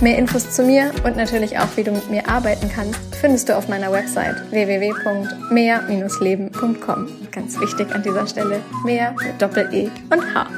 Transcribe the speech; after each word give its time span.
Mehr 0.00 0.18
Infos 0.18 0.50
zu 0.50 0.64
mir 0.64 0.90
und 1.04 1.16
natürlich 1.16 1.56
auch, 1.58 1.68
wie 1.76 1.84
du 1.84 1.92
mit 1.92 2.10
mir 2.10 2.28
arbeiten 2.28 2.68
kannst, 2.74 2.98
findest 3.14 3.48
du 3.48 3.56
auf 3.56 3.68
meiner 3.68 3.92
Website 3.92 4.34
www.mehr-leben.com. 4.50 7.08
Ganz 7.30 7.60
wichtig 7.60 7.94
an 7.94 8.02
dieser 8.02 8.26
Stelle, 8.26 8.60
mehr 8.84 9.14
mit 9.24 9.40
Doppel-E 9.40 9.88
und 10.10 10.34
H. 10.34 10.48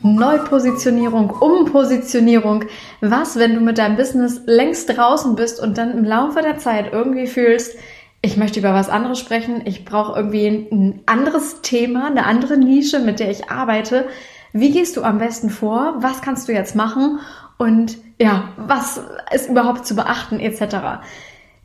Neupositionierung, 0.00 1.30
Umpositionierung. 1.30 2.64
Was, 3.00 3.38
wenn 3.38 3.54
du 3.54 3.60
mit 3.60 3.78
deinem 3.78 3.96
Business 3.96 4.42
längst 4.46 4.96
draußen 4.96 5.36
bist 5.36 5.60
und 5.60 5.78
dann 5.78 5.92
im 5.92 6.04
Laufe 6.04 6.42
der 6.42 6.58
Zeit 6.58 6.92
irgendwie 6.92 7.26
fühlst, 7.26 7.76
ich 8.20 8.36
möchte 8.36 8.58
über 8.58 8.74
was 8.74 8.88
anderes 8.88 9.20
sprechen, 9.20 9.62
ich 9.64 9.84
brauche 9.84 10.18
irgendwie 10.18 10.46
ein 10.46 11.02
anderes 11.06 11.62
Thema, 11.62 12.06
eine 12.06 12.26
andere 12.26 12.56
Nische, 12.56 12.98
mit 12.98 13.20
der 13.20 13.30
ich 13.30 13.50
arbeite. 13.50 14.06
Wie 14.52 14.70
gehst 14.70 14.96
du 14.96 15.02
am 15.02 15.18
besten 15.18 15.50
vor? 15.50 15.96
Was 15.98 16.22
kannst 16.22 16.48
du 16.48 16.52
jetzt 16.52 16.74
machen? 16.74 17.20
Und 17.58 17.98
ja, 18.18 18.50
was 18.56 19.00
ist 19.32 19.50
überhaupt 19.50 19.86
zu 19.86 19.94
beachten 19.94 20.40
etc. 20.40 21.00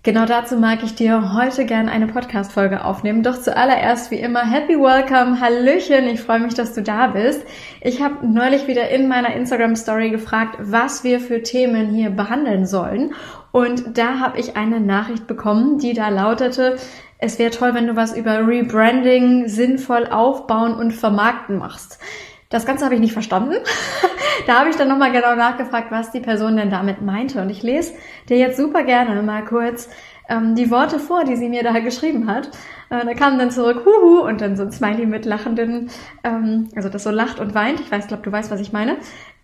Genau 0.06 0.26
dazu 0.26 0.58
mag 0.58 0.84
ich 0.84 0.96
dir 0.96 1.34
heute 1.34 1.66
gerne 1.66 1.90
eine 1.90 2.08
Podcast-Folge 2.08 2.84
aufnehmen. 2.84 3.24
Doch 3.24 3.40
zuallererst 3.40 4.12
wie 4.12 4.20
immer 4.20 4.42
Happy 4.42 4.74
Welcome, 4.74 5.40
Hallöchen, 5.40 6.10
ich 6.10 6.20
freue 6.20 6.42
mich, 6.42 6.56
dass 6.56 6.74
du 6.74 6.82
da 6.82 7.08
bist. 7.08 7.46
Ich 7.80 8.02
habe 8.02 8.28
neulich 8.28 8.68
wieder 8.68 8.90
in 8.90 9.08
meiner 9.08 9.34
Instagram-Story 9.34 10.10
gefragt, 10.10 10.58
was 10.60 11.06
wir 11.06 11.22
für 11.22 11.42
Themen 11.42 11.92
hier 11.92 12.10
behandeln 12.10 12.66
sollen. 12.66 13.14
Und 13.54 13.98
da 13.98 14.20
habe 14.20 14.40
ich 14.40 14.58
eine 14.58 14.82
Nachricht 14.82 15.26
bekommen, 15.26 15.78
die 15.78 15.94
da 15.94 16.10
lautete, 16.10 16.76
es 17.18 17.40
wäre 17.40 17.52
toll, 17.52 17.74
wenn 17.74 17.88
du 17.88 17.96
was 17.96 18.18
über 18.18 18.46
Rebranding 18.46 19.48
sinnvoll 19.48 20.08
aufbauen 20.08 20.74
und 20.74 20.92
vermarkten 20.92 21.60
machst. 21.60 21.98
Das 22.54 22.68
Ganze 22.68 22.86
habe 22.86 22.94
ich 22.94 23.02
nicht 23.02 23.14
verstanden. 23.14 23.56
da 24.48 24.60
habe 24.60 24.70
ich 24.70 24.76
dann 24.76 24.88
nochmal 24.88 25.12
genau 25.12 25.34
nachgefragt, 25.34 25.92
was 25.92 26.12
die 26.12 26.20
Person 26.20 26.56
denn 26.56 26.70
damit 26.70 27.02
meinte. 27.02 27.42
Und 27.42 27.50
ich 27.50 27.64
lese 27.64 27.94
dir 28.30 28.38
jetzt 28.38 28.58
super 28.58 28.84
gerne 28.84 29.20
mal 29.24 29.44
kurz 29.44 29.90
ähm, 30.30 30.54
die 30.54 30.70
Worte 30.70 31.00
vor, 31.00 31.24
die 31.24 31.36
sie 31.36 31.50
mir 31.50 31.64
da 31.64 31.80
geschrieben 31.80 32.28
hat. 32.28 32.52
Äh, 32.92 33.06
da 33.06 33.16
kam 33.16 33.40
dann 33.40 33.50
zurück, 33.50 33.84
huhu, 33.88 34.20
und 34.20 34.40
dann 34.40 34.56
so 34.56 34.62
ein 34.62 34.72
Smiley 34.72 35.08
mit 35.08 35.26
lachenden, 35.26 35.90
ähm, 36.24 36.70
also 36.76 36.90
das 36.90 37.04
so 37.04 37.10
lacht 37.10 37.40
und 37.40 37.56
weint. 37.56 37.80
Ich 37.80 37.92
weiß, 37.92 38.08
glaube, 38.08 38.22
du 38.22 38.32
weißt, 38.32 38.52
was 38.52 38.60
ich 38.60 38.72
meine. 38.72 38.98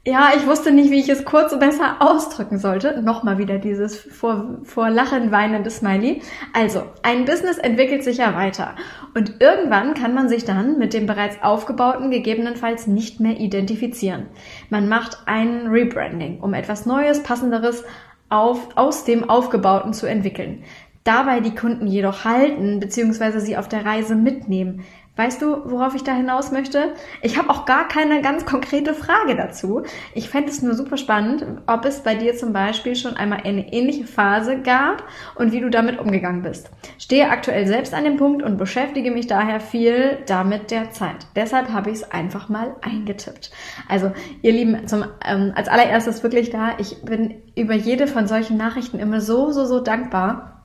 Ja, 0.09 0.31
ich 0.35 0.47
wusste 0.47 0.71
nicht, 0.71 0.89
wie 0.89 1.01
ich 1.01 1.07
es 1.07 1.23
kurz 1.23 1.53
und 1.53 1.59
besser 1.59 1.97
ausdrücken 1.99 2.57
sollte. 2.57 2.99
Nochmal 3.03 3.37
wieder 3.37 3.59
dieses 3.59 3.95
vor, 3.95 4.57
vor 4.63 4.89
Lachen 4.89 5.29
weinende 5.29 5.69
Smiley. 5.69 6.23
Also, 6.51 6.81
ein 7.03 7.25
Business 7.25 7.59
entwickelt 7.59 8.03
sich 8.03 8.17
ja 8.17 8.35
weiter. 8.35 8.73
Und 9.13 9.35
irgendwann 9.39 9.93
kann 9.93 10.15
man 10.15 10.27
sich 10.27 10.45
dann 10.45 10.79
mit 10.79 10.95
dem 10.95 11.05
bereits 11.05 11.43
aufgebauten 11.43 12.09
gegebenenfalls 12.09 12.87
nicht 12.87 13.19
mehr 13.19 13.39
identifizieren. 13.39 14.25
Man 14.71 14.89
macht 14.89 15.19
ein 15.27 15.67
Rebranding, 15.67 16.39
um 16.39 16.55
etwas 16.55 16.87
Neues, 16.87 17.21
Passenderes 17.21 17.83
auf, 18.29 18.69
aus 18.75 19.03
dem 19.03 19.29
Aufgebauten 19.29 19.93
zu 19.93 20.07
entwickeln. 20.07 20.63
Dabei 21.03 21.39
die 21.39 21.53
Kunden 21.53 21.85
jedoch 21.85 22.25
halten 22.25 22.79
bzw. 22.79 23.39
sie 23.39 23.57
auf 23.57 23.67
der 23.67 23.85
Reise 23.85 24.15
mitnehmen, 24.15 24.85
Weißt 25.19 25.41
du, 25.41 25.69
worauf 25.69 25.95
ich 25.95 26.05
da 26.05 26.13
hinaus 26.13 26.53
möchte? 26.53 26.93
Ich 27.21 27.37
habe 27.37 27.49
auch 27.49 27.65
gar 27.65 27.89
keine 27.89 28.21
ganz 28.21 28.45
konkrete 28.45 28.93
Frage 28.93 29.35
dazu. 29.35 29.83
Ich 30.13 30.29
fände 30.29 30.49
es 30.49 30.61
nur 30.61 30.75
super 30.75 30.95
spannend, 30.95 31.45
ob 31.67 31.83
es 31.83 32.03
bei 32.03 32.15
dir 32.15 32.37
zum 32.37 32.53
Beispiel 32.53 32.95
schon 32.95 33.17
einmal 33.17 33.41
eine 33.43 33.73
ähnliche 33.73 34.07
Phase 34.07 34.61
gab 34.61 35.03
und 35.35 35.51
wie 35.51 35.59
du 35.59 35.69
damit 35.69 35.99
umgegangen 35.99 36.41
bist. 36.41 36.71
Stehe 36.97 37.29
aktuell 37.31 37.67
selbst 37.67 37.93
an 37.93 38.05
dem 38.05 38.15
Punkt 38.15 38.43
und 38.43 38.55
beschäftige 38.55 39.11
mich 39.11 39.27
daher 39.27 39.59
viel 39.59 40.19
damit 40.25 40.71
der 40.71 40.91
Zeit. 40.91 41.27
Deshalb 41.35 41.67
habe 41.73 41.89
ich 41.89 41.97
es 41.97 42.11
einfach 42.11 42.47
mal 42.47 42.77
eingetippt. 42.79 43.51
Also, 43.89 44.13
ihr 44.41 44.53
Lieben, 44.53 44.87
zum, 44.87 45.03
ähm, 45.25 45.51
als 45.53 45.67
allererstes 45.67 46.23
wirklich 46.23 46.49
da, 46.49 46.75
ich 46.77 47.03
bin 47.03 47.41
über 47.57 47.73
jede 47.73 48.07
von 48.07 48.25
solchen 48.25 48.55
Nachrichten 48.55 48.99
immer 48.99 49.19
so, 49.19 49.51
so, 49.51 49.65
so 49.65 49.81
dankbar 49.81 50.58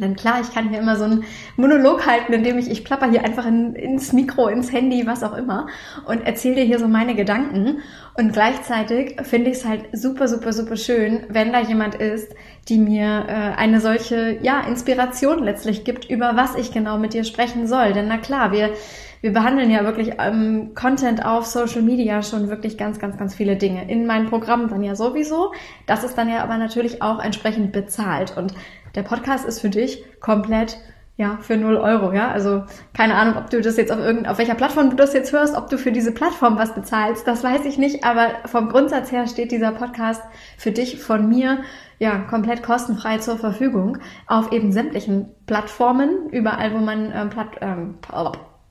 denn 0.00 0.16
klar, 0.16 0.40
ich 0.40 0.52
kann 0.52 0.68
hier 0.68 0.78
immer 0.78 0.96
so 0.96 1.04
einen 1.04 1.24
Monolog 1.56 2.06
halten, 2.06 2.32
indem 2.32 2.58
ich, 2.58 2.70
ich 2.70 2.84
plapper 2.84 3.10
hier 3.10 3.24
einfach 3.24 3.46
in, 3.46 3.74
ins 3.74 4.12
Mikro, 4.12 4.48
ins 4.48 4.72
Handy, 4.72 5.06
was 5.06 5.22
auch 5.22 5.36
immer 5.36 5.66
und 6.06 6.26
erzähle 6.26 6.56
dir 6.56 6.64
hier 6.64 6.78
so 6.78 6.88
meine 6.88 7.14
Gedanken. 7.14 7.78
Und 8.14 8.32
gleichzeitig 8.32 9.16
finde 9.22 9.50
ich 9.50 9.58
es 9.58 9.64
halt 9.66 9.84
super, 9.92 10.26
super, 10.28 10.52
super 10.52 10.76
schön, 10.76 11.24
wenn 11.28 11.52
da 11.52 11.60
jemand 11.60 11.96
ist, 11.96 12.34
die 12.68 12.78
mir 12.78 13.26
äh, 13.28 13.32
eine 13.56 13.80
solche, 13.80 14.38
ja, 14.42 14.60
Inspiration 14.60 15.44
letztlich 15.44 15.84
gibt, 15.84 16.10
über 16.10 16.32
was 16.34 16.54
ich 16.56 16.72
genau 16.72 16.98
mit 16.98 17.12
dir 17.12 17.24
sprechen 17.24 17.66
soll. 17.66 17.92
Denn 17.92 18.08
na 18.08 18.16
klar, 18.16 18.52
wir, 18.52 18.70
wir 19.20 19.32
behandeln 19.32 19.70
ja 19.70 19.84
wirklich 19.84 20.14
ähm, 20.18 20.72
Content 20.74 21.24
auf 21.24 21.46
Social 21.46 21.82
Media 21.82 22.22
schon 22.22 22.48
wirklich 22.48 22.78
ganz, 22.78 22.98
ganz, 22.98 23.16
ganz 23.18 23.34
viele 23.34 23.56
Dinge. 23.56 23.90
In 23.90 24.06
meinem 24.06 24.28
Programm 24.28 24.68
dann 24.68 24.82
ja 24.82 24.94
sowieso. 24.94 25.52
Das 25.86 26.04
ist 26.04 26.16
dann 26.16 26.28
ja 26.28 26.42
aber 26.42 26.56
natürlich 26.58 27.02
auch 27.02 27.22
entsprechend 27.22 27.72
bezahlt. 27.72 28.36
Und 28.36 28.54
der 28.96 29.02
Podcast 29.02 29.46
ist 29.46 29.60
für 29.60 29.70
dich 29.70 30.04
komplett 30.20 30.78
ja, 31.18 31.38
für 31.40 31.56
0 31.56 31.76
Euro, 31.76 32.12
ja. 32.12 32.30
Also 32.30 32.64
keine 32.92 33.14
Ahnung, 33.14 33.36
ob 33.38 33.48
du 33.48 33.60
das 33.62 33.78
jetzt 33.78 33.90
auf 33.90 33.98
irgendein, 33.98 34.30
auf 34.30 34.38
welcher 34.38 34.54
Plattform 34.54 34.90
du 34.90 34.96
das 34.96 35.14
jetzt 35.14 35.32
hörst, 35.32 35.56
ob 35.56 35.70
du 35.70 35.78
für 35.78 35.92
diese 35.92 36.12
Plattform 36.12 36.58
was 36.58 36.74
bezahlst, 36.74 37.26
das 37.26 37.42
weiß 37.42 37.64
ich 37.64 37.78
nicht, 37.78 38.04
aber 38.04 38.28
vom 38.44 38.68
Grundsatz 38.68 39.10
her 39.12 39.26
steht 39.26 39.50
dieser 39.50 39.72
Podcast 39.72 40.22
für 40.58 40.72
dich 40.72 41.00
von 41.00 41.26
mir 41.28 41.62
ja 41.98 42.18
komplett 42.18 42.62
kostenfrei 42.62 43.16
zur 43.18 43.38
Verfügung 43.38 43.96
auf 44.26 44.52
eben 44.52 44.72
sämtlichen 44.72 45.30
Plattformen, 45.46 46.28
überall, 46.30 46.74
wo 46.74 46.78
man 46.78 47.10
ähm, 47.14 47.30
Platt, 47.30 47.48
ähm, 47.62 47.94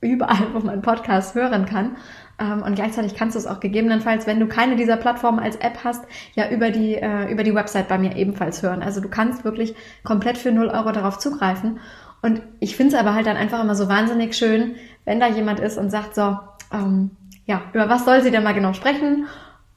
überall, 0.00 0.46
wo 0.52 0.60
man 0.60 0.82
Podcast 0.82 1.34
hören 1.34 1.66
kann. 1.66 1.96
Ähm, 2.38 2.62
und 2.62 2.74
gleichzeitig 2.74 3.14
kannst 3.14 3.34
du 3.34 3.38
es 3.38 3.46
auch 3.46 3.60
gegebenenfalls, 3.60 4.26
wenn 4.26 4.40
du 4.40 4.46
keine 4.46 4.76
dieser 4.76 4.96
Plattformen 4.96 5.38
als 5.38 5.56
App 5.56 5.78
hast, 5.84 6.04
ja 6.34 6.50
über 6.50 6.70
die, 6.70 6.94
äh, 6.94 7.30
über 7.30 7.42
die 7.42 7.54
Website 7.54 7.88
bei 7.88 7.98
mir 7.98 8.16
ebenfalls 8.16 8.62
hören. 8.62 8.82
Also 8.82 9.00
du 9.00 9.08
kannst 9.08 9.44
wirklich 9.44 9.74
komplett 10.04 10.38
für 10.38 10.52
0 10.52 10.68
Euro 10.68 10.92
darauf 10.92 11.18
zugreifen. 11.18 11.80
Und 12.22 12.42
ich 12.60 12.76
finde 12.76 12.94
es 12.94 13.00
aber 13.00 13.14
halt 13.14 13.26
dann 13.26 13.36
einfach 13.36 13.62
immer 13.62 13.74
so 13.74 13.88
wahnsinnig 13.88 14.36
schön, 14.36 14.74
wenn 15.04 15.20
da 15.20 15.28
jemand 15.28 15.60
ist 15.60 15.78
und 15.78 15.90
sagt 15.90 16.14
so, 16.14 16.38
ähm, 16.72 17.10
ja, 17.46 17.62
über 17.72 17.88
was 17.88 18.04
soll 18.04 18.22
sie 18.22 18.30
denn 18.30 18.42
mal 18.42 18.54
genau 18.54 18.72
sprechen? 18.72 19.26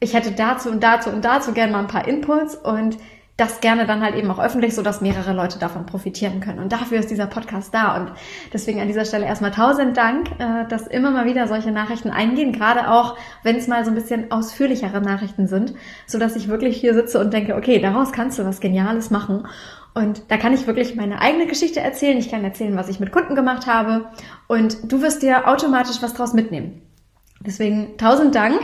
Ich 0.00 0.14
hätte 0.14 0.32
dazu 0.32 0.70
und 0.70 0.82
dazu 0.82 1.10
und 1.10 1.24
dazu 1.24 1.52
gerne 1.52 1.72
mal 1.72 1.80
ein 1.80 1.86
paar 1.86 2.08
Inputs 2.08 2.56
und 2.56 2.96
das 3.40 3.60
gerne 3.60 3.86
dann 3.86 4.02
halt 4.02 4.14
eben 4.14 4.30
auch 4.30 4.38
öffentlich, 4.38 4.74
so 4.74 4.82
dass 4.82 5.00
mehrere 5.00 5.32
Leute 5.32 5.58
davon 5.58 5.86
profitieren 5.86 6.40
können. 6.40 6.58
Und 6.58 6.72
dafür 6.72 6.98
ist 6.98 7.10
dieser 7.10 7.26
Podcast 7.26 7.72
da. 7.72 7.96
Und 7.96 8.12
deswegen 8.52 8.80
an 8.80 8.86
dieser 8.86 9.06
Stelle 9.06 9.24
erstmal 9.24 9.50
tausend 9.50 9.96
Dank, 9.96 10.28
äh, 10.38 10.68
dass 10.68 10.86
immer 10.86 11.10
mal 11.10 11.24
wieder 11.24 11.48
solche 11.48 11.72
Nachrichten 11.72 12.10
eingehen, 12.10 12.52
gerade 12.52 12.90
auch, 12.90 13.16
wenn 13.42 13.56
es 13.56 13.66
mal 13.66 13.84
so 13.84 13.90
ein 13.90 13.94
bisschen 13.94 14.30
ausführlichere 14.30 15.00
Nachrichten 15.00 15.48
sind, 15.48 15.72
so 16.06 16.18
dass 16.18 16.36
ich 16.36 16.48
wirklich 16.48 16.76
hier 16.76 16.92
sitze 16.92 17.18
und 17.18 17.32
denke, 17.32 17.56
okay, 17.56 17.80
daraus 17.80 18.12
kannst 18.12 18.38
du 18.38 18.44
was 18.44 18.60
Geniales 18.60 19.10
machen. 19.10 19.48
Und 19.94 20.22
da 20.28 20.36
kann 20.36 20.52
ich 20.52 20.66
wirklich 20.66 20.94
meine 20.94 21.20
eigene 21.20 21.46
Geschichte 21.46 21.80
erzählen. 21.80 22.18
Ich 22.18 22.30
kann 22.30 22.44
erzählen, 22.44 22.76
was 22.76 22.88
ich 22.88 23.00
mit 23.00 23.10
Kunden 23.10 23.34
gemacht 23.34 23.66
habe. 23.66 24.10
Und 24.48 24.92
du 24.92 25.00
wirst 25.00 25.22
dir 25.22 25.48
automatisch 25.48 26.02
was 26.02 26.12
draus 26.14 26.34
mitnehmen. 26.34 26.82
Deswegen 27.40 27.96
tausend 27.96 28.34
Dank 28.34 28.60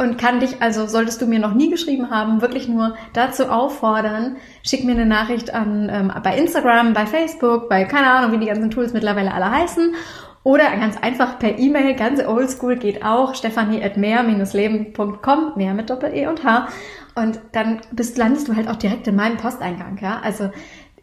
und 0.00 0.16
kann 0.16 0.40
dich, 0.40 0.62
also 0.62 0.86
solltest 0.86 1.20
du 1.20 1.26
mir 1.26 1.38
noch 1.38 1.52
nie 1.52 1.68
geschrieben 1.68 2.10
haben, 2.10 2.40
wirklich 2.40 2.68
nur 2.68 2.96
dazu 3.12 3.50
auffordern, 3.50 4.38
schick 4.66 4.82
mir 4.82 4.92
eine 4.92 5.04
Nachricht 5.04 5.52
an 5.52 5.90
ähm, 5.92 6.12
bei 6.22 6.38
Instagram, 6.38 6.94
bei 6.94 7.04
Facebook, 7.04 7.68
bei 7.68 7.84
keine 7.84 8.10
Ahnung, 8.10 8.32
wie 8.32 8.38
die 8.38 8.46
ganzen 8.46 8.70
Tools 8.70 8.94
mittlerweile 8.94 9.34
alle 9.34 9.50
heißen. 9.50 9.94
Oder 10.42 10.74
ganz 10.78 10.96
einfach 10.96 11.38
per 11.38 11.58
E-Mail, 11.58 11.94
ganz 11.96 12.24
oldschool 12.26 12.76
geht 12.76 13.04
auch, 13.04 13.34
stefanie 13.34 13.82
at 13.84 13.98
mehr-leben.com, 13.98 15.52
mehr 15.56 15.74
mit 15.74 15.90
Doppel-E 15.90 16.28
und 16.28 16.44
H. 16.44 16.68
Und 17.14 17.38
dann 17.52 17.82
bist, 17.92 18.16
landest 18.16 18.48
du 18.48 18.56
halt 18.56 18.68
auch 18.68 18.76
direkt 18.76 19.06
in 19.06 19.16
meinem 19.16 19.36
Posteingang, 19.36 19.98
ja. 20.00 20.18
Also 20.24 20.50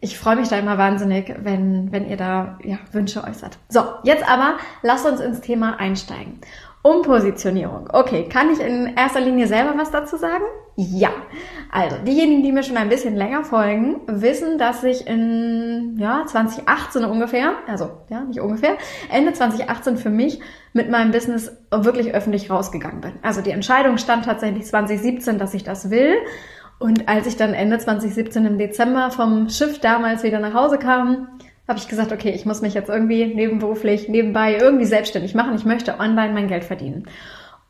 ich 0.00 0.18
freue 0.18 0.36
mich 0.36 0.48
da 0.48 0.58
immer 0.58 0.76
wahnsinnig, 0.76 1.34
wenn, 1.42 1.92
wenn 1.92 2.08
ihr 2.08 2.16
da 2.16 2.58
ja, 2.64 2.78
Wünsche 2.90 3.22
äußert. 3.22 3.58
So, 3.68 3.82
jetzt 4.02 4.28
aber 4.28 4.58
lass 4.82 5.04
uns 5.04 5.20
ins 5.20 5.40
Thema 5.40 5.78
einsteigen. 5.78 6.40
Umpositionierung. 6.82 7.88
Okay, 7.92 8.28
kann 8.28 8.50
ich 8.50 8.60
in 8.60 8.94
erster 8.96 9.20
Linie 9.20 9.46
selber 9.46 9.74
was 9.76 9.90
dazu 9.90 10.16
sagen? 10.16 10.44
Ja. 10.76 11.10
Also, 11.72 11.96
diejenigen, 12.06 12.42
die 12.44 12.52
mir 12.52 12.62
schon 12.62 12.76
ein 12.76 12.88
bisschen 12.88 13.16
länger 13.16 13.42
folgen, 13.44 14.00
wissen, 14.06 14.58
dass 14.58 14.84
ich 14.84 15.06
in 15.06 15.96
ja, 15.98 16.24
2018 16.24 17.04
ungefähr, 17.04 17.54
also 17.66 17.90
ja, 18.08 18.20
nicht 18.20 18.40
ungefähr, 18.40 18.76
Ende 19.10 19.32
2018 19.32 19.96
für 19.96 20.10
mich 20.10 20.40
mit 20.72 20.88
meinem 20.88 21.10
Business 21.10 21.50
wirklich 21.70 22.14
öffentlich 22.14 22.48
rausgegangen 22.48 23.00
bin. 23.00 23.14
Also 23.22 23.40
die 23.40 23.50
Entscheidung 23.50 23.98
stand 23.98 24.24
tatsächlich 24.24 24.66
2017, 24.66 25.38
dass 25.38 25.54
ich 25.54 25.64
das 25.64 25.90
will. 25.90 26.14
Und 26.78 27.08
als 27.08 27.26
ich 27.26 27.36
dann 27.36 27.54
Ende 27.54 27.78
2017 27.78 28.46
im 28.46 28.56
Dezember 28.56 29.10
vom 29.10 29.48
Schiff 29.48 29.80
damals 29.80 30.22
wieder 30.22 30.38
nach 30.38 30.54
Hause 30.54 30.78
kam, 30.78 31.28
habe 31.68 31.78
ich 31.78 31.88
gesagt, 31.88 32.12
okay, 32.12 32.30
ich 32.30 32.46
muss 32.46 32.62
mich 32.62 32.74
jetzt 32.74 32.88
irgendwie 32.88 33.26
nebenberuflich, 33.26 34.08
nebenbei 34.08 34.56
irgendwie 34.56 34.86
selbstständig 34.86 35.34
machen. 35.34 35.54
Ich 35.54 35.64
möchte 35.64 36.00
online 36.00 36.32
mein 36.32 36.48
Geld 36.48 36.64
verdienen. 36.64 37.04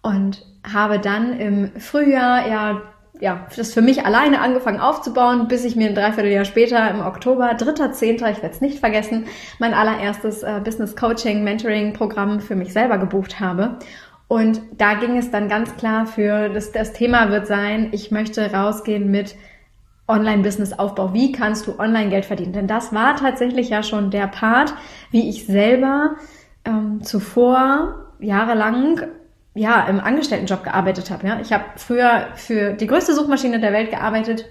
Und 0.01 0.47
habe 0.63 1.01
dann 1.01 1.39
im 1.39 1.73
Frühjahr 1.81 2.49
ja 2.49 2.83
ja, 3.21 3.47
das 3.57 3.75
für 3.75 3.83
mich 3.83 4.05
alleine 4.07 4.41
angefangen 4.41 4.81
aufzubauen, 4.81 5.49
bis 5.49 5.65
ich 5.65 5.77
mir 5.77 5.89
ein 5.89 5.95
Dreivierteljahr 5.95 6.45
später 6.45 6.91
im 6.91 7.01
Oktober, 7.01 7.51
3.10., 7.51 8.31
ich 8.31 8.43
werde 8.43 8.55
es 8.55 8.61
nicht 8.61 8.79
vergessen, 8.79 9.27
mein 9.59 9.75
allererstes 9.75 10.43
äh, 10.43 10.61
Business 10.65 10.95
Coaching, 10.95 11.43
Mentoring 11.43 11.93
Programm 11.93 12.41
für 12.41 12.55
mich 12.55 12.73
selber 12.73 12.99
gebucht 12.99 13.41
habe. 13.41 13.79
Und 14.29 14.61
da 14.77 14.95
ging 14.95 15.17
es 15.17 15.31
dann 15.31 15.49
ganz 15.49 15.77
klar 15.77 16.07
für, 16.07 16.49
das, 16.51 16.71
das 16.71 16.93
Thema 16.93 17.31
wird 17.31 17.47
sein, 17.47 17.89
ich 17.93 18.11
möchte 18.11 18.53
rausgehen 18.53 19.11
mit 19.11 19.35
Online-Business-Aufbau. 20.09 21.13
Wie 21.13 21.33
kannst 21.33 21.67
du 21.67 21.79
Online-Geld 21.79 22.25
verdienen? 22.25 22.53
Denn 22.53 22.67
das 22.67 22.93
war 22.93 23.17
tatsächlich 23.17 23.69
ja 23.69 23.83
schon 23.83 24.11
der 24.11 24.27
Part, 24.27 24.75
wie 25.11 25.29
ich 25.29 25.47
selber 25.47 26.17
ähm, 26.65 27.03
zuvor 27.03 28.07
jahrelang 28.19 29.03
ja, 29.55 29.87
im 29.87 30.01
Angestelltenjob 30.01 30.65
gearbeitet 30.65 31.11
habe. 31.11 31.27
Ja. 31.27 31.41
Ich 31.41 31.53
habe 31.53 31.65
früher 31.77 32.29
für 32.35 32.73
die 32.73 32.87
größte 32.87 33.15
Suchmaschine 33.15 33.61
der 33.61 33.73
Welt 33.73 33.91
gearbeitet 33.91 34.47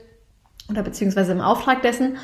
oder 0.70 0.84
beziehungsweise 0.84 1.32
im 1.32 1.42
Auftrag 1.42 1.82
dessen 1.82 2.18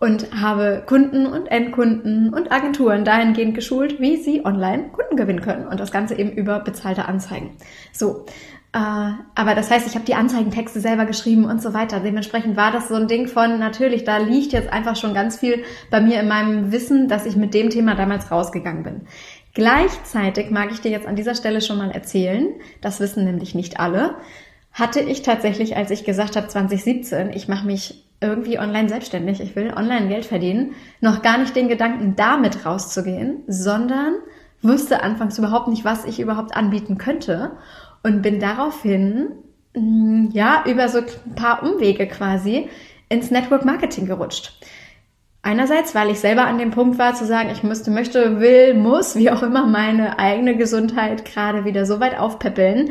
und 0.00 0.32
habe 0.40 0.82
Kunden 0.86 1.26
und 1.26 1.46
Endkunden 1.48 2.32
und 2.32 2.50
Agenturen 2.50 3.04
dahingehend 3.04 3.54
geschult, 3.54 4.00
wie 4.00 4.16
sie 4.16 4.44
online 4.46 4.88
Kunden 4.88 5.16
gewinnen 5.16 5.42
können 5.42 5.66
und 5.66 5.78
das 5.78 5.92
Ganze 5.92 6.14
eben 6.14 6.32
über 6.32 6.60
bezahlte 6.60 7.04
Anzeigen. 7.04 7.56
So, 7.92 8.24
aber 8.72 9.54
das 9.56 9.70
heißt, 9.70 9.86
ich 9.88 9.96
habe 9.96 10.04
die 10.04 10.14
Anzeigentexte 10.14 10.80
selber 10.80 11.04
geschrieben 11.04 11.44
und 11.44 11.60
so 11.60 11.74
weiter. 11.74 11.98
Dementsprechend 11.98 12.56
war 12.56 12.70
das 12.70 12.88
so 12.88 12.94
ein 12.94 13.08
Ding 13.08 13.26
von, 13.26 13.58
natürlich, 13.58 14.04
da 14.04 14.18
liegt 14.18 14.52
jetzt 14.52 14.72
einfach 14.72 14.94
schon 14.94 15.12
ganz 15.12 15.38
viel 15.38 15.64
bei 15.90 16.00
mir 16.00 16.20
in 16.20 16.28
meinem 16.28 16.70
Wissen, 16.70 17.08
dass 17.08 17.26
ich 17.26 17.34
mit 17.34 17.52
dem 17.52 17.70
Thema 17.70 17.96
damals 17.96 18.30
rausgegangen 18.30 18.84
bin. 18.84 19.00
Gleichzeitig 19.54 20.50
mag 20.50 20.70
ich 20.70 20.80
dir 20.80 20.92
jetzt 20.92 21.08
an 21.08 21.16
dieser 21.16 21.34
Stelle 21.34 21.60
schon 21.60 21.78
mal 21.78 21.90
erzählen, 21.90 22.46
das 22.80 23.00
wissen 23.00 23.24
nämlich 23.24 23.56
nicht 23.56 23.80
alle, 23.80 24.14
hatte 24.72 25.00
ich 25.00 25.22
tatsächlich, 25.22 25.76
als 25.76 25.90
ich 25.90 26.04
gesagt 26.04 26.36
habe 26.36 26.46
2017, 26.46 27.32
ich 27.32 27.48
mache 27.48 27.66
mich 27.66 28.04
irgendwie 28.20 28.60
online 28.60 28.88
selbstständig, 28.88 29.40
ich 29.40 29.56
will 29.56 29.72
online 29.74 30.06
Geld 30.06 30.26
verdienen, 30.26 30.74
noch 31.00 31.22
gar 31.22 31.38
nicht 31.38 31.56
den 31.56 31.66
Gedanken 31.66 32.14
damit 32.14 32.64
rauszugehen, 32.64 33.42
sondern 33.48 34.14
wusste 34.62 35.02
anfangs 35.02 35.38
überhaupt 35.38 35.66
nicht, 35.66 35.84
was 35.84 36.04
ich 36.04 36.20
überhaupt 36.20 36.54
anbieten 36.54 36.98
könnte 36.98 37.52
und 38.02 38.22
bin 38.22 38.40
daraufhin 38.40 39.30
mm, 39.74 40.28
ja 40.32 40.64
über 40.66 40.88
so 40.88 40.98
ein 40.98 41.34
paar 41.34 41.62
Umwege 41.62 42.06
quasi 42.06 42.68
ins 43.08 43.30
Network 43.30 43.64
Marketing 43.64 44.06
gerutscht. 44.06 44.52
Einerseits, 45.42 45.94
weil 45.94 46.10
ich 46.10 46.20
selber 46.20 46.46
an 46.46 46.58
dem 46.58 46.70
Punkt 46.70 46.98
war 46.98 47.14
zu 47.14 47.24
sagen, 47.24 47.48
ich 47.50 47.62
müsste, 47.62 47.90
möchte, 47.90 48.40
will, 48.40 48.74
muss, 48.74 49.16
wie 49.16 49.30
auch 49.30 49.42
immer, 49.42 49.66
meine 49.66 50.18
eigene 50.18 50.56
Gesundheit 50.56 51.24
gerade 51.24 51.64
wieder 51.64 51.86
so 51.86 51.98
weit 51.98 52.18
aufpäppeln, 52.18 52.90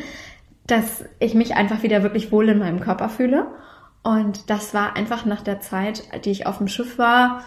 dass 0.66 1.06
ich 1.20 1.36
mich 1.36 1.56
einfach 1.56 1.84
wieder 1.84 2.02
wirklich 2.02 2.32
wohl 2.32 2.50
in 2.50 2.60
meinem 2.60 2.80
Körper 2.80 3.10
fühle. 3.10 3.48
Und 4.02 4.50
das 4.50 4.74
war 4.74 4.96
einfach 4.96 5.26
nach 5.26 5.42
der 5.42 5.60
Zeit, 5.60 6.04
die 6.26 6.32
ich 6.32 6.48
auf 6.48 6.58
dem 6.58 6.68
Schiff 6.68 6.98
war, 6.98 7.44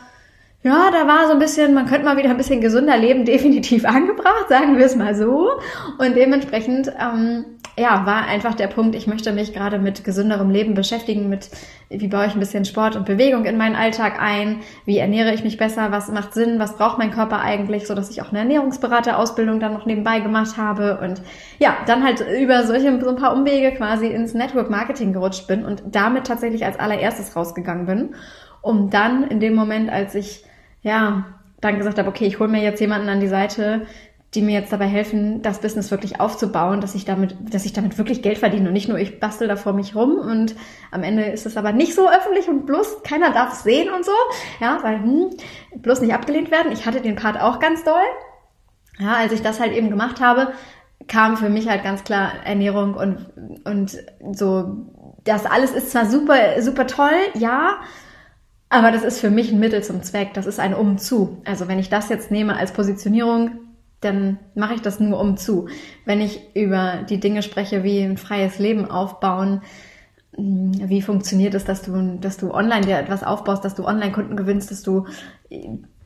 ja, 0.65 0.91
da 0.93 1.09
war 1.09 1.27
so 1.27 1.33
ein 1.33 1.41
bisschen, 1.41 1.75
man 1.75 1.87
könnte 1.87 2.05
mal 2.05 2.17
wieder 2.17 2.31
ein 2.31 2.37
bisschen 2.37 2.61
gesünder 2.61 2.97
leben, 2.97 3.25
definitiv 3.27 3.85
angebracht, 3.85 4.49
sagen 4.49 4.79
wir 4.79 4.87
es 4.87 4.97
mal 4.97 5.15
so. 5.15 5.51
Und 5.99 6.17
dementsprechend, 6.17 6.93
ähm, 7.01 7.45
ja, 7.77 8.05
war 8.05 8.27
einfach 8.27 8.55
der 8.55 8.69
Punkt, 8.69 8.95
ich 8.95 9.07
möchte 9.07 9.33
mich 9.33 9.55
gerade 9.55 9.79
mit 9.79 10.05
gesünderem 10.05 10.51
Leben 10.51 10.75
beschäftigen, 10.75 11.29
mit 11.31 11.49
wie 11.89 12.07
baue 12.07 12.27
ich 12.27 12.35
ein 12.35 12.41
bisschen 12.41 12.65
Sport 12.65 12.97
und 12.97 13.07
Bewegung 13.07 13.45
in 13.47 13.57
meinen 13.57 13.77
Alltag 13.77 14.21
ein, 14.21 14.61
wie 14.85 14.99
ernähre 14.99 15.33
ich 15.33 15.43
mich 15.43 15.57
besser, 15.57 15.91
was 15.91 16.13
macht 16.13 16.35
Sinn, 16.35 16.59
was 16.59 16.77
braucht 16.77 16.99
mein 16.99 17.11
Körper 17.11 17.41
eigentlich, 17.41 17.87
so 17.87 17.95
dass 17.95 18.11
ich 18.11 18.21
auch 18.21 18.29
eine 18.29 18.41
Ernährungsberaterausbildung 18.41 19.59
dann 19.59 19.73
noch 19.73 19.87
nebenbei 19.87 20.21
gemacht 20.21 20.59
habe 20.59 21.01
und 21.03 21.23
ja, 21.59 21.79
dann 21.87 22.05
halt 22.05 22.25
über 22.39 22.65
solche 22.67 23.01
so 23.01 23.09
ein 23.09 23.17
paar 23.17 23.35
Umwege 23.35 23.73
quasi 23.73 24.07
ins 24.07 24.35
Network 24.35 24.71
Marketing 24.71 25.15
gerutscht 25.15 25.47
bin 25.47 25.65
und 25.65 25.83
damit 25.87 26.27
tatsächlich 26.27 26.67
als 26.67 26.79
allererstes 26.79 27.35
rausgegangen 27.35 27.87
bin, 27.87 28.15
um 28.61 28.91
dann 28.91 29.25
in 29.25 29.41
dem 29.41 29.55
Moment, 29.55 29.91
als 29.91 30.15
ich 30.15 30.45
ja, 30.83 31.25
dann 31.61 31.79
gesagt 31.79 31.99
habe, 31.99 32.09
okay, 32.09 32.27
ich 32.27 32.39
hole 32.39 32.51
mir 32.51 32.63
jetzt 32.63 32.81
jemanden 32.81 33.09
an 33.09 33.21
die 33.21 33.29
Seite, 33.29 33.87
die 34.35 34.43
mir 34.43 34.59
jetzt 34.59 34.73
dabei 34.73 34.87
helfen, 34.87 35.43
das 35.43 35.61
Business 35.61 35.91
wirklich 35.91 36.19
aufzubauen, 36.19 36.81
dass 36.81 36.95
ich 36.95 37.05
damit, 37.05 37.37
dass 37.53 37.67
ich 37.67 37.75
damit 37.75 37.99
wirklich 37.99 38.23
Geld 38.23 38.39
verdiene 38.39 38.69
und 38.69 38.73
nicht 38.73 38.89
nur 38.89 38.99
ich 38.99 39.21
bastel 39.21 39.47
da 39.47 39.57
vor 39.57 39.75
mich 39.75 39.95
rum 39.95 40.17
und 40.17 40.55
am 40.91 41.03
Ende 41.03 41.25
ist 41.25 41.45
es 41.45 41.59
aber 41.59 41.73
nicht 41.73 41.95
so 41.95 42.09
öffentlich 42.09 42.49
und 42.49 42.65
bloß 42.65 43.03
keiner 43.03 43.31
darf 43.33 43.53
es 43.53 43.63
sehen 43.63 43.93
und 43.93 44.05
so, 44.05 44.13
ja, 44.61 44.79
weil 44.83 45.03
hm, 45.03 45.31
bloß 45.77 46.01
nicht 46.01 46.15
abgelehnt 46.15 46.51
werden. 46.51 46.73
Ich 46.73 46.87
hatte 46.87 47.03
den 47.03 47.17
Part 47.17 47.39
auch 47.39 47.59
ganz 47.59 47.85
doll. 47.85 48.01
Ja, 48.99 49.17
als 49.17 49.33
ich 49.33 49.43
das 49.43 49.61
halt 49.61 49.73
eben 49.73 49.91
gemacht 49.91 50.21
habe, 50.21 50.53
kam 51.09 51.37
für 51.37 51.51
mich 51.51 51.69
halt 51.69 51.83
ganz 51.83 52.05
klar 52.05 52.33
Ernährung 52.45 52.95
und 52.95 53.27
und 53.65 53.99
so 54.33 54.87
das 55.25 55.45
alles 55.45 55.73
ist 55.73 55.91
zwar 55.91 56.07
super 56.07 56.63
super 56.63 56.87
toll, 56.87 57.19
ja, 57.35 57.81
aber 58.73 58.91
das 58.91 59.03
ist 59.05 59.21
für 59.21 59.29
mich 59.29 59.53
ein 59.53 59.61
Mittel 59.61 59.85
zum 59.85 60.03
Zweck. 60.03 60.33
Das 60.33 60.47
ist 60.47 60.59
ein 60.59 60.73
Umzu. 60.73 61.43
Also 61.45 61.69
wenn 61.69 61.79
ich 61.79 61.91
das 61.91 62.09
jetzt 62.09 62.31
nehme 62.31 62.57
als 62.57 62.73
Positionierung, 62.73 63.51
dann 64.01 64.39
mache 64.55 64.73
ich 64.73 64.81
das 64.81 64.99
nur 64.99 65.21
umzu. 65.21 65.69
Wenn 66.07 66.23
ich 66.23 66.41
über 66.57 67.05
die 67.09 67.21
Dinge 67.21 67.43
spreche, 67.43 67.85
wie 67.85 68.01
ein 68.01 68.17
freies 68.17 68.59
Leben 68.59 68.91
aufbauen, 68.91 69.61
hm, 70.35 70.89
wie 70.89 71.03
funktioniert 71.03 71.53
es, 71.53 71.67
dass 71.67 71.83
du, 71.83 72.17
dass 72.19 72.39
du 72.39 72.51
online 72.55 72.87
dir 72.87 72.99
etwas 72.99 73.23
aufbaust, 73.23 73.63
dass 73.63 73.75
du 73.75 73.85
Online-Kunden 73.85 74.37
gewinnst, 74.37 74.71
dass 74.71 74.83
du 74.83 75.07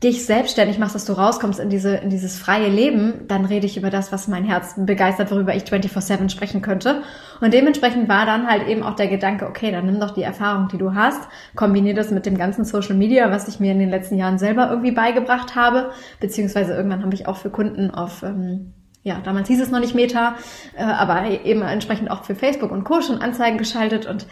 dich 0.02 0.26
selbstständig 0.26 0.78
machst, 0.78 0.94
dass 0.94 1.06
du 1.06 1.14
rauskommst 1.14 1.58
in 1.58 1.70
diese, 1.70 1.96
in 1.96 2.10
dieses 2.10 2.38
freie 2.38 2.69
Leben, 2.69 3.26
dann 3.28 3.46
rede 3.46 3.64
ich 3.64 3.78
über 3.78 3.88
das, 3.88 4.12
was 4.12 4.28
mein 4.28 4.44
Herz 4.44 4.75
begeistert, 4.76 5.31
worüber 5.31 5.54
ich 5.54 5.62
24-7 5.62 6.28
sprechen 6.28 6.60
könnte. 6.60 7.02
Und 7.40 7.54
dementsprechend 7.54 8.06
war 8.06 8.26
dann 8.26 8.46
halt 8.46 8.69
eben 8.69 8.82
auch 8.82 8.94
der 8.94 9.08
Gedanke, 9.08 9.46
okay, 9.46 9.72
dann 9.72 9.87
nimm 9.87 9.98
doch 9.98 10.10
die 10.10 10.22
Erfahrung, 10.22 10.69
die 10.69 10.76
du 10.76 10.94
hast, 10.94 11.26
kombinier 11.54 11.94
das 11.94 12.10
mit 12.10 12.26
dem 12.26 12.37
ganzen 12.37 12.66
Social 12.66 12.94
Media, 12.94 13.31
was 13.31 13.48
ich 13.48 13.58
mir 13.58 13.72
in 13.72 13.78
den 13.78 13.88
letzten 13.88 14.19
Jahren 14.19 14.38
selber 14.38 14.69
irgendwie 14.69 14.93
beigebracht 14.93 15.56
habe, 15.56 15.90
beziehungsweise 16.20 16.75
irgendwann 16.75 17.02
habe 17.02 17.14
ich 17.14 17.26
auch 17.26 17.38
für 17.38 17.50
Kunden 17.50 17.90
auf, 17.90 18.22
ähm, 18.22 18.75
ja, 19.02 19.20
damals 19.25 19.48
hieß 19.48 19.62
es 19.62 19.70
noch 19.70 19.81
nicht 19.81 19.94
Meta, 19.94 20.34
äh, 20.76 20.82
aber 20.82 21.25
eben 21.44 21.62
entsprechend 21.62 22.10
auch 22.10 22.25
für 22.25 22.34
Facebook 22.34 22.70
und 22.70 22.84
Co. 22.84 23.00
schon 23.00 23.22
Anzeigen 23.22 23.56
geschaltet 23.56 24.04
und 24.04 24.26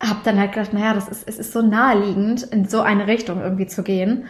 habe 0.00 0.20
dann 0.22 0.38
halt 0.38 0.52
gedacht, 0.52 0.72
naja, 0.72 0.94
das 0.94 1.08
ist, 1.08 1.28
es 1.28 1.40
ist 1.40 1.52
so 1.52 1.60
naheliegend, 1.60 2.44
in 2.44 2.68
so 2.68 2.82
eine 2.82 3.08
Richtung 3.08 3.40
irgendwie 3.40 3.66
zu 3.66 3.82
gehen 3.82 4.26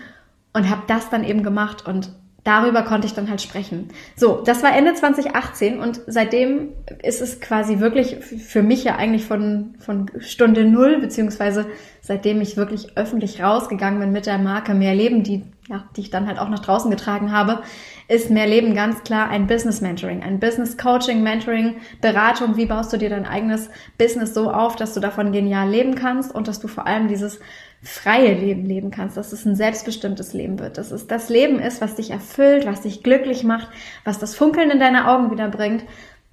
und 0.53 0.71
habe 0.71 0.83
das 0.87 1.11
dann 1.11 1.25
eben 1.25 1.43
gemacht 1.43 1.87
und 1.87 2.13
darüber 2.45 2.83
konnte 2.83 3.07
ich 3.07 3.15
dann 3.15 3.31
halt 3.31 3.41
sprechen. 3.41 3.89
So, 4.17 4.43
das 4.45 4.63
war 4.63 4.75
Ende 4.75 4.95
2018 4.95 5.79
und 5.79 6.01
seitdem 6.07 6.71
ist 7.03 7.21
es 7.21 7.41
quasi 7.41 7.79
wirklich 7.79 8.17
für 8.17 8.63
mich 8.63 8.85
ja 8.85 8.97
eigentlich 8.97 9.25
von, 9.25 9.77
von 9.79 10.11
Stunde 10.19 10.65
Null, 10.65 10.99
beziehungsweise 11.01 11.67
seitdem 12.01 12.41
ich 12.41 12.57
wirklich 12.57 12.97
öffentlich 12.97 13.43
rausgegangen 13.43 14.01
bin 14.01 14.11
mit 14.11 14.27
der 14.27 14.39
Marke 14.39 14.75
Mehr 14.75 14.95
Leben, 14.95 15.23
die, 15.23 15.45
ja, 15.69 15.85
die 15.97 16.01
ich 16.01 16.11
dann 16.11 16.27
halt 16.27 16.41
auch 16.41 16.49
nach 16.49 16.59
draußen 16.59 16.91
getragen 16.91 17.31
habe, 17.31 17.63
ist 18.09 18.29
Mehr 18.29 18.49
Leben 18.49 18.75
ganz 18.75 19.05
klar 19.05 19.29
ein 19.29 19.47
Business 19.47 19.81
Mentoring, 19.81 20.25
ein 20.25 20.41
Business 20.41 20.77
Coaching, 20.77 21.23
Mentoring, 21.23 21.77
Beratung. 22.01 22.57
Wie 22.57 22.67
baust 22.67 22.93
du 22.93 22.97
dir 22.97 23.09
dein 23.09 23.25
eigenes 23.25 23.71
Business 23.99 24.35
so 24.35 24.51
auf, 24.51 24.75
dass 24.75 24.95
du 24.95 25.01
davon 25.01 25.31
genial 25.31 25.71
leben 25.71 25.95
kannst 25.95 26.35
und 26.35 26.49
dass 26.49 26.59
du 26.59 26.67
vor 26.67 26.89
allem 26.89 27.07
dieses 27.07 27.39
freie 27.83 28.35
Leben 28.35 28.65
leben 28.65 28.91
kannst, 28.91 29.17
dass 29.17 29.33
es 29.33 29.45
ein 29.45 29.57
selbstbestimmtes 29.57 30.33
Leben 30.33 30.61
wird, 30.61 30.79
dass 30.79 30.93
es 30.93 31.09
das 31.09 31.29
Leben 31.29 31.59
ist, 31.59 31.81
was 31.81 31.97
dich 31.97 32.11
erfüllt, 32.11 32.65
was 32.65 32.83
dich 32.83 33.03
glücklich 33.03 33.43
macht, 33.43 33.69
was 34.05 34.21
das 34.21 34.37
Funkeln 34.37 34.71
in 34.71 34.79
deine 34.79 35.09
Augen 35.09 35.33
wieder 35.33 35.49
bringt, 35.49 35.85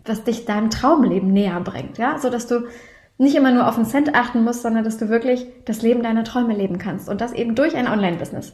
was 0.05 0.23
dich 0.23 0.45
deinem 0.45 0.69
Traumleben 0.69 1.33
näher 1.33 1.59
bringt, 1.61 1.97
ja, 1.97 2.19
so 2.19 2.29
dass 2.29 2.47
du 2.47 2.67
nicht 3.17 3.35
immer 3.35 3.51
nur 3.51 3.67
auf 3.67 3.75
den 3.75 3.85
Cent 3.85 4.15
achten 4.15 4.43
musst, 4.43 4.61
sondern 4.61 4.83
dass 4.83 4.97
du 4.97 5.09
wirklich 5.09 5.47
das 5.65 5.81
Leben 5.81 6.03
deiner 6.03 6.23
Träume 6.23 6.53
leben 6.55 6.77
kannst 6.77 7.09
und 7.09 7.19
das 7.19 7.33
eben 7.33 7.55
durch 7.55 7.75
ein 7.75 7.87
Online-Business. 7.87 8.53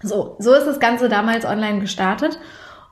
So, 0.00 0.36
so 0.38 0.54
ist 0.54 0.66
das 0.66 0.80
Ganze 0.80 1.08
damals 1.08 1.44
online 1.44 1.80
gestartet 1.80 2.38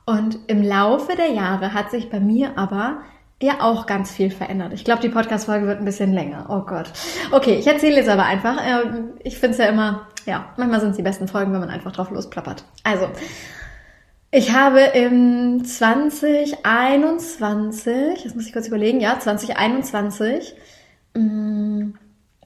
und 0.07 0.39
im 0.49 0.63
Laufe 0.63 1.17
der 1.17 1.31
Jahre 1.31 1.73
hat 1.73 1.91
sich 1.91 2.11
bei 2.11 2.21
mir 2.21 2.59
aber 2.59 3.03
ja 3.43 3.61
auch 3.61 3.87
ganz 3.87 4.11
viel 4.11 4.31
verändert. 4.31 4.73
Ich 4.75 4.85
glaube, 4.85 5.01
die 5.01 5.09
Podcast-Folge 5.09 5.67
wird 5.67 5.79
ein 5.79 5.85
bisschen 5.85 6.13
länger. 6.13 6.47
Oh 6.49 6.61
Gott. 6.61 6.93
Okay, 7.31 7.57
ich 7.59 7.67
erzähle 7.67 7.97
jetzt 7.97 8.09
aber 8.09 8.25
einfach. 8.25 8.59
Ähm, 8.63 9.13
ich 9.23 9.39
finde 9.39 9.53
es 9.53 9.59
ja 9.59 9.67
immer, 9.67 10.09
ja, 10.27 10.53
manchmal 10.57 10.81
sind 10.81 10.91
es 10.91 10.97
die 10.97 11.03
besten 11.03 11.27
Folgen, 11.27 11.53
wenn 11.53 11.61
man 11.61 11.71
einfach 11.71 11.93
drauf 11.93 12.11
losplappert. 12.11 12.65
Also, 12.85 13.09
ich 14.31 14.55
habe 14.55 14.81
im 14.81 15.65
2021, 15.65 18.25
jetzt 18.25 18.37
muss 18.37 18.47
ich 18.47 18.53
kurz 18.53 18.69
überlegen, 18.69 19.01
ja, 19.01 19.19
2021, 19.19 20.55
mm, 21.15 21.93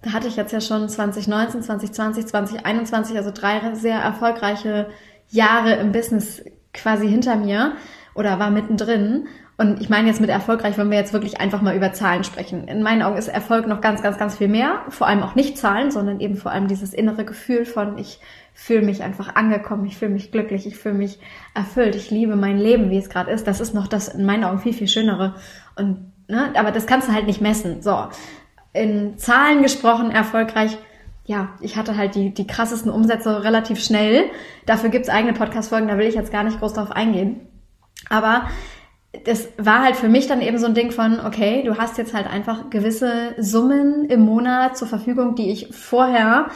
da 0.00 0.12
hatte 0.12 0.28
ich 0.28 0.36
jetzt 0.36 0.52
ja 0.52 0.60
schon 0.60 0.88
2019, 0.88 1.62
2020, 1.62 2.26
2021, 2.26 3.16
also 3.16 3.32
drei 3.34 3.74
sehr 3.74 3.98
erfolgreiche 3.98 4.86
Jahre 5.30 5.74
im 5.74 5.92
Business 5.92 6.44
quasi 6.72 7.08
hinter 7.08 7.36
mir 7.36 7.72
oder 8.14 8.38
war 8.38 8.50
mittendrin 8.50 9.26
Und 9.56 9.80
ich 9.80 9.88
meine 9.88 10.08
jetzt 10.08 10.20
mit 10.20 10.30
erfolgreich, 10.30 10.76
wenn 10.78 10.90
wir 10.90 10.98
jetzt 10.98 11.12
wirklich 11.12 11.40
einfach 11.40 11.62
mal 11.62 11.76
über 11.76 11.92
Zahlen 11.92 12.24
sprechen. 12.24 12.66
In 12.66 12.82
meinen 12.82 13.02
Augen 13.02 13.16
ist 13.16 13.28
Erfolg 13.28 13.68
noch 13.68 13.80
ganz, 13.80 14.02
ganz, 14.02 14.18
ganz 14.18 14.38
viel 14.38 14.48
mehr. 14.48 14.80
Vor 14.88 15.06
allem 15.06 15.22
auch 15.22 15.36
nicht 15.36 15.58
Zahlen, 15.58 15.92
sondern 15.92 16.18
eben 16.18 16.36
vor 16.36 16.50
allem 16.50 16.66
dieses 16.66 16.92
innere 16.92 17.24
Gefühl 17.24 17.64
von, 17.64 17.96
ich 17.98 18.18
fühle 18.52 18.82
mich 18.82 19.02
einfach 19.04 19.36
angekommen, 19.36 19.84
ich 19.86 19.96
fühle 19.96 20.10
mich 20.10 20.32
glücklich, 20.32 20.66
ich 20.66 20.76
fühle 20.76 20.96
mich 20.96 21.20
erfüllt, 21.54 21.94
ich 21.94 22.10
liebe 22.10 22.34
mein 22.34 22.58
Leben, 22.58 22.90
wie 22.90 22.98
es 22.98 23.08
gerade 23.08 23.30
ist. 23.30 23.46
Das 23.46 23.60
ist 23.60 23.74
noch 23.74 23.86
das 23.86 24.08
in 24.08 24.24
meinen 24.24 24.42
Augen 24.42 24.58
viel, 24.58 24.72
viel 24.72 24.88
schönere. 24.88 25.34
Und, 25.76 26.12
ne, 26.26 26.52
aber 26.56 26.72
das 26.72 26.86
kannst 26.86 27.08
du 27.08 27.12
halt 27.12 27.26
nicht 27.26 27.40
messen. 27.40 27.80
So. 27.80 28.08
In 28.72 29.18
Zahlen 29.18 29.62
gesprochen, 29.62 30.10
erfolgreich, 30.10 30.76
ja, 31.26 31.50
ich 31.60 31.76
hatte 31.76 31.96
halt 31.96 32.16
die, 32.16 32.34
die 32.34 32.46
krassesten 32.46 32.90
Umsätze 32.90 33.44
relativ 33.44 33.82
schnell. 33.82 34.24
Dafür 34.66 34.90
gibt's 34.90 35.08
eigene 35.08 35.32
Podcast-Folgen, 35.32 35.86
da 35.86 35.96
will 35.96 36.08
ich 36.08 36.16
jetzt 36.16 36.32
gar 36.32 36.42
nicht 36.42 36.58
groß 36.58 36.74
drauf 36.74 36.90
eingehen. 36.90 37.40
Aber 38.10 38.48
das 39.24 39.48
war 39.58 39.82
halt 39.82 39.96
für 39.96 40.08
mich 40.08 40.26
dann 40.26 40.40
eben 40.40 40.58
so 40.58 40.66
ein 40.66 40.74
Ding 40.74 40.90
von, 40.90 41.20
okay, 41.24 41.62
du 41.64 41.76
hast 41.78 41.98
jetzt 41.98 42.14
halt 42.14 42.26
einfach 42.26 42.70
gewisse 42.70 43.34
Summen 43.38 44.06
im 44.06 44.20
Monat 44.20 44.76
zur 44.76 44.88
Verfügung, 44.88 45.34
die 45.34 45.50
ich 45.50 45.68
vorher 45.74 46.46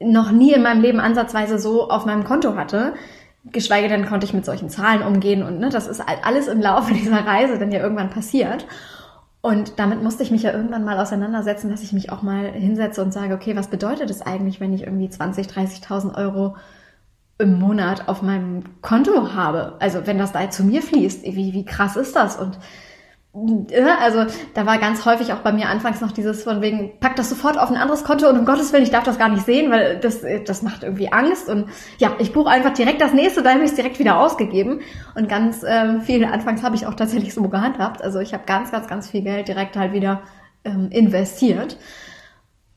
noch 0.00 0.30
nie 0.30 0.52
in 0.52 0.62
meinem 0.62 0.80
Leben 0.80 1.00
ansatzweise 1.00 1.58
so 1.58 1.88
auf 1.88 2.06
meinem 2.06 2.24
Konto 2.24 2.56
hatte. 2.56 2.94
Geschweige 3.44 3.88
denn 3.88 4.06
konnte 4.06 4.26
ich 4.26 4.34
mit 4.34 4.44
solchen 4.44 4.70
Zahlen 4.70 5.02
umgehen 5.02 5.42
und 5.42 5.58
ne, 5.58 5.68
das 5.68 5.86
ist 5.86 6.04
halt 6.04 6.20
alles 6.24 6.48
im 6.48 6.60
Laufe 6.60 6.94
dieser 6.94 7.26
Reise 7.26 7.58
dann 7.58 7.72
ja 7.72 7.80
irgendwann 7.80 8.10
passiert. 8.10 8.66
Und 9.40 9.78
damit 9.78 10.02
musste 10.02 10.22
ich 10.22 10.30
mich 10.30 10.42
ja 10.42 10.52
irgendwann 10.52 10.84
mal 10.84 10.98
auseinandersetzen, 10.98 11.68
dass 11.68 11.82
ich 11.82 11.92
mich 11.92 12.10
auch 12.10 12.22
mal 12.22 12.50
hinsetze 12.50 13.02
und 13.02 13.12
sage, 13.12 13.34
okay, 13.34 13.54
was 13.54 13.68
bedeutet 13.68 14.08
es 14.08 14.22
eigentlich, 14.22 14.58
wenn 14.58 14.72
ich 14.72 14.84
irgendwie 14.84 15.10
20, 15.10 15.48
30.000 15.48 16.16
Euro 16.16 16.56
im 17.38 17.58
Monat 17.58 18.08
auf 18.08 18.22
meinem 18.22 18.80
Konto 18.80 19.34
habe? 19.34 19.76
Also 19.80 20.06
wenn 20.06 20.18
das 20.18 20.32
da 20.32 20.50
zu 20.50 20.64
mir 20.64 20.82
fließt, 20.82 21.24
wie, 21.24 21.52
wie 21.52 21.64
krass 21.64 21.96
ist 21.96 22.16
das? 22.16 22.36
Und 22.36 22.58
also 23.34 24.26
da 24.54 24.64
war 24.64 24.78
ganz 24.78 25.04
häufig 25.04 25.32
auch 25.32 25.40
bei 25.40 25.52
mir 25.52 25.68
anfangs 25.68 26.00
noch 26.00 26.12
dieses 26.12 26.44
von 26.44 26.62
wegen, 26.62 26.92
pack 27.00 27.16
das 27.16 27.28
sofort 27.28 27.58
auf 27.58 27.68
ein 27.68 27.76
anderes 27.76 28.04
Konto 28.04 28.28
und 28.28 28.38
um 28.38 28.44
Gottes 28.44 28.72
Willen, 28.72 28.84
ich 28.84 28.92
darf 28.92 29.02
das 29.02 29.18
gar 29.18 29.28
nicht 29.28 29.44
sehen, 29.44 29.72
weil 29.72 29.98
das, 29.98 30.20
das 30.46 30.62
macht 30.62 30.84
irgendwie 30.84 31.12
Angst 31.12 31.48
und 31.48 31.66
ja, 31.98 32.12
ich 32.20 32.32
buche 32.32 32.48
einfach 32.48 32.72
direkt 32.74 33.00
das 33.00 33.12
nächste, 33.12 33.42
da 33.42 33.54
habe 33.54 33.64
ich 33.64 33.70
es 33.70 33.74
direkt 33.74 33.98
wieder 33.98 34.20
ausgegeben 34.20 34.82
und 35.16 35.28
ganz 35.28 35.64
ähm, 35.66 36.02
viel 36.02 36.24
anfangs 36.24 36.62
habe 36.62 36.76
ich 36.76 36.86
auch 36.86 36.94
tatsächlich 36.94 37.34
so 37.34 37.42
gehandhabt, 37.48 38.02
also 38.02 38.20
ich 38.20 38.32
habe 38.34 38.44
ganz, 38.46 38.70
ganz, 38.70 38.86
ganz 38.86 39.10
viel 39.10 39.22
Geld 39.22 39.48
direkt 39.48 39.76
halt 39.76 39.92
wieder 39.92 40.22
ähm, 40.64 40.90
investiert. 40.90 41.76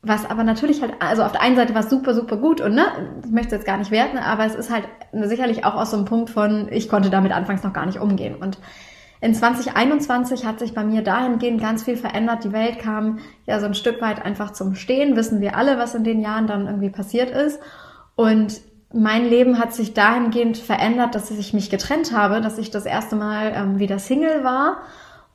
Was 0.02 0.30
aber 0.30 0.44
natürlich 0.44 0.80
halt, 0.80 0.94
also 1.00 1.24
auf 1.24 1.32
der 1.32 1.42
einen 1.42 1.56
Seite 1.56 1.74
war 1.74 1.82
es 1.82 1.90
super, 1.90 2.14
super 2.14 2.36
gut 2.36 2.60
und 2.60 2.74
ne, 2.74 2.84
ich 3.24 3.32
möchte 3.32 3.56
jetzt 3.56 3.66
gar 3.66 3.78
nicht 3.78 3.90
werten, 3.90 4.18
aber 4.18 4.44
es 4.44 4.54
ist 4.54 4.70
halt 4.70 4.84
sicherlich 5.12 5.64
auch 5.64 5.74
aus 5.74 5.90
so 5.90 5.96
einem 5.96 6.06
Punkt 6.06 6.30
von, 6.30 6.68
ich 6.70 6.88
konnte 6.88 7.10
damit 7.10 7.32
anfangs 7.32 7.64
noch 7.64 7.72
gar 7.72 7.84
nicht 7.84 7.98
umgehen 7.98 8.36
und 8.36 8.58
in 9.20 9.34
2021 9.34 10.46
hat 10.46 10.60
sich 10.60 10.74
bei 10.74 10.84
mir 10.84 11.02
dahingehend 11.02 11.60
ganz 11.60 11.82
viel 11.82 11.96
verändert. 11.96 12.44
Die 12.44 12.52
Welt 12.52 12.78
kam 12.78 13.18
ja 13.46 13.58
so 13.58 13.66
ein 13.66 13.74
Stück 13.74 14.00
weit 14.00 14.24
einfach 14.24 14.52
zum 14.52 14.74
Stehen. 14.76 15.16
Wissen 15.16 15.40
wir 15.40 15.56
alle, 15.56 15.76
was 15.76 15.94
in 15.94 16.04
den 16.04 16.20
Jahren 16.20 16.46
dann 16.46 16.66
irgendwie 16.66 16.90
passiert 16.90 17.30
ist. 17.30 17.58
Und 18.14 18.60
mein 18.92 19.24
Leben 19.28 19.58
hat 19.58 19.74
sich 19.74 19.92
dahingehend 19.92 20.56
verändert, 20.56 21.14
dass 21.14 21.30
ich 21.30 21.52
mich 21.52 21.68
getrennt 21.68 22.12
habe, 22.12 22.40
dass 22.40 22.58
ich 22.58 22.70
das 22.70 22.86
erste 22.86 23.16
Mal 23.16 23.52
ähm, 23.54 23.78
wieder 23.78 23.98
Single 23.98 24.44
war 24.44 24.78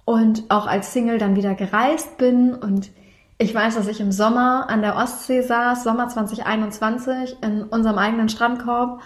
und 0.05 0.43
auch 0.50 0.65
als 0.65 0.93
Single 0.93 1.17
dann 1.17 1.36
wieder 1.36 1.53
gereist 1.53 2.17
bin. 2.17 2.53
Und 2.53 2.89
ich 3.38 3.54
weiß, 3.54 3.75
dass 3.75 3.88
ich 3.88 4.00
im 4.00 4.12
Sommer 4.12 4.70
an 4.70 4.82
der 4.82 4.96
Ostsee 4.96 5.42
saß, 5.42 5.84
Sommer 5.84 6.08
2021, 6.08 7.38
in 7.42 7.63
unserem 7.63 7.98
eigenen 7.98 8.30
Strandkorb 8.30 9.02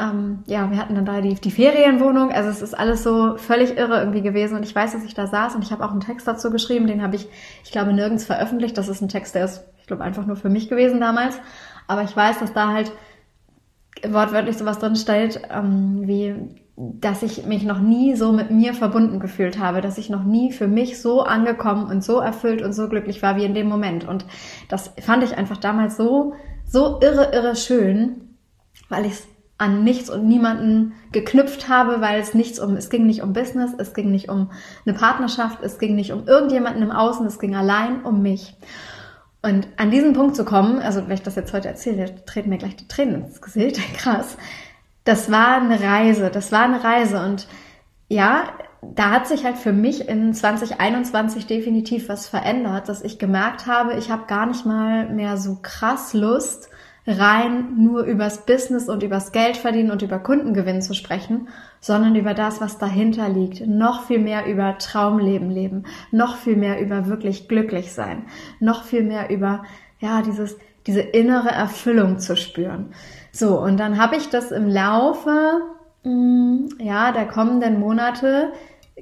ähm, 0.00 0.42
ja, 0.46 0.70
wir 0.70 0.78
hatten 0.78 0.94
dann 0.94 1.04
da 1.04 1.20
die, 1.20 1.34
die 1.34 1.50
Ferienwohnung. 1.50 2.32
Also 2.32 2.48
es 2.48 2.62
ist 2.62 2.74
alles 2.74 3.02
so 3.02 3.36
völlig 3.36 3.76
irre 3.76 3.98
irgendwie 3.98 4.22
gewesen. 4.22 4.56
Und 4.56 4.62
ich 4.62 4.74
weiß, 4.74 4.92
dass 4.92 5.04
ich 5.04 5.14
da 5.14 5.26
saß 5.26 5.54
und 5.54 5.62
ich 5.62 5.72
habe 5.72 5.84
auch 5.84 5.90
einen 5.90 6.00
Text 6.00 6.26
dazu 6.26 6.50
geschrieben. 6.50 6.86
Den 6.86 7.02
habe 7.02 7.16
ich, 7.16 7.28
ich 7.64 7.70
glaube, 7.70 7.92
nirgends 7.92 8.24
veröffentlicht. 8.24 8.78
Das 8.78 8.88
ist 8.88 9.02
ein 9.02 9.08
Text, 9.08 9.34
der 9.34 9.44
ist, 9.44 9.62
ich 9.78 9.86
glaube, 9.86 10.02
einfach 10.02 10.26
nur 10.26 10.36
für 10.36 10.48
mich 10.48 10.70
gewesen 10.70 11.00
damals. 11.00 11.38
Aber 11.86 12.02
ich 12.02 12.16
weiß, 12.16 12.38
dass 12.38 12.54
da 12.54 12.72
halt 12.72 12.92
wortwörtlich 14.08 14.56
sowas 14.56 14.78
drin 14.78 14.96
steht, 14.96 15.42
ähm, 15.50 16.06
wie 16.06 16.59
dass 16.80 17.22
ich 17.22 17.44
mich 17.44 17.64
noch 17.64 17.80
nie 17.80 18.16
so 18.16 18.32
mit 18.32 18.50
mir 18.50 18.72
verbunden 18.72 19.20
gefühlt 19.20 19.58
habe, 19.58 19.82
dass 19.82 19.98
ich 19.98 20.08
noch 20.08 20.24
nie 20.24 20.50
für 20.50 20.66
mich 20.66 21.00
so 21.00 21.22
angekommen 21.22 21.90
und 21.90 22.02
so 22.02 22.20
erfüllt 22.20 22.62
und 22.62 22.72
so 22.72 22.88
glücklich 22.88 23.22
war 23.22 23.36
wie 23.36 23.44
in 23.44 23.52
dem 23.52 23.68
Moment. 23.68 24.08
Und 24.08 24.24
das 24.68 24.92
fand 25.00 25.22
ich 25.22 25.36
einfach 25.36 25.58
damals 25.58 25.98
so, 25.98 26.34
so 26.66 26.98
irre, 27.02 27.32
irre 27.34 27.54
schön, 27.54 28.36
weil 28.88 29.04
ich 29.04 29.12
es 29.12 29.28
an 29.58 29.84
nichts 29.84 30.08
und 30.08 30.26
niemanden 30.26 30.94
geknüpft 31.12 31.68
habe, 31.68 32.00
weil 32.00 32.18
es 32.18 32.32
nichts 32.32 32.58
um, 32.58 32.76
es 32.76 32.88
ging 32.88 33.06
nicht 33.06 33.22
um 33.22 33.34
Business, 33.34 33.72
es 33.76 33.92
ging 33.92 34.10
nicht 34.10 34.30
um 34.30 34.50
eine 34.86 34.96
Partnerschaft, 34.96 35.62
es 35.62 35.78
ging 35.78 35.94
nicht 35.94 36.12
um 36.12 36.26
irgendjemanden 36.26 36.82
im 36.82 36.90
Außen, 36.90 37.26
es 37.26 37.38
ging 37.38 37.54
allein 37.54 38.02
um 38.04 38.22
mich. 38.22 38.56
Und 39.42 39.68
an 39.76 39.90
diesen 39.90 40.14
Punkt 40.14 40.34
zu 40.34 40.46
kommen, 40.46 40.78
also 40.80 41.02
wenn 41.06 41.14
ich 41.14 41.22
das 41.22 41.34
jetzt 41.34 41.52
heute 41.52 41.68
erzähle, 41.68 42.24
treten 42.24 42.48
mir 42.48 42.56
gleich 42.56 42.76
die 42.76 42.88
Tränen 42.88 43.26
ins 43.26 43.42
Gesicht, 43.42 43.78
krass. 43.98 44.38
Das 45.10 45.28
war 45.28 45.56
eine 45.56 45.80
Reise, 45.80 46.30
das 46.30 46.52
war 46.52 46.62
eine 46.62 46.84
Reise 46.84 47.18
und 47.24 47.48
ja, 48.08 48.44
da 48.80 49.10
hat 49.10 49.26
sich 49.26 49.44
halt 49.44 49.58
für 49.58 49.72
mich 49.72 50.08
in 50.08 50.32
2021 50.32 51.48
definitiv 51.48 52.08
was 52.08 52.28
verändert, 52.28 52.88
dass 52.88 53.02
ich 53.02 53.18
gemerkt 53.18 53.66
habe, 53.66 53.94
ich 53.94 54.12
habe 54.12 54.26
gar 54.28 54.46
nicht 54.46 54.66
mal 54.66 55.08
mehr 55.08 55.36
so 55.36 55.58
krass 55.62 56.14
Lust, 56.14 56.68
rein 57.08 57.74
nur 57.76 58.04
übers 58.04 58.46
Business 58.46 58.88
und 58.88 59.02
übers 59.02 59.32
Geld 59.32 59.56
verdienen 59.56 59.90
und 59.90 60.02
über 60.02 60.20
Kundengewinn 60.20 60.80
zu 60.80 60.94
sprechen, 60.94 61.48
sondern 61.80 62.14
über 62.14 62.32
das, 62.32 62.60
was 62.60 62.78
dahinter 62.78 63.28
liegt. 63.28 63.66
Noch 63.66 64.06
viel 64.06 64.20
mehr 64.20 64.46
über 64.46 64.78
Traumleben 64.78 65.50
leben, 65.50 65.86
noch 66.12 66.36
viel 66.36 66.54
mehr 66.54 66.80
über 66.80 67.08
wirklich 67.08 67.48
glücklich 67.48 67.92
sein, 67.92 68.26
noch 68.60 68.84
viel 68.84 69.02
mehr 69.02 69.28
über, 69.28 69.64
ja, 69.98 70.22
dieses, 70.22 70.56
diese 70.86 71.00
innere 71.00 71.48
Erfüllung 71.48 72.20
zu 72.20 72.36
spüren. 72.36 72.92
So, 73.32 73.58
und 73.58 73.78
dann 73.78 74.00
habe 74.00 74.16
ich 74.16 74.28
das 74.28 74.50
im 74.50 74.68
Laufe, 74.68 75.60
mm, 76.04 76.68
ja, 76.78 77.12
der 77.12 77.26
kommenden 77.26 77.78
Monate 77.80 78.52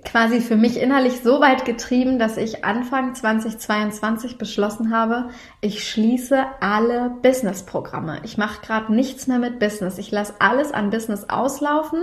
quasi 0.04 0.40
für 0.40 0.56
mich 0.56 0.80
innerlich 0.80 1.20
so 1.23 1.40
weit 1.40 1.64
getrieben, 1.64 2.18
dass 2.18 2.37
ich 2.37 2.64
Anfang 2.64 3.14
2022 3.14 4.38
beschlossen 4.38 4.92
habe, 4.92 5.30
ich 5.61 5.88
schließe 5.88 6.44
alle 6.61 7.11
Business-Programme. 7.23 8.20
Ich 8.23 8.38
mache 8.38 8.61
gerade 8.64 8.94
nichts 8.94 9.26
mehr 9.26 9.38
mit 9.38 9.58
Business. 9.58 9.99
Ich 9.99 10.11
lasse 10.11 10.35
alles 10.38 10.73
an 10.73 10.90
Business 10.90 11.28
auslaufen 11.28 12.00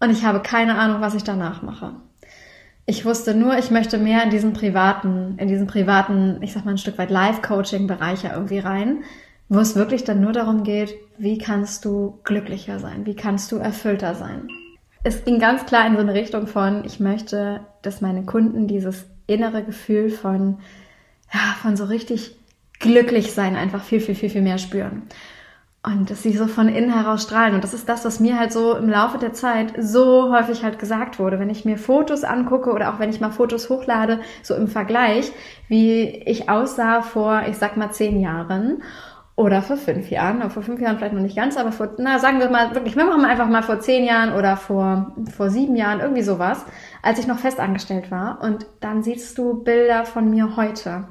und 0.00 0.10
ich 0.10 0.24
habe 0.24 0.40
keine 0.40 0.78
Ahnung, 0.78 1.00
was 1.00 1.14
ich 1.14 1.24
danach 1.24 1.62
mache. 1.62 1.92
Ich 2.86 3.04
wusste 3.04 3.34
nur, 3.34 3.58
ich 3.58 3.70
möchte 3.70 3.98
mehr 3.98 4.22
in 4.22 4.30
diesen 4.30 4.54
privaten, 4.54 5.36
in 5.38 5.48
diesen 5.48 5.66
privaten, 5.66 6.38
ich 6.40 6.54
sag 6.54 6.64
mal 6.64 6.70
ein 6.72 6.78
Stück 6.78 6.96
weit 6.96 7.10
Live-Coaching-Bereich 7.10 8.24
irgendwie 8.24 8.60
rein, 8.60 9.04
wo 9.48 9.60
es 9.60 9.76
wirklich 9.76 10.04
dann 10.04 10.20
nur 10.20 10.32
darum 10.32 10.62
geht, 10.62 10.94
wie 11.16 11.38
kannst 11.38 11.84
du 11.84 12.18
glücklicher 12.24 12.78
sein? 12.78 13.06
Wie 13.06 13.16
kannst 13.16 13.50
du 13.52 13.56
erfüllter 13.56 14.14
sein? 14.14 14.48
es 15.04 15.24
ging 15.24 15.38
ganz 15.38 15.66
klar 15.66 15.86
in 15.86 15.94
so 15.94 16.00
eine 16.00 16.14
Richtung 16.14 16.46
von, 16.46 16.84
ich 16.84 17.00
möchte, 17.00 17.60
dass 17.82 18.00
meine 18.00 18.24
Kunden 18.24 18.66
dieses 18.66 19.06
innere 19.26 19.62
Gefühl 19.62 20.10
von, 20.10 20.58
ja, 21.32 21.54
von 21.62 21.76
so 21.76 21.84
richtig 21.84 22.36
glücklich 22.80 23.32
sein 23.32 23.56
einfach 23.56 23.82
viel, 23.82 24.00
viel, 24.00 24.14
viel, 24.14 24.30
viel 24.30 24.42
mehr 24.42 24.58
spüren. 24.58 25.02
Und 25.82 26.10
dass 26.10 26.22
sie 26.22 26.36
so 26.36 26.48
von 26.48 26.68
innen 26.68 26.92
heraus 26.92 27.22
strahlen. 27.22 27.54
Und 27.54 27.62
das 27.62 27.72
ist 27.72 27.88
das, 27.88 28.04
was 28.04 28.20
mir 28.20 28.38
halt 28.38 28.52
so 28.52 28.76
im 28.76 28.88
Laufe 28.88 29.16
der 29.16 29.32
Zeit 29.32 29.72
so 29.78 30.34
häufig 30.34 30.64
halt 30.64 30.78
gesagt 30.78 31.18
wurde. 31.18 31.38
Wenn 31.38 31.50
ich 31.50 31.64
mir 31.64 31.78
Fotos 31.78 32.24
angucke 32.24 32.72
oder 32.72 32.92
auch 32.92 32.98
wenn 32.98 33.10
ich 33.10 33.20
mal 33.20 33.30
Fotos 33.30 33.70
hochlade, 33.70 34.20
so 34.42 34.54
im 34.54 34.66
Vergleich, 34.66 35.32
wie 35.68 36.02
ich 36.02 36.50
aussah 36.50 37.02
vor, 37.02 37.44
ich 37.48 37.56
sag 37.56 37.76
mal, 37.76 37.92
zehn 37.92 38.20
Jahren 38.20 38.82
oder 39.38 39.62
vor 39.62 39.76
fünf 39.76 40.10
Jahren, 40.10 40.50
vor 40.50 40.64
fünf 40.64 40.80
Jahren 40.80 40.98
vielleicht 40.98 41.14
noch 41.14 41.22
nicht 41.22 41.36
ganz, 41.36 41.56
aber 41.56 41.70
vor, 41.70 41.94
na, 41.98 42.18
sagen 42.18 42.40
wir 42.40 42.50
mal 42.50 42.74
wirklich, 42.74 42.96
wir 42.96 43.04
machen 43.04 43.24
einfach 43.24 43.46
mal 43.48 43.62
vor 43.62 43.78
zehn 43.78 44.02
Jahren 44.02 44.32
oder 44.32 44.56
vor, 44.56 45.14
vor 45.32 45.48
sieben 45.48 45.76
Jahren, 45.76 46.00
irgendwie 46.00 46.22
sowas, 46.22 46.66
als 47.02 47.20
ich 47.20 47.28
noch 47.28 47.38
festangestellt 47.38 48.10
war. 48.10 48.42
Und 48.42 48.66
dann 48.80 49.04
siehst 49.04 49.38
du 49.38 49.62
Bilder 49.62 50.04
von 50.04 50.28
mir 50.28 50.56
heute. 50.56 51.04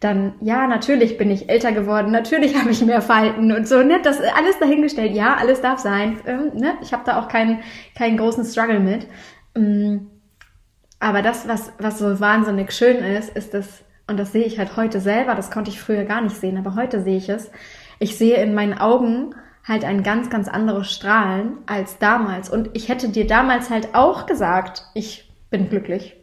Dann, 0.00 0.32
ja, 0.40 0.66
natürlich 0.66 1.18
bin 1.18 1.30
ich 1.30 1.50
älter 1.50 1.72
geworden, 1.72 2.10
natürlich 2.10 2.56
habe 2.58 2.70
ich 2.70 2.82
mehr 2.82 3.02
Falten 3.02 3.52
und 3.52 3.68
so, 3.68 3.82
ne, 3.82 4.00
das 4.02 4.18
alles 4.18 4.58
dahingestellt, 4.58 5.12
ja, 5.12 5.34
alles 5.34 5.60
darf 5.60 5.78
sein, 5.78 6.20
ähm, 6.24 6.52
ne, 6.54 6.72
ich 6.80 6.94
habe 6.94 7.02
da 7.04 7.20
auch 7.20 7.28
keinen, 7.28 7.58
keinen 7.94 8.16
großen 8.16 8.46
Struggle 8.46 8.80
mit. 8.80 9.06
Ähm, 9.54 10.10
aber 11.00 11.20
das, 11.20 11.46
was, 11.48 11.70
was 11.78 11.98
so 11.98 12.18
wahnsinnig 12.18 12.72
schön 12.72 12.96
ist, 12.96 13.36
ist 13.36 13.52
das, 13.52 13.84
und 14.06 14.18
das 14.18 14.32
sehe 14.32 14.44
ich 14.44 14.58
halt 14.58 14.78
heute 14.78 15.00
selber, 15.00 15.34
das 15.34 15.50
konnte 15.50 15.70
ich 15.70 15.82
früher 15.82 16.04
gar 16.04 16.22
nicht 16.22 16.36
sehen, 16.36 16.56
aber 16.56 16.76
heute 16.76 17.02
sehe 17.02 17.18
ich 17.18 17.28
es. 17.28 17.50
Ich 17.98 18.16
sehe 18.16 18.42
in 18.42 18.54
meinen 18.54 18.78
Augen 18.78 19.34
halt 19.66 19.84
ein 19.84 20.02
ganz, 20.02 20.30
ganz 20.30 20.48
anderes 20.48 20.92
Strahlen 20.92 21.58
als 21.66 21.98
damals. 21.98 22.50
Und 22.50 22.70
ich 22.74 22.88
hätte 22.88 23.08
dir 23.08 23.26
damals 23.26 23.70
halt 23.70 23.94
auch 23.94 24.26
gesagt, 24.26 24.84
ich 24.94 25.32
bin 25.50 25.68
glücklich. 25.68 26.16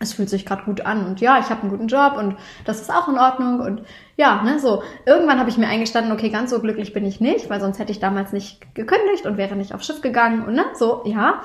Es 0.00 0.14
fühlt 0.14 0.30
sich 0.30 0.44
gerade 0.44 0.64
gut 0.64 0.80
an 0.80 1.06
und 1.06 1.20
ja, 1.20 1.38
ich 1.38 1.48
habe 1.48 1.60
einen 1.60 1.70
guten 1.70 1.86
Job 1.86 2.16
und 2.16 2.36
das 2.64 2.80
ist 2.80 2.90
auch 2.90 3.06
in 3.08 3.18
Ordnung 3.18 3.60
und 3.60 3.82
ja, 4.16 4.42
ne, 4.42 4.58
so. 4.58 4.82
Irgendwann 5.06 5.38
habe 5.38 5.48
ich 5.48 5.58
mir 5.58 5.68
eingestanden, 5.68 6.12
okay, 6.12 6.28
ganz 6.28 6.50
so 6.50 6.60
glücklich 6.60 6.92
bin 6.92 7.04
ich 7.04 7.20
nicht, 7.20 7.48
weil 7.50 7.60
sonst 7.60 7.78
hätte 7.78 7.92
ich 7.92 8.00
damals 8.00 8.32
nicht 8.32 8.74
gekündigt 8.74 9.26
und 9.26 9.36
wäre 9.36 9.54
nicht 9.54 9.74
aufs 9.74 9.86
Schiff 9.86 10.00
gegangen 10.00 10.44
und 10.44 10.54
ne, 10.54 10.64
so, 10.74 11.02
ja. 11.04 11.42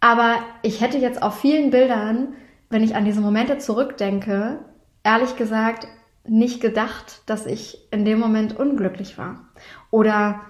Aber 0.00 0.36
ich 0.62 0.80
hätte 0.80 0.96
jetzt 0.96 1.22
auf 1.22 1.38
vielen 1.38 1.70
Bildern, 1.70 2.34
wenn 2.70 2.82
ich 2.82 2.96
an 2.96 3.04
diese 3.04 3.20
Momente 3.20 3.58
zurückdenke, 3.58 4.60
ehrlich 5.04 5.36
gesagt 5.36 5.86
nicht 6.26 6.60
gedacht, 6.60 7.22
dass 7.26 7.46
ich 7.46 7.78
in 7.90 8.04
dem 8.04 8.18
Moment 8.18 8.56
unglücklich 8.56 9.18
war. 9.18 9.48
Oder 9.90 10.40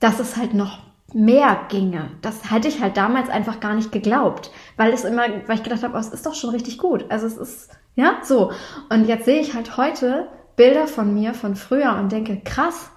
dass 0.00 0.18
es 0.18 0.36
halt 0.36 0.54
noch 0.54 0.80
mehr 1.14 1.66
ginge. 1.68 2.10
Das 2.22 2.50
hätte 2.50 2.68
ich 2.68 2.80
halt 2.80 2.96
damals 2.96 3.28
einfach 3.28 3.60
gar 3.60 3.74
nicht 3.74 3.92
geglaubt, 3.92 4.50
weil 4.76 4.92
es 4.92 5.04
immer, 5.04 5.22
weil 5.46 5.56
ich 5.56 5.62
gedacht 5.62 5.82
habe, 5.82 5.94
oh, 5.94 6.00
es 6.00 6.08
ist 6.08 6.26
doch 6.26 6.34
schon 6.34 6.50
richtig 6.50 6.78
gut. 6.78 7.06
Also 7.10 7.26
es 7.26 7.36
ist, 7.36 7.70
ja, 7.94 8.16
so. 8.22 8.52
Und 8.90 9.06
jetzt 9.06 9.24
sehe 9.24 9.40
ich 9.40 9.54
halt 9.54 9.76
heute 9.76 10.28
Bilder 10.56 10.86
von 10.86 11.12
mir 11.14 11.34
von 11.34 11.54
früher 11.56 11.96
und 11.96 12.12
denke, 12.12 12.40
krass, 12.44 12.90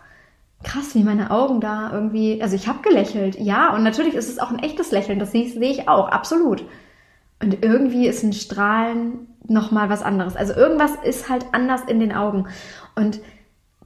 krass, 0.63 0.95
wie 0.95 1.03
meine 1.03 1.31
Augen 1.31 1.61
da 1.61 1.91
irgendwie, 1.93 2.41
also 2.41 2.55
ich 2.55 2.67
habe 2.67 2.81
gelächelt, 2.81 3.39
ja, 3.39 3.73
und 3.73 3.83
natürlich 3.83 4.15
ist 4.15 4.29
es 4.29 4.39
auch 4.39 4.49
ein 4.49 4.59
echtes 4.59 4.91
Lächeln, 4.91 5.19
das 5.19 5.31
sehe, 5.31 5.47
sehe 5.47 5.71
ich 5.71 5.87
auch, 5.87 6.09
absolut. 6.09 6.65
Und 7.41 7.63
irgendwie 7.63 8.07
ist 8.07 8.23
ein 8.23 8.33
Strahlen 8.33 9.27
nochmal 9.47 9.89
was 9.89 10.01
anderes. 10.01 10.35
Also 10.35 10.53
irgendwas 10.53 10.91
ist 11.03 11.29
halt 11.29 11.45
anders 11.51 11.81
in 11.87 11.99
den 11.99 12.13
Augen. 12.13 12.47
Und 12.95 13.19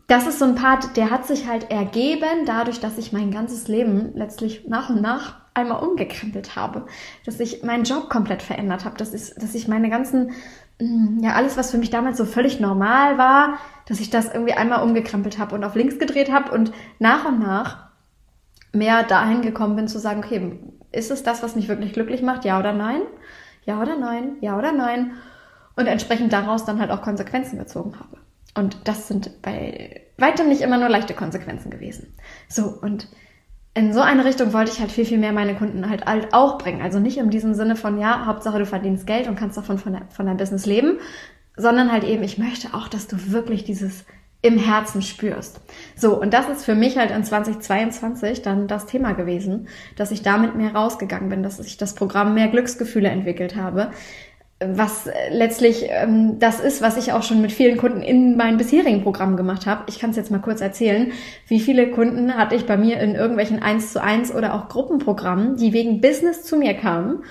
das 0.07 0.25
ist 0.25 0.39
so 0.39 0.45
ein 0.45 0.55
Part, 0.55 0.97
der 0.97 1.11
hat 1.11 1.27
sich 1.27 1.47
halt 1.47 1.69
ergeben, 1.69 2.45
dadurch, 2.45 2.79
dass 2.79 2.97
ich 2.97 3.13
mein 3.13 3.31
ganzes 3.31 3.67
Leben 3.67 4.11
letztlich 4.15 4.67
nach 4.67 4.89
und 4.89 5.01
nach 5.01 5.35
einmal 5.53 5.83
umgekrempelt 5.83 6.55
habe. 6.55 6.87
Dass 7.25 7.39
ich 7.39 7.63
meinen 7.63 7.83
Job 7.83 8.09
komplett 8.09 8.41
verändert 8.41 8.85
habe. 8.85 8.97
Das 8.97 9.13
ist, 9.13 9.41
dass 9.41 9.53
ich 9.53 9.67
meine 9.67 9.89
ganzen, 9.89 10.31
mm, 10.79 11.19
ja, 11.21 11.33
alles, 11.33 11.57
was 11.57 11.69
für 11.71 11.77
mich 11.77 11.91
damals 11.91 12.17
so 12.17 12.25
völlig 12.25 12.59
normal 12.59 13.17
war, 13.17 13.59
dass 13.87 13.99
ich 13.99 14.09
das 14.09 14.33
irgendwie 14.33 14.53
einmal 14.53 14.81
umgekrempelt 14.81 15.37
habe 15.37 15.55
und 15.55 15.63
auf 15.63 15.75
links 15.75 15.99
gedreht 15.99 16.31
habe 16.31 16.51
und 16.51 16.71
nach 16.97 17.25
und 17.25 17.39
nach 17.39 17.89
mehr 18.73 19.03
dahin 19.03 19.41
gekommen 19.41 19.75
bin 19.75 19.87
zu 19.87 19.99
sagen, 19.99 20.23
okay, 20.23 20.59
ist 20.91 21.11
es 21.11 21.23
das, 21.23 21.43
was 21.43 21.55
mich 21.55 21.67
wirklich 21.67 21.93
glücklich 21.93 22.21
macht? 22.21 22.45
Ja 22.45 22.59
oder 22.59 22.73
nein? 22.73 23.01
Ja 23.65 23.81
oder 23.81 23.97
nein? 23.97 24.37
Ja 24.41 24.57
oder 24.57 24.71
nein? 24.71 25.11
Und 25.75 25.88
entsprechend 25.88 26.33
daraus 26.33 26.65
dann 26.65 26.79
halt 26.79 26.91
auch 26.91 27.01
Konsequenzen 27.01 27.57
gezogen 27.57 27.93
habe. 27.99 28.17
Und 28.55 28.88
das 28.88 29.07
sind 29.07 29.41
bei 29.41 30.01
weitem 30.17 30.49
nicht 30.49 30.61
immer 30.61 30.77
nur 30.77 30.89
leichte 30.89 31.13
Konsequenzen 31.13 31.71
gewesen. 31.71 32.13
So, 32.47 32.65
und 32.65 33.07
in 33.73 33.93
so 33.93 34.01
eine 34.01 34.25
Richtung 34.25 34.51
wollte 34.51 34.71
ich 34.71 34.79
halt 34.79 34.91
viel, 34.91 35.05
viel 35.05 35.19
mehr 35.19 35.31
meine 35.31 35.55
Kunden 35.55 35.89
halt, 35.89 36.03
auch 36.33 36.57
bringen. 36.57 36.81
Also 36.81 36.99
nicht 36.99 37.17
in 37.17 37.29
diesem 37.29 37.53
Sinne 37.53 37.75
von, 37.75 37.99
ja, 37.99 38.25
Hauptsache 38.25 38.59
du 38.59 38.65
verdienst 38.65 39.07
Geld 39.07 39.27
und 39.27 39.35
kannst 39.35 39.57
davon 39.57 39.77
von, 39.77 39.97
von 40.09 40.25
deinem 40.25 40.38
Business 40.38 40.65
leben, 40.65 40.99
sondern 41.55 41.91
halt 41.91 42.03
eben, 42.03 42.23
ich 42.23 42.38
möchte 42.38 42.73
auch, 42.73 42.88
dass 42.88 43.07
du 43.07 43.31
wirklich 43.31 43.63
dieses 43.63 44.05
im 44.41 44.57
Herzen 44.57 45.01
spürst. 45.01 45.59
So, 45.97 46.19
und 46.19 46.33
das 46.33 46.47
ist 46.47 46.63
für 46.63 46.75
mich 46.75 46.97
halt 46.97 47.11
in 47.11 47.23
2022 47.23 48.41
dann 48.41 48.67
das 48.67 48.85
Thema 48.85 49.11
gewesen, 49.11 49.67
dass 49.97 50.11
ich 50.11 50.21
damit 50.21 50.55
mehr 50.55 50.73
rausgegangen 50.73 51.29
bin, 51.29 51.43
dass 51.43 51.59
ich 51.59 51.75
das 51.75 51.93
Programm 51.93 52.33
mehr 52.33 52.47
Glücksgefühle 52.47 53.09
entwickelt 53.09 53.57
habe, 53.57 53.91
was 54.59 55.09
letztlich 55.31 55.85
ähm, 55.89 56.37
das 56.39 56.59
ist, 56.59 56.81
was 56.81 56.97
ich 56.97 57.13
auch 57.13 57.23
schon 57.23 57.41
mit 57.41 57.51
vielen 57.51 57.77
Kunden 57.77 58.01
in 58.01 58.35
meinen 58.35 58.57
bisherigen 58.57 59.03
Programmen 59.03 59.37
gemacht 59.37 59.65
habe. 59.65 59.83
Ich 59.87 59.99
kann 59.99 60.09
es 60.09 60.17
jetzt 60.17 60.31
mal 60.31 60.39
kurz 60.41 60.59
erzählen. 60.59 61.11
Wie 61.47 61.59
viele 61.59 61.91
Kunden 61.91 62.35
hatte 62.35 62.55
ich 62.55 62.65
bei 62.65 62.75
mir 62.75 62.99
in 62.99 63.15
irgendwelchen 63.15 63.61
1 63.61 63.93
zu 63.93 64.01
1 64.03 64.33
oder 64.33 64.53
auch 64.53 64.67
Gruppenprogrammen, 64.67 65.55
die 65.55 65.71
wegen 65.71 66.01
Business 66.01 66.43
zu 66.43 66.57
mir 66.57 66.73
kamen 66.73 67.23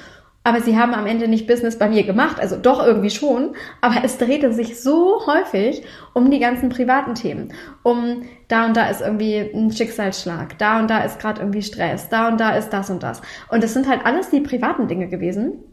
aber 0.49 0.63
sie 0.63 0.79
haben 0.79 0.95
am 0.95 1.05
Ende 1.05 1.29
nicht 1.29 1.47
Business 1.47 1.79
bei 1.79 1.91
mir 1.91 2.05
gemacht, 2.05 2.41
also 2.41 2.57
doch 2.57 2.83
irgendwie 2.83 3.11
schon, 3.11 3.55
aber 3.83 3.97
es 4.03 4.17
drehte 4.17 4.51
sich 4.51 4.81
so 4.81 5.27
häufig 5.27 5.83
um 6.15 6.31
die 6.31 6.39
ganzen 6.39 6.71
privaten 6.71 7.15
Themen, 7.15 7.53
um 7.83 8.23
da 8.49 8.65
und 8.65 8.75
da 8.75 8.89
ist 8.89 9.03
irgendwie 9.03 9.37
ein 9.37 9.71
Schicksalsschlag, 9.71 10.57
da 10.57 10.81
und 10.81 10.89
da 10.89 11.01
ist 11.01 11.21
gerade 11.21 11.43
irgendwie 11.43 11.61
Stress, 11.61 12.09
da 12.09 12.29
und 12.29 12.41
da 12.41 12.57
ist 12.57 12.71
das 12.71 12.89
und 12.89 13.03
das. 13.03 13.21
Und 13.51 13.63
es 13.63 13.75
sind 13.75 13.89
halt 13.89 14.07
alles 14.07 14.31
die 14.31 14.41
privaten 14.41 14.89
Dinge 14.89 15.09
gewesen 15.09 15.65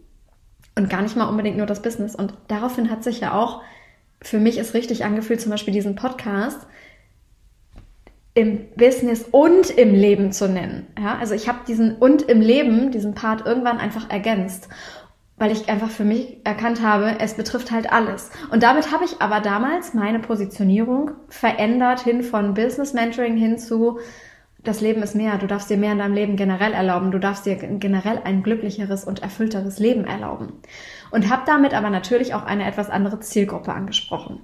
und 0.76 0.90
gar 0.90 1.02
nicht 1.02 1.16
mal 1.16 1.30
unbedingt 1.30 1.58
nur 1.58 1.66
das 1.66 1.82
Business. 1.82 2.16
Und 2.16 2.34
daraufhin 2.48 2.90
hat 2.90 3.04
sich 3.04 3.22
ja 3.22 3.34
auch 3.34 3.62
für 4.22 4.40
mich 4.40 4.58
es 4.58 4.74
richtig 4.74 5.06
angefühlt, 5.06 5.42
zum 5.42 5.52
Beispiel 5.52 5.74
diesen 5.74 5.96
Podcast 5.96 6.68
im 8.34 8.68
Business 8.76 9.26
und 9.32 9.70
im 9.70 9.94
Leben 9.94 10.34
zu 10.34 10.50
nennen. 10.50 10.88
Ja, 11.00 11.18
also 11.18 11.34
ich 11.34 11.48
habe 11.48 11.60
diesen 11.68 11.96
und 11.96 12.24
im 12.24 12.42
Leben, 12.42 12.92
diesen 12.92 13.14
Part 13.14 13.46
irgendwann 13.46 13.78
einfach 13.78 14.10
ergänzt, 14.10 14.68
weil 15.38 15.52
ich 15.52 15.70
einfach 15.70 15.90
für 15.90 16.04
mich 16.04 16.38
erkannt 16.44 16.82
habe, 16.82 17.16
es 17.20 17.36
betrifft 17.36 17.72
halt 17.72 17.92
alles. 17.92 18.30
Und 18.52 18.64
damit 18.64 18.92
habe 18.92 19.06
ich 19.06 19.22
aber 19.22 19.40
damals 19.40 19.94
meine 19.94 20.20
Positionierung 20.20 21.12
verändert 21.30 22.02
hin 22.02 22.24
von 22.24 22.54
Business 22.54 22.94
Mentoring 22.94 23.38
hin 23.38 23.58
zu 23.58 24.00
das 24.68 24.82
Leben 24.82 25.02
ist 25.04 25.16
mehr. 25.16 25.38
Du 25.38 25.48
darfst 25.48 25.70
dir 25.70 25.78
mehr 25.78 25.94
in 25.94 26.00
deinem 26.00 26.14
Leben 26.14 26.36
generell 26.36 26.74
erlauben. 26.74 27.12
Du 27.12 27.20
darfst 27.20 27.46
dir 27.46 27.56
generell 27.56 28.22
ein 28.24 28.44
glücklicheres 28.44 29.06
und 29.06 29.22
erfüllteres 29.22 29.80
Leben 29.80 30.06
erlauben. 30.06 30.54
Und 31.12 31.30
habe 31.30 31.44
damit 31.46 31.74
aber 31.74 31.90
natürlich 31.90 32.34
auch 32.34 32.44
eine 32.44 32.66
etwas 32.66 32.90
andere 32.90 33.20
Zielgruppe 33.20 33.74
angesprochen 33.74 34.42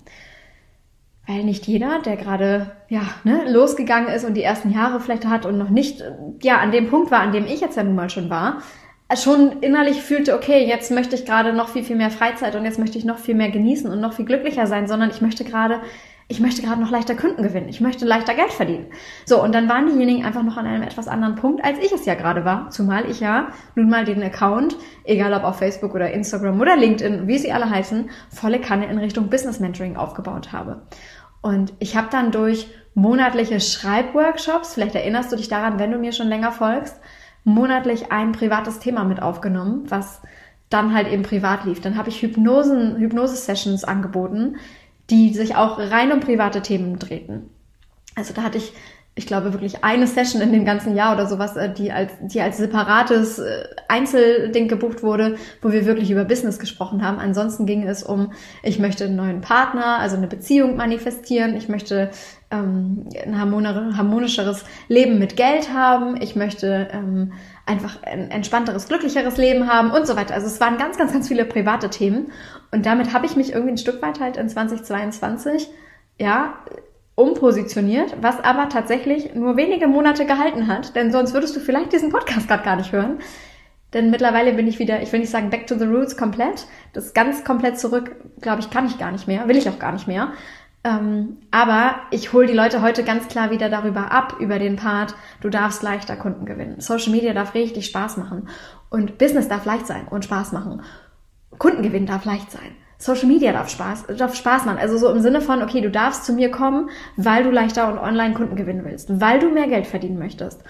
weil 1.28 1.44
nicht 1.44 1.68
jeder, 1.68 2.00
der 2.00 2.18
gerade 2.18 2.72
ja 2.90 3.02
ne, 3.24 3.44
losgegangen 3.52 4.14
ist 4.14 4.26
und 4.26 4.34
die 4.34 4.44
ersten 4.44 4.72
Jahre 4.72 5.00
vielleicht 5.00 5.26
hat 5.26 5.46
und 5.46 5.58
noch 5.58 5.70
nicht 5.70 6.04
ja 6.42 6.58
an 6.58 6.72
dem 6.72 6.90
Punkt 6.90 7.12
war, 7.12 7.20
an 7.20 7.32
dem 7.32 7.46
ich 7.46 7.62
jetzt 7.62 7.78
ja 7.78 7.84
nun 7.84 7.96
mal 7.96 8.10
schon 8.10 8.30
war, 8.30 8.62
schon 9.16 9.60
innerlich 9.62 10.02
fühlte, 10.02 10.36
okay, 10.36 10.66
jetzt 10.66 10.90
möchte 10.90 11.16
ich 11.16 11.26
gerade 11.26 11.54
noch 11.54 11.70
viel 11.70 11.84
viel 11.84 11.98
mehr 11.98 12.12
Freizeit 12.12 12.56
und 12.56 12.66
jetzt 12.66 12.80
möchte 12.80 12.98
ich 12.98 13.06
noch 13.06 13.20
viel 13.20 13.36
mehr 13.36 13.50
genießen 13.50 13.92
und 13.92 14.00
noch 14.00 14.14
viel 14.14 14.26
glücklicher 14.26 14.68
sein, 14.68 14.88
sondern 14.88 15.10
ich 15.10 15.22
möchte 15.22 15.44
gerade 15.44 15.82
ich 16.28 16.40
möchte 16.40 16.62
gerade 16.62 16.82
noch 16.82 16.92
leichter 16.92 17.16
Kunden 17.16 17.44
gewinnen. 17.44 17.68
Ich 17.70 17.82
möchte 17.82 18.06
leichter 18.06 18.34
Geld 18.34 18.54
verdienen. 18.54 18.88
So, 19.26 19.44
und 19.44 19.54
dann 19.54 19.68
waren 19.68 19.88
diejenigen 19.88 20.26
einfach 20.26 20.44
noch 20.44 20.58
an 20.58 20.66
einem 20.66 20.84
etwas 20.84 21.08
anderen 21.08 21.36
Punkt, 21.36 21.64
als 21.64 21.78
ich 21.80 21.92
es 21.92 22.06
ja 22.06 22.16
gerade 22.16 22.46
war. 22.46 22.70
Zumal 22.70 23.10
ich 23.10 23.20
ja 23.20 23.50
nun 23.76 23.90
mal 23.90 24.06
den 24.06 24.24
Account, 24.24 24.78
egal 25.04 25.34
ob 25.34 25.44
auf 25.44 25.58
Facebook 25.58 25.94
oder 25.94 26.12
Instagram 26.12 26.60
oder 26.62 26.78
LinkedIn, 26.78 27.28
wie 27.28 27.38
sie 27.38 27.52
alle 27.52 27.70
heißen, 27.70 28.10
volle 28.30 28.62
Kanne 28.62 28.86
in 28.86 28.98
Richtung 28.98 29.30
Business 29.30 29.60
Mentoring 29.60 29.98
aufgebaut 29.98 30.52
habe. 30.52 30.84
Und 31.42 31.74
ich 31.80 31.98
habe 31.98 32.08
dann 32.12 32.32
durch 32.32 32.68
monatliche 32.94 33.60
Schreibworkshops, 33.60 34.74
vielleicht 34.74 34.96
erinnerst 34.96 35.32
du 35.32 35.36
dich 35.36 35.48
daran, 35.48 35.80
wenn 35.80 35.92
du 35.92 35.98
mir 35.98 36.12
schon 36.12 36.28
länger 36.28 36.52
folgst, 36.52 37.00
monatlich 37.44 38.12
ein 38.12 38.32
privates 38.32 38.80
Thema 38.80 39.04
mit 39.04 39.22
aufgenommen, 39.22 39.86
was 39.90 40.22
dann 40.70 40.94
halt 40.94 41.08
eben 41.12 41.24
privat 41.24 41.66
lief. 41.66 41.82
Dann 41.82 41.98
habe 41.98 42.10
ich 42.10 42.22
Hypnosen, 42.22 42.98
Hypnose-Sessions 42.98 43.84
angeboten, 43.84 44.58
die 45.10 45.34
sich 45.34 45.56
auch 45.56 45.78
rein 45.80 46.12
um 46.12 46.20
private 46.20 46.62
Themen 46.62 47.00
drehten. 47.00 47.50
Also 48.16 48.34
da 48.34 48.44
hatte 48.44 48.58
ich 48.58 48.74
ich 49.14 49.28
glaube, 49.28 49.52
wirklich 49.52 49.84
eine 49.84 50.08
Session 50.08 50.42
in 50.42 50.54
dem 50.54 50.64
ganzen 50.64 50.96
Jahr 50.96 51.14
oder 51.14 51.28
sowas, 51.28 51.58
äh, 51.58 51.74
die 51.74 51.92
als, 51.92 52.14
die 52.22 52.40
als 52.40 52.58
separates 52.58 53.40
äh, 53.40 53.66
Einzelding 53.90 54.70
gebucht 54.70 55.04
wurde, 55.04 55.36
wo 55.62 55.72
wir 55.72 55.86
wirklich 55.86 56.12
über 56.12 56.24
Business 56.24 56.60
gesprochen 56.60 57.06
haben. 57.06 57.20
Ansonsten 57.20 57.66
ging 57.66 57.86
es 57.86 58.04
um, 58.04 58.32
ich 58.64 58.80
möchte 58.80 59.06
einen 59.06 59.18
neuen 59.18 59.42
Partner, 59.42 60.00
also 60.00 60.16
eine 60.16 60.28
Beziehung 60.28 60.78
manifestieren, 60.78 61.58
ich 61.58 61.68
möchte 61.68 62.10
ähm, 62.52 63.08
ein 63.22 63.38
harmonischeres 63.38 64.64
Leben 64.88 65.20
mit 65.20 65.36
Geld 65.36 65.74
haben, 65.74 66.16
ich 66.22 66.38
möchte 66.38 66.88
ähm, 66.94 67.34
einfach 67.66 68.04
ein 68.04 68.32
entspannteres, 68.32 68.88
glücklicheres 68.88 69.38
Leben 69.38 69.72
haben 69.72 69.92
und 69.92 70.08
so 70.08 70.16
weiter. 70.16 70.34
Also 70.34 70.48
es 70.48 70.60
waren 70.60 70.78
ganz, 70.78 70.98
ganz, 70.98 71.14
ganz 71.14 71.28
viele 71.28 71.46
private 71.46 71.90
Themen. 71.90 72.32
Und 72.72 72.86
damit 72.86 73.14
habe 73.14 73.26
ich 73.26 73.36
mich 73.36 73.54
irgendwie 73.54 73.74
ein 73.74 73.78
Stück 73.78 74.02
weit 74.02 74.20
halt 74.20 74.38
in 74.38 74.50
2022 74.50 75.70
ja, 76.20 76.56
umpositioniert, 77.16 78.16
was 78.22 78.40
aber 78.44 78.70
tatsächlich 78.70 79.36
nur 79.36 79.58
wenige 79.58 79.88
Monate 79.88 80.26
gehalten 80.26 80.68
hat, 80.68 80.96
denn 80.96 81.12
sonst 81.12 81.34
würdest 81.34 81.56
du 81.56 81.60
vielleicht 81.60 81.94
diesen 81.94 82.10
Podcast 82.10 82.48
gerade 82.48 82.64
gar 82.64 82.76
nicht 82.76 82.92
hören. 82.92 83.20
Denn 83.94 84.10
mittlerweile 84.10 84.54
bin 84.54 84.68
ich 84.68 84.80
wieder, 84.80 85.02
ich 85.02 85.12
will 85.12 85.20
nicht 85.20 85.32
sagen 85.32 85.50
back 85.50 85.68
to 85.68 85.78
the 85.78 85.86
roots 85.86 86.16
komplett. 86.16 86.66
Das 86.94 87.14
ganz 87.14 87.44
komplett 87.44 87.78
zurück, 87.78 88.16
glaube 88.40 88.62
ich, 88.62 88.70
kann 88.70 88.86
ich 88.86 88.98
gar 88.98 89.12
nicht 89.12 89.28
mehr, 89.28 89.48
will 89.50 89.58
ich 89.58 89.68
auch 89.68 89.80
gar 89.80 89.92
nicht 89.92 90.08
mehr. 90.08 90.32
Ähm, 90.84 91.38
aber 91.52 91.96
ich 92.10 92.34
hole 92.34 92.48
die 92.48 92.54
Leute 92.54 92.82
heute 92.82 93.04
ganz 93.04 93.28
klar 93.28 93.52
wieder 93.52 93.70
darüber 93.70 94.12
ab, 94.12 94.38
über 94.40 94.58
den 94.58 94.78
Part, 94.78 95.14
du 95.42 95.50
darfst 95.50 95.84
leichter 95.84 96.16
Kunden 96.16 96.46
gewinnen. 96.46 96.82
Social 96.82 97.12
Media 97.12 97.34
darf 97.34 97.54
richtig 97.54 97.86
Spaß 97.86 98.18
machen. 98.18 98.50
Und 98.90 99.18
Business 99.18 99.48
darf 99.48 99.66
leicht 99.66 99.86
sein 99.86 100.08
und 100.10 100.26
Spaß 100.26 100.54
machen. 100.54 100.82
Kundengewinn 101.58 102.08
darf 102.08 102.26
leicht 102.26 102.52
sein. 102.52 102.76
Social 102.98 103.28
Media 103.28 103.52
darf 103.52 103.70
Spaß, 103.70 104.06
darf 104.18 104.36
Spaß 104.36 104.66
machen. 104.66 104.78
Also 104.78 104.98
so 104.98 105.12
im 105.12 105.22
Sinne 105.22 105.42
von, 105.42 105.62
okay, 105.62 105.82
du 105.82 105.90
darfst 105.90 106.26
zu 106.26 106.34
mir 106.34 106.52
kommen, 106.52 106.90
weil 107.16 107.44
du 107.44 107.52
leichter 107.52 107.92
und 107.92 107.98
online 107.98 108.34
Kunden 108.34 108.56
gewinnen 108.56 108.86
willst, 108.86 109.20
weil 109.22 109.40
du 109.40 109.50
mehr 109.50 109.68
Geld 109.68 109.88
verdienen 109.88 110.20
möchtest. 110.20 110.64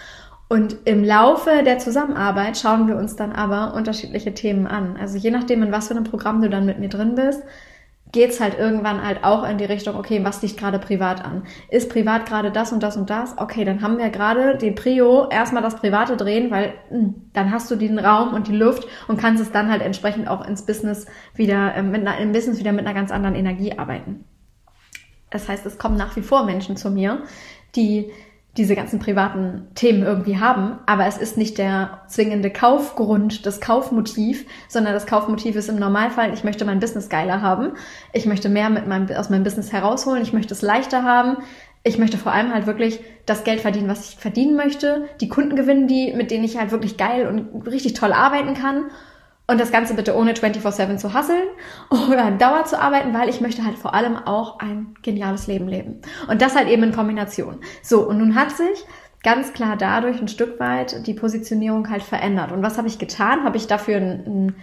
Und 0.48 0.78
im 0.86 1.04
Laufe 1.04 1.64
der 1.66 1.80
Zusammenarbeit 1.80 2.58
schauen 2.58 2.88
wir 2.88 2.98
uns 2.98 3.16
dann 3.16 3.32
aber 3.32 3.74
unterschiedliche 3.74 4.34
Themen 4.34 4.68
an. 4.68 4.98
Also 5.00 5.18
je 5.18 5.32
nachdem, 5.32 5.64
in 5.64 5.72
was 5.72 5.88
für 5.88 5.96
einem 5.96 6.04
Programm 6.04 6.42
du 6.42 6.50
dann 6.50 6.66
mit 6.66 6.80
mir 6.80 6.90
drin 6.90 7.16
bist, 7.16 7.42
geht's 8.12 8.40
halt 8.40 8.58
irgendwann 8.58 9.06
halt 9.06 9.24
auch 9.24 9.48
in 9.48 9.58
die 9.58 9.66
Richtung, 9.66 9.96
okay, 9.96 10.24
was 10.24 10.42
liegt 10.42 10.58
gerade 10.58 10.80
privat 10.80 11.24
an? 11.24 11.44
Ist 11.70 11.90
privat 11.90 12.26
gerade 12.26 12.52
das 12.52 12.74
und 12.74 12.84
das 12.84 12.98
und 12.98 13.10
das? 13.10 13.38
Okay, 13.38 13.64
dann 13.64 13.82
haben 13.82 13.98
wir 13.98 14.10
gerade 14.10 14.58
den 14.58 14.76
Prio 14.76 15.30
erstmal 15.30 15.64
das 15.64 15.78
Private 15.78 16.18
drehen, 16.18 16.52
weil 16.52 16.74
mh, 16.90 16.98
hm, 16.98 17.16
dann 17.34 17.52
hast 17.52 17.72
du 17.72 17.76
den 17.76 18.00
Raum 18.00 18.34
und 18.34 18.48
die 18.48 18.56
Luft 18.56 18.88
und 19.08 19.18
kannst 19.18 19.42
es 19.42 19.52
dann 19.52 19.72
halt 19.72 19.82
entsprechend 19.82 20.28
auch 20.28 20.46
ins 20.46 20.66
Business 20.66 21.06
wieder, 21.36 21.76
äh, 21.76 21.84
mit 21.84 22.02
einer, 22.02 22.18
im 22.18 22.32
Business 22.32 22.60
wieder 22.60 22.74
mit 22.74 22.86
einer 22.86 22.96
ganz 22.96 23.12
anderen 23.12 23.36
Energie 23.36 23.78
arbeiten. 23.78 24.26
Das 25.30 25.48
heißt, 25.48 25.66
es 25.66 25.78
kommen 25.78 25.96
nach 25.96 26.16
wie 26.18 26.22
vor 26.22 26.46
Menschen 26.46 26.76
zu 26.76 26.92
mir, 26.92 27.24
die 27.76 28.12
diese 28.58 28.76
ganzen 28.76 29.00
privaten 29.00 29.68
Themen 29.76 30.04
irgendwie 30.04 30.38
haben, 30.38 30.80
aber 30.86 31.06
es 31.06 31.18
ist 31.18 31.38
nicht 31.38 31.58
der 31.58 32.02
zwingende 32.08 32.50
Kaufgrund, 32.50 33.46
das 33.46 33.62
Kaufmotiv, 33.62 34.46
sondern 34.68 34.94
das 34.94 35.08
Kaufmotiv 35.08 35.56
ist 35.56 35.70
im 35.70 35.80
Normalfall, 35.80 36.34
ich 36.34 36.44
möchte 36.44 36.66
mein 36.66 36.82
Business 36.82 37.08
geiler 37.08 37.42
haben, 37.42 37.74
ich 38.12 38.26
möchte 38.26 38.50
mehr 38.50 38.70
mit 38.70 38.88
meinem, 38.88 39.10
aus 39.16 39.30
meinem 39.30 39.44
Business 39.44 39.72
herausholen, 39.72 40.22
ich 40.22 40.34
möchte 40.34 40.54
es 40.54 40.62
leichter 40.62 41.04
haben, 41.04 41.38
ich 41.84 41.98
möchte 41.98 42.18
vor 42.18 42.34
allem 42.34 42.54
halt 42.54 42.68
wirklich 42.68 43.00
das 43.26 43.46
Geld 43.46 43.62
verdienen, 43.62 43.88
was 43.88 44.10
ich 44.10 44.18
verdienen 44.18 44.58
möchte, 44.58 45.08
die 45.22 45.30
Kunden 45.30 45.56
gewinnen, 45.56 45.88
die, 45.88 46.14
mit 46.14 46.30
denen 46.30 46.44
ich 46.44 46.58
halt 46.58 46.72
wirklich 46.72 46.98
geil 46.98 47.28
und 47.28 47.66
richtig 47.68 47.94
toll 47.94 48.12
arbeiten 48.12 48.54
kann 48.54 48.92
und 49.52 49.60
das 49.60 49.72
Ganze 49.72 49.94
bitte 49.96 50.16
ohne 50.16 50.34
24-7 50.34 50.98
zu 50.98 51.14
hasseln 51.14 51.48
oder 52.10 52.32
Dauer 52.32 52.64
zu 52.64 52.80
arbeiten, 52.80 53.14
weil 53.14 53.30
ich 53.30 53.42
möchte 53.42 53.66
halt 53.66 53.78
vor 53.78 53.94
allem 53.94 54.16
auch 54.16 54.60
ein 54.60 54.96
geniales 55.02 55.48
Leben 55.48 55.68
leben. 55.68 56.02
Und 56.30 56.42
das 56.42 56.56
halt 56.56 56.70
eben 56.70 56.84
in 56.84 56.94
Kombination. 56.94 57.60
So, 57.84 58.08
und 58.08 58.18
nun 58.18 58.36
hat 58.36 58.52
sich 58.52 58.86
ganz 59.24 59.52
klar 59.52 59.76
dadurch 59.76 60.22
ein 60.22 60.30
Stück 60.30 60.60
weit 60.60 61.06
die 61.06 61.14
Positionierung 61.14 61.90
halt 61.90 62.02
verändert. 62.02 62.52
Und 62.54 62.64
was 62.64 62.78
habe 62.78 62.88
ich 62.88 62.98
getan? 62.98 63.44
Habe 63.44 63.58
ich 63.58 63.68
dafür 63.68 63.98
ein, 63.98 64.24
ein 64.26 64.56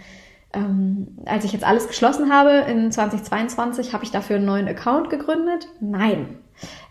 ähm, 0.53 1.19
als 1.25 1.45
ich 1.45 1.53
jetzt 1.53 1.63
alles 1.63 1.87
geschlossen 1.87 2.33
habe 2.33 2.65
in 2.67 2.91
2022, 2.91 3.93
habe 3.93 4.03
ich 4.03 4.09
dafür 4.09 4.37
einen 4.37 4.45
neuen 4.45 4.67
Account 4.67 5.11
gegründet? 5.11 5.67
Nein. 5.79 6.39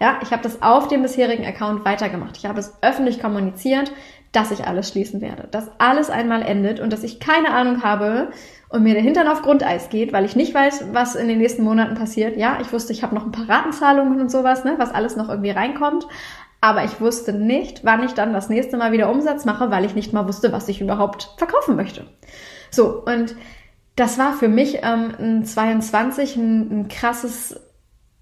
Ja, 0.01 0.21
ich 0.23 0.31
habe 0.31 0.43
das 0.43 0.63
auf 0.63 0.89
dem 0.89 1.03
bisherigen 1.03 1.45
Account 1.45 1.85
weitergemacht. 1.85 2.37
Ich 2.37 2.47
habe 2.47 2.61
es 2.61 2.79
öffentlich 2.81 3.21
kommuniziert 3.21 3.93
dass 4.33 4.51
ich 4.51 4.67
alles 4.67 4.91
schließen 4.91 5.21
werde, 5.21 5.49
dass 5.51 5.71
alles 5.79 6.11
einmal 6.11 6.43
endet 6.43 6.81
und 6.81 6.93
dass 6.93 7.03
ich 7.03 7.21
keine 7.21 7.51
Ahnung 7.51 7.83
habe 7.83 8.29
und 8.69 8.83
mir 8.83 8.95
der 8.95 9.03
Hintern 9.03 9.29
auf 9.29 9.43
Grundeis 9.43 9.89
geht, 9.89 10.13
weil 10.13 10.25
ich 10.25 10.37
nicht 10.37 10.55
weiß, 10.55 10.89
was 10.93 11.15
in 11.15 11.29
den 11.29 11.39
nächsten 11.39 11.63
Monaten 11.63 11.95
passiert. 11.95 12.37
Ja, 12.37 12.59
ich 12.61 12.73
wusste, 12.73 12.93
ich 12.93 13.03
habe 13.03 13.15
noch 13.15 13.25
ein 13.25 13.33
paar 13.33 13.49
Ratenzahlungen 13.49 14.21
und 14.21 14.31
sowas, 14.31 14.65
ne, 14.65 14.75
was 14.77 14.95
alles 14.95 15.17
noch 15.17 15.29
irgendwie 15.29 15.51
reinkommt. 15.51 16.07
Aber 16.61 16.85
ich 16.85 17.01
wusste 17.01 17.33
nicht, 17.33 17.85
wann 17.85 18.03
ich 18.03 18.13
dann 18.13 18.33
das 18.33 18.49
nächste 18.49 18.77
Mal 18.77 18.93
wieder 18.93 19.11
Umsatz 19.11 19.45
mache, 19.45 19.71
weil 19.71 19.85
ich 19.85 19.95
nicht 19.95 20.13
mal 20.13 20.27
wusste, 20.27 20.53
was 20.53 20.69
ich 20.69 20.81
überhaupt 20.81 21.31
verkaufen 21.39 21.77
möchte. 21.77 22.05
So, 22.71 23.05
und 23.05 23.37
das 23.95 24.19
war 24.19 24.33
für 24.33 24.49
mich 24.49 24.81
ähm, 24.83 25.15
ein 25.19 25.45
22 25.45 26.37
ein, 26.37 26.81
ein 26.81 26.89
krasses 26.89 27.61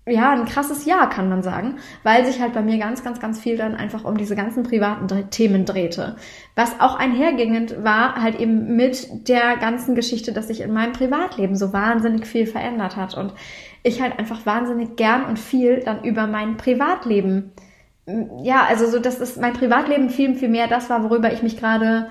ja, 0.09 0.31
ein 0.31 0.45
krasses 0.45 0.85
Jahr, 0.85 1.11
kann 1.11 1.29
man 1.29 1.43
sagen, 1.43 1.79
weil 2.05 2.25
sich 2.25 2.41
halt 2.41 2.53
bei 2.53 2.63
mir 2.63 2.79
ganz, 2.79 3.03
ganz, 3.03 3.19
ganz 3.19 3.41
viel 3.41 3.57
dann 3.57 3.75
einfach 3.75 4.05
um 4.05 4.17
diese 4.17 4.37
ganzen 4.37 4.63
privaten 4.63 5.09
Themen 5.31 5.65
drehte. 5.65 6.15
Was 6.55 6.79
auch 6.79 6.95
einhergingend 6.95 7.83
war, 7.83 8.15
halt 8.23 8.39
eben 8.39 8.77
mit 8.77 9.29
der 9.29 9.57
ganzen 9.57 9.97
Geschichte, 9.97 10.33
dass 10.33 10.47
sich 10.47 10.61
in 10.61 10.73
meinem 10.73 10.93
Privatleben 10.93 11.57
so 11.57 11.73
wahnsinnig 11.73 12.25
viel 12.27 12.47
verändert 12.47 12.95
hat 12.95 13.17
und 13.17 13.35
ich 13.83 14.01
halt 14.01 14.17
einfach 14.17 14.47
wahnsinnig 14.47 14.95
gern 14.95 15.25
und 15.25 15.41
viel 15.41 15.81
dann 15.81 16.05
über 16.05 16.29
mein 16.29 16.57
Privatleben, 16.57 17.53
ja, 18.43 18.65
also 18.65 18.87
so, 18.87 19.01
dass 19.01 19.19
es 19.19 19.37
mein 19.37 19.55
Privatleben 19.55 20.11
viel, 20.11 20.37
viel 20.37 20.49
mehr 20.49 20.69
das 20.69 20.89
war, 20.89 21.03
worüber 21.03 21.33
ich 21.33 21.43
mich 21.43 21.57
gerade 21.57 22.11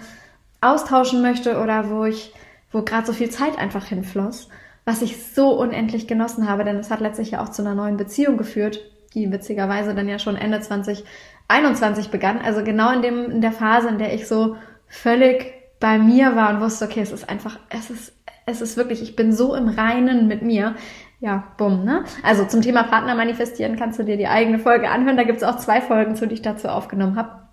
austauschen 0.60 1.22
möchte 1.22 1.62
oder 1.62 1.90
wo 1.90 2.04
ich, 2.04 2.34
wo 2.74 2.82
gerade 2.82 3.08
so 3.08 3.14
viel 3.14 3.30
Zeit 3.30 3.58
einfach 3.58 3.86
hinfloss 3.86 4.50
was 4.86 5.02
ich 5.02 5.26
so 5.26 5.60
unendlich 5.60 6.08
genossen 6.08 6.48
habe, 6.48 6.64
denn 6.64 6.78
es 6.78 6.92
hat 6.92 7.02
letztlich 7.02 7.32
ja 7.32 7.42
auch 7.42 7.50
zu 7.50 7.64
einer 7.64 7.76
neuen 7.76 7.98
Beziehung 7.98 8.38
geführt, 8.38 8.80
die 9.16 9.32
witzigerweise 9.32 9.96
dann 9.96 10.08
ja 10.08 10.20
schon 10.20 10.36
Ende 10.36 10.60
2021 10.60 12.10
begann. 12.10 12.40
Also 12.40 12.64
genau 12.64 12.92
in 12.92 13.02
dem, 13.02 13.32
in 13.32 13.42
der 13.42 13.52
Phase, 13.52 13.88
in 13.90 13.98
der 13.98 14.14
ich 14.14 14.28
so 14.28 14.58
völlig 14.88 15.54
bei 15.80 15.98
mir 15.98 16.36
war 16.36 16.52
und 16.52 16.62
wusste, 16.62 16.86
okay, 16.86 17.02
es 17.02 17.12
ist 17.12 17.28
einfach, 17.28 17.58
es 17.70 17.90
ist, 17.90 18.14
es 18.46 18.62
ist 18.62 18.78
wirklich, 18.78 19.02
ich 19.02 19.16
bin 19.16 19.32
so 19.32 19.56
im 19.56 19.70
Reinen 19.70 20.28
mit 20.28 20.44
mir. 20.44 20.76
Ja, 21.20 21.46
bumm, 21.58 21.84
ne? 21.84 22.04
Also 22.24 22.46
zum 22.46 22.62
Thema 22.62 22.84
Partner 22.84 23.16
manifestieren 23.16 23.78
kannst 23.78 23.98
du 23.98 24.04
dir 24.04 24.18
die 24.18 24.28
eigene 24.28 24.60
Folge 24.60 24.90
anhören. 24.90 25.18
Da 25.18 25.24
gibt's 25.24 25.44
auch 25.44 25.58
zwei 25.58 25.82
Folgen 25.82 26.16
zu, 26.16 26.28
die 26.28 26.36
ich 26.36 26.42
dazu 26.42 26.68
aufgenommen 26.68 27.16
habe. 27.16 27.46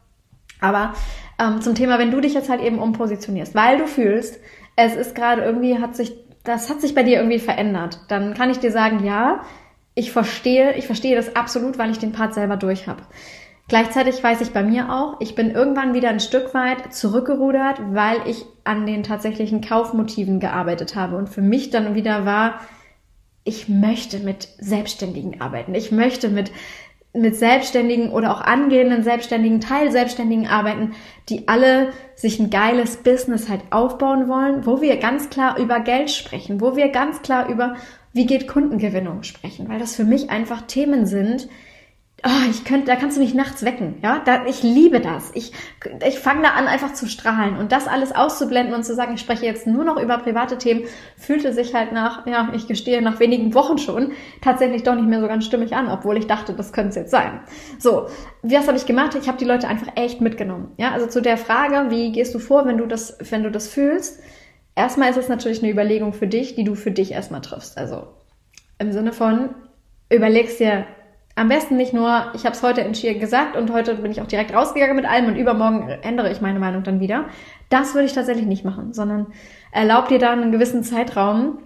Aber 0.60 0.92
ähm, 1.38 1.62
zum 1.62 1.74
Thema, 1.74 1.98
wenn 1.98 2.10
du 2.10 2.20
dich 2.20 2.34
jetzt 2.34 2.50
halt 2.50 2.60
eben 2.60 2.78
umpositionierst, 2.78 3.54
weil 3.54 3.78
du 3.78 3.86
fühlst, 3.86 4.38
es 4.76 4.94
ist 4.94 5.14
gerade 5.14 5.42
irgendwie, 5.42 5.78
hat 5.78 5.96
sich 5.96 6.14
das 6.44 6.70
hat 6.70 6.80
sich 6.80 6.94
bei 6.94 7.02
dir 7.02 7.18
irgendwie 7.18 7.38
verändert, 7.38 8.00
dann 8.08 8.34
kann 8.34 8.50
ich 8.50 8.58
dir 8.58 8.72
sagen, 8.72 9.04
ja, 9.04 9.42
ich 9.94 10.12
verstehe, 10.12 10.74
ich 10.74 10.86
verstehe 10.86 11.16
das 11.16 11.36
absolut, 11.36 11.78
weil 11.78 11.90
ich 11.90 11.98
den 11.98 12.12
Part 12.12 12.34
selber 12.34 12.56
durch 12.56 12.86
habe. 12.86 13.02
Gleichzeitig 13.68 14.22
weiß 14.22 14.40
ich 14.40 14.50
bei 14.50 14.62
mir 14.62 14.92
auch, 14.92 15.20
ich 15.20 15.34
bin 15.34 15.50
irgendwann 15.50 15.94
wieder 15.94 16.08
ein 16.08 16.20
Stück 16.20 16.52
weit 16.52 16.92
zurückgerudert, 16.92 17.80
weil 17.92 18.18
ich 18.26 18.44
an 18.64 18.86
den 18.86 19.02
tatsächlichen 19.02 19.60
Kaufmotiven 19.60 20.40
gearbeitet 20.40 20.96
habe 20.96 21.16
und 21.16 21.28
für 21.28 21.42
mich 21.42 21.70
dann 21.70 21.94
wieder 21.94 22.26
war, 22.26 22.60
ich 23.44 23.68
möchte 23.68 24.18
mit 24.18 24.48
Selbstständigen 24.58 25.40
arbeiten. 25.40 25.74
Ich 25.74 25.90
möchte 25.90 26.28
mit 26.28 26.52
mit 27.14 27.36
Selbstständigen 27.36 28.10
oder 28.10 28.32
auch 28.32 28.40
angehenden 28.40 29.02
Selbstständigen, 29.02 29.60
Teilselbstständigen 29.60 30.46
arbeiten, 30.46 30.92
die 31.28 31.46
alle 31.46 31.92
sich 32.14 32.38
ein 32.38 32.50
geiles 32.50 32.98
Business 32.98 33.48
halt 33.48 33.60
aufbauen 33.70 34.28
wollen, 34.28 34.64
wo 34.64 34.80
wir 34.80 34.96
ganz 34.96 35.28
klar 35.28 35.58
über 35.58 35.80
Geld 35.80 36.10
sprechen, 36.10 36.60
wo 36.60 36.74
wir 36.76 36.88
ganz 36.88 37.20
klar 37.22 37.48
über 37.48 37.76
wie 38.14 38.26
geht 38.26 38.48
Kundengewinnung 38.48 39.22
sprechen, 39.22 39.68
weil 39.68 39.78
das 39.78 39.96
für 39.96 40.04
mich 40.04 40.30
einfach 40.30 40.62
Themen 40.62 41.06
sind, 41.06 41.48
oh, 42.24 42.50
ich 42.50 42.64
könnte, 42.64 42.86
da 42.86 42.96
kannst 42.96 43.16
du 43.16 43.20
mich 43.20 43.34
nachts 43.34 43.64
wecken, 43.64 43.96
ja, 44.02 44.20
da, 44.24 44.46
ich 44.46 44.62
liebe 44.62 45.00
das. 45.00 45.32
Ich, 45.34 45.52
ich 46.06 46.18
fange 46.20 46.42
da 46.42 46.50
an, 46.50 46.68
einfach 46.68 46.92
zu 46.92 47.06
strahlen 47.06 47.56
und 47.56 47.72
das 47.72 47.88
alles 47.88 48.14
auszublenden 48.14 48.74
und 48.74 48.84
zu 48.84 48.94
sagen, 48.94 49.14
ich 49.14 49.20
spreche 49.20 49.44
jetzt 49.44 49.66
nur 49.66 49.84
noch 49.84 50.00
über 50.00 50.18
private 50.18 50.56
Themen, 50.56 50.84
fühlte 51.16 51.52
sich 51.52 51.74
halt 51.74 51.92
nach, 51.92 52.26
ja, 52.26 52.50
ich 52.54 52.68
gestehe, 52.68 53.02
nach 53.02 53.18
wenigen 53.18 53.54
Wochen 53.54 53.78
schon 53.78 54.12
tatsächlich 54.40 54.84
doch 54.84 54.94
nicht 54.94 55.08
mehr 55.08 55.20
so 55.20 55.26
ganz 55.26 55.44
stimmig 55.44 55.74
an, 55.74 55.88
obwohl 55.88 56.16
ich 56.16 56.26
dachte, 56.28 56.52
das 56.52 56.72
könnte 56.72 56.90
es 56.90 56.96
jetzt 56.96 57.10
sein. 57.10 57.40
So, 57.78 58.06
was 58.42 58.68
habe 58.68 58.76
ich 58.76 58.86
gemacht? 58.86 59.16
Ich 59.20 59.26
habe 59.26 59.38
die 59.38 59.44
Leute 59.44 59.66
einfach 59.66 59.88
echt 59.96 60.20
mitgenommen, 60.20 60.72
ja, 60.76 60.92
also 60.92 61.06
zu 61.06 61.22
der 61.22 61.36
Frage, 61.36 61.90
wie 61.90 62.12
gehst 62.12 62.34
du 62.34 62.38
vor, 62.38 62.66
wenn 62.66 62.78
du 62.78 62.86
das, 62.86 63.18
wenn 63.30 63.42
du 63.42 63.50
das 63.50 63.66
fühlst? 63.66 64.20
Erstmal 64.74 65.10
ist 65.10 65.18
es 65.18 65.28
natürlich 65.28 65.62
eine 65.62 65.72
Überlegung 65.72 66.12
für 66.12 66.26
dich, 66.28 66.54
die 66.54 66.64
du 66.64 66.74
für 66.74 66.92
dich 66.92 67.12
erstmal 67.12 67.42
triffst. 67.42 67.76
Also 67.76 68.06
im 68.78 68.92
Sinne 68.92 69.12
von, 69.12 69.50
überlegst 70.08 70.60
dir, 70.60 70.86
am 71.34 71.48
besten 71.48 71.76
nicht 71.76 71.94
nur, 71.94 72.30
ich 72.34 72.44
habe 72.44 72.54
es 72.54 72.62
heute 72.62 72.82
entschieden 72.82 73.20
gesagt 73.20 73.56
und 73.56 73.72
heute 73.72 73.94
bin 73.94 74.10
ich 74.10 74.20
auch 74.20 74.26
direkt 74.26 74.54
rausgegangen 74.54 74.96
mit 74.96 75.06
allem 75.06 75.26
und 75.26 75.36
übermorgen 75.36 75.88
ändere 75.88 76.30
ich 76.30 76.40
meine 76.40 76.58
Meinung 76.58 76.82
dann 76.82 77.00
wieder. 77.00 77.26
Das 77.70 77.94
würde 77.94 78.06
ich 78.06 78.12
tatsächlich 78.12 78.46
nicht 78.46 78.64
machen, 78.64 78.92
sondern 78.92 79.28
erlaub 79.70 80.08
dir 80.08 80.18
dann 80.18 80.42
einen 80.42 80.52
gewissen 80.52 80.82
Zeitraum. 80.82 81.58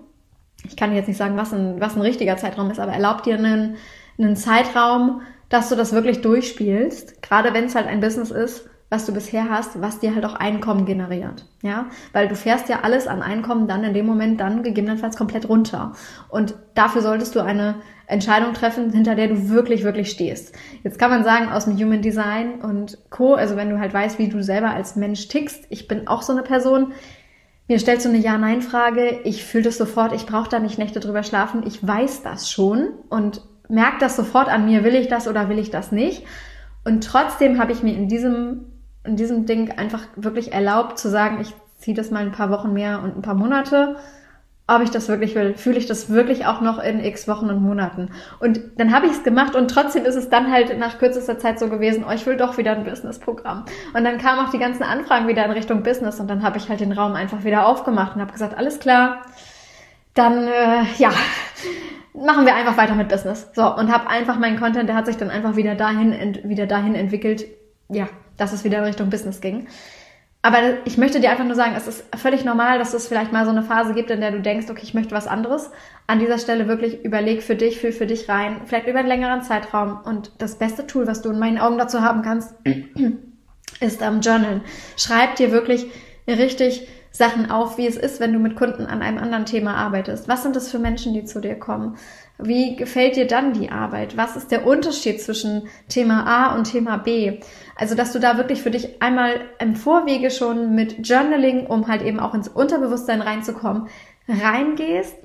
Ich 0.68 0.76
kann 0.76 0.94
jetzt 0.94 1.08
nicht 1.08 1.16
sagen, 1.16 1.36
was 1.36 1.52
ein, 1.52 1.80
was 1.80 1.96
ein 1.96 2.02
richtiger 2.02 2.36
Zeitraum 2.36 2.70
ist, 2.70 2.78
aber 2.78 2.92
erlaub 2.92 3.24
dir 3.24 3.34
einen, 3.36 3.76
einen 4.18 4.36
Zeitraum, 4.36 5.22
dass 5.48 5.68
du 5.68 5.74
das 5.74 5.92
wirklich 5.92 6.22
durchspielst. 6.22 7.22
Gerade 7.22 7.52
wenn 7.52 7.64
es 7.64 7.74
halt 7.74 7.88
ein 7.88 8.00
Business 8.00 8.30
ist, 8.30 8.68
was 8.96 9.04
du 9.04 9.12
bisher 9.12 9.50
hast, 9.50 9.82
was 9.82 10.00
dir 10.00 10.14
halt 10.14 10.24
auch 10.24 10.34
Einkommen 10.34 10.86
generiert. 10.86 11.44
Ja, 11.62 11.86
weil 12.14 12.28
du 12.28 12.34
fährst 12.34 12.70
ja 12.70 12.80
alles 12.82 13.06
an 13.06 13.20
Einkommen 13.20 13.68
dann 13.68 13.84
in 13.84 13.92
dem 13.92 14.06
Moment 14.06 14.40
dann 14.40 14.62
gegebenenfalls 14.62 15.18
komplett 15.18 15.50
runter. 15.50 15.92
Und 16.30 16.54
dafür 16.74 17.02
solltest 17.02 17.36
du 17.36 17.40
eine 17.40 17.74
Entscheidung 18.06 18.54
treffen, 18.54 18.90
hinter 18.92 19.14
der 19.14 19.28
du 19.28 19.50
wirklich, 19.50 19.84
wirklich 19.84 20.10
stehst. 20.10 20.54
Jetzt 20.82 20.98
kann 20.98 21.10
man 21.10 21.24
sagen, 21.24 21.50
aus 21.50 21.66
dem 21.66 21.76
Human 21.76 22.00
Design 22.00 22.62
und 22.62 22.96
Co., 23.10 23.34
also 23.34 23.54
wenn 23.56 23.68
du 23.68 23.78
halt 23.78 23.92
weißt, 23.92 24.18
wie 24.18 24.28
du 24.28 24.42
selber 24.42 24.70
als 24.70 24.96
Mensch 24.96 25.28
tickst, 25.28 25.66
ich 25.68 25.88
bin 25.88 26.08
auch 26.08 26.22
so 26.22 26.32
eine 26.32 26.42
Person, 26.42 26.92
mir 27.68 27.78
stellst 27.78 28.06
du 28.06 28.08
eine 28.08 28.18
Ja-Nein-Frage, 28.18 29.20
ich 29.24 29.44
fühle 29.44 29.64
das 29.64 29.76
sofort, 29.76 30.14
ich 30.14 30.24
brauche 30.24 30.48
da 30.48 30.58
nicht 30.58 30.78
Nächte 30.78 31.00
drüber 31.00 31.22
schlafen, 31.22 31.64
ich 31.66 31.86
weiß 31.86 32.22
das 32.22 32.50
schon 32.50 32.94
und 33.10 33.42
merke 33.68 33.98
das 34.00 34.16
sofort 34.16 34.48
an 34.48 34.64
mir, 34.64 34.84
will 34.84 34.94
ich 34.94 35.08
das 35.08 35.28
oder 35.28 35.50
will 35.50 35.58
ich 35.58 35.70
das 35.70 35.92
nicht. 35.92 36.24
Und 36.84 37.04
trotzdem 37.04 37.58
habe 37.58 37.72
ich 37.72 37.82
mir 37.82 37.94
in 37.94 38.08
diesem 38.08 38.75
in 39.06 39.16
diesem 39.16 39.46
Ding 39.46 39.70
einfach 39.70 40.02
wirklich 40.16 40.52
erlaubt 40.52 40.98
zu 40.98 41.08
sagen, 41.08 41.38
ich 41.40 41.54
ziehe 41.78 41.96
das 41.96 42.10
mal 42.10 42.22
ein 42.22 42.32
paar 42.32 42.50
Wochen 42.50 42.72
mehr 42.72 43.02
und 43.02 43.16
ein 43.16 43.22
paar 43.22 43.34
Monate. 43.34 43.96
Ob 44.68 44.82
ich 44.82 44.90
das 44.90 45.08
wirklich 45.08 45.36
will, 45.36 45.54
fühle 45.54 45.78
ich 45.78 45.86
das 45.86 46.10
wirklich 46.10 46.44
auch 46.46 46.60
noch 46.60 46.80
in 46.80 46.98
x 46.98 47.28
Wochen 47.28 47.48
und 47.50 47.62
Monaten. 47.62 48.10
Und 48.40 48.60
dann 48.78 48.92
habe 48.92 49.06
ich 49.06 49.12
es 49.12 49.22
gemacht 49.22 49.54
und 49.54 49.70
trotzdem 49.70 50.04
ist 50.04 50.16
es 50.16 50.28
dann 50.28 50.50
halt 50.50 50.76
nach 50.76 50.98
kürzester 50.98 51.38
Zeit 51.38 51.60
so 51.60 51.68
gewesen, 51.68 52.04
oh, 52.06 52.12
ich 52.12 52.26
will 52.26 52.36
doch 52.36 52.58
wieder 52.58 52.72
ein 52.72 52.82
Businessprogramm. 52.82 53.64
Und 53.94 54.02
dann 54.02 54.18
kamen 54.18 54.44
auch 54.44 54.50
die 54.50 54.58
ganzen 54.58 54.82
Anfragen 54.82 55.28
wieder 55.28 55.44
in 55.44 55.52
Richtung 55.52 55.84
Business 55.84 56.18
und 56.18 56.28
dann 56.28 56.42
habe 56.42 56.58
ich 56.58 56.68
halt 56.68 56.80
den 56.80 56.90
Raum 56.90 57.14
einfach 57.14 57.44
wieder 57.44 57.66
aufgemacht 57.68 58.16
und 58.16 58.22
habe 58.22 58.32
gesagt, 58.32 58.58
alles 58.58 58.80
klar, 58.80 59.22
dann 60.14 60.48
äh, 60.48 60.82
ja, 60.98 61.10
machen 62.14 62.44
wir 62.44 62.56
einfach 62.56 62.76
weiter 62.76 62.96
mit 62.96 63.08
Business. 63.08 63.48
So, 63.54 63.62
und 63.72 63.92
habe 63.92 64.08
einfach 64.08 64.36
meinen 64.36 64.58
Content, 64.58 64.88
der 64.88 64.96
hat 64.96 65.06
sich 65.06 65.16
dann 65.16 65.30
einfach 65.30 65.54
wieder 65.54 65.76
dahin, 65.76 66.40
wieder 66.42 66.66
dahin 66.66 66.96
entwickelt, 66.96 67.44
ja, 67.88 68.08
dass 68.36 68.52
es 68.52 68.64
wieder 68.64 68.78
in 68.78 68.84
Richtung 68.84 69.10
Business 69.10 69.40
ging. 69.40 69.66
Aber 70.42 70.58
ich 70.84 70.96
möchte 70.96 71.18
dir 71.18 71.30
einfach 71.30 71.44
nur 71.44 71.56
sagen, 71.56 71.74
es 71.76 71.88
ist 71.88 72.04
völlig 72.14 72.44
normal, 72.44 72.78
dass 72.78 72.94
es 72.94 73.08
vielleicht 73.08 73.32
mal 73.32 73.44
so 73.44 73.50
eine 73.50 73.64
Phase 73.64 73.94
gibt, 73.94 74.10
in 74.10 74.20
der 74.20 74.30
du 74.30 74.40
denkst, 74.40 74.70
okay, 74.70 74.82
ich 74.84 74.94
möchte 74.94 75.12
was 75.12 75.26
anderes. 75.26 75.70
An 76.06 76.20
dieser 76.20 76.38
Stelle 76.38 76.68
wirklich 76.68 77.04
überleg 77.04 77.42
für 77.42 77.56
dich, 77.56 77.80
fühl 77.80 77.90
für 77.90 78.06
dich 78.06 78.28
rein, 78.28 78.60
vielleicht 78.64 78.86
über 78.86 79.00
einen 79.00 79.08
längeren 79.08 79.42
Zeitraum. 79.42 79.98
Und 80.04 80.30
das 80.38 80.56
beste 80.56 80.86
Tool, 80.86 81.08
was 81.08 81.20
du 81.20 81.30
in 81.30 81.40
meinen 81.40 81.58
Augen 81.58 81.78
dazu 81.78 82.00
haben 82.00 82.22
kannst, 82.22 82.54
ist 83.80 84.02
am 84.04 84.14
ähm, 84.14 84.20
Journal. 84.20 84.60
Schreib 84.96 85.34
dir 85.34 85.50
wirklich 85.50 85.86
richtig 86.34 86.88
Sachen 87.10 87.50
auf, 87.50 87.78
wie 87.78 87.86
es 87.86 87.96
ist, 87.96 88.20
wenn 88.20 88.32
du 88.32 88.38
mit 88.38 88.56
Kunden 88.56 88.84
an 88.86 89.00
einem 89.00 89.18
anderen 89.18 89.46
Thema 89.46 89.74
arbeitest. 89.74 90.28
Was 90.28 90.42
sind 90.42 90.54
das 90.54 90.70
für 90.70 90.78
Menschen, 90.78 91.14
die 91.14 91.24
zu 91.24 91.40
dir 91.40 91.58
kommen? 91.58 91.96
Wie 92.38 92.76
gefällt 92.76 93.16
dir 93.16 93.26
dann 93.26 93.54
die 93.54 93.70
Arbeit? 93.70 94.16
Was 94.16 94.36
ist 94.36 94.50
der 94.50 94.66
Unterschied 94.66 95.22
zwischen 95.22 95.68
Thema 95.88 96.26
A 96.26 96.54
und 96.54 96.70
Thema 96.70 96.98
B? 96.98 97.40
Also, 97.76 97.94
dass 97.94 98.12
du 98.12 98.18
da 98.18 98.36
wirklich 98.36 98.62
für 98.62 98.70
dich 98.70 99.00
einmal 99.00 99.40
im 99.58 99.74
Vorwege 99.74 100.30
schon 100.30 100.74
mit 100.74 101.06
Journaling, 101.06 101.66
um 101.66 101.88
halt 101.88 102.02
eben 102.02 102.20
auch 102.20 102.34
ins 102.34 102.48
Unterbewusstsein 102.48 103.22
reinzukommen, 103.22 103.88
reingehst 104.28 105.16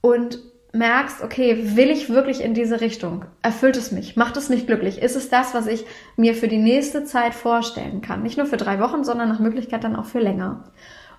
und 0.00 0.38
merkst, 0.72 1.22
okay, 1.22 1.76
will 1.76 1.90
ich 1.90 2.10
wirklich 2.10 2.42
in 2.42 2.54
diese 2.54 2.80
Richtung? 2.80 3.24
Erfüllt 3.42 3.76
es 3.76 3.90
mich? 3.90 4.16
Macht 4.16 4.36
es 4.36 4.48
mich 4.48 4.66
glücklich? 4.66 5.02
Ist 5.02 5.16
es 5.16 5.28
das, 5.28 5.54
was 5.54 5.66
ich 5.66 5.84
mir 6.16 6.34
für 6.34 6.48
die 6.48 6.58
nächste 6.58 7.04
Zeit 7.04 7.34
vorstellen 7.34 8.00
kann? 8.00 8.22
Nicht 8.22 8.36
nur 8.36 8.46
für 8.46 8.56
drei 8.56 8.78
Wochen, 8.80 9.02
sondern 9.02 9.28
nach 9.28 9.40
Möglichkeit 9.40 9.84
dann 9.84 9.96
auch 9.96 10.04
für 10.04 10.20
länger. 10.20 10.64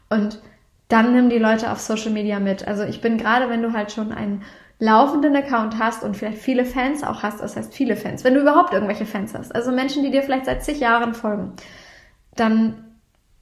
Und 0.10 0.42
dann 0.88 1.14
nimm 1.14 1.30
die 1.30 1.38
Leute 1.38 1.72
auf 1.72 1.80
Social 1.80 2.12
Media 2.12 2.40
mit. 2.40 2.68
Also 2.68 2.84
ich 2.84 3.02
bin 3.02 3.18
gerade, 3.18 3.50
wenn 3.50 3.62
du 3.62 3.74
halt 3.74 3.92
schon 3.92 4.12
einen 4.12 4.44
laufenden 4.80 5.36
Account 5.36 5.78
hast 5.80 6.04
und 6.04 6.18
vielleicht 6.18 6.40
viele 6.40 6.66
Fans 6.66 7.04
auch 7.04 7.24
hast, 7.24 7.40
das 7.40 7.56
heißt 7.56 7.74
viele 7.74 7.96
Fans, 7.96 8.24
wenn 8.24 8.34
du 8.34 8.42
überhaupt 8.42 8.74
irgendwelche 8.74 9.06
Fans 9.06 9.34
hast, 9.36 9.54
also 9.54 9.72
Menschen, 9.72 10.04
die 10.04 10.12
dir 10.12 10.24
vielleicht 10.24 10.46
seit 10.46 10.64
zig 10.64 10.80
Jahren 10.80 11.14
folgen, 11.14 11.54
dann 12.36 12.91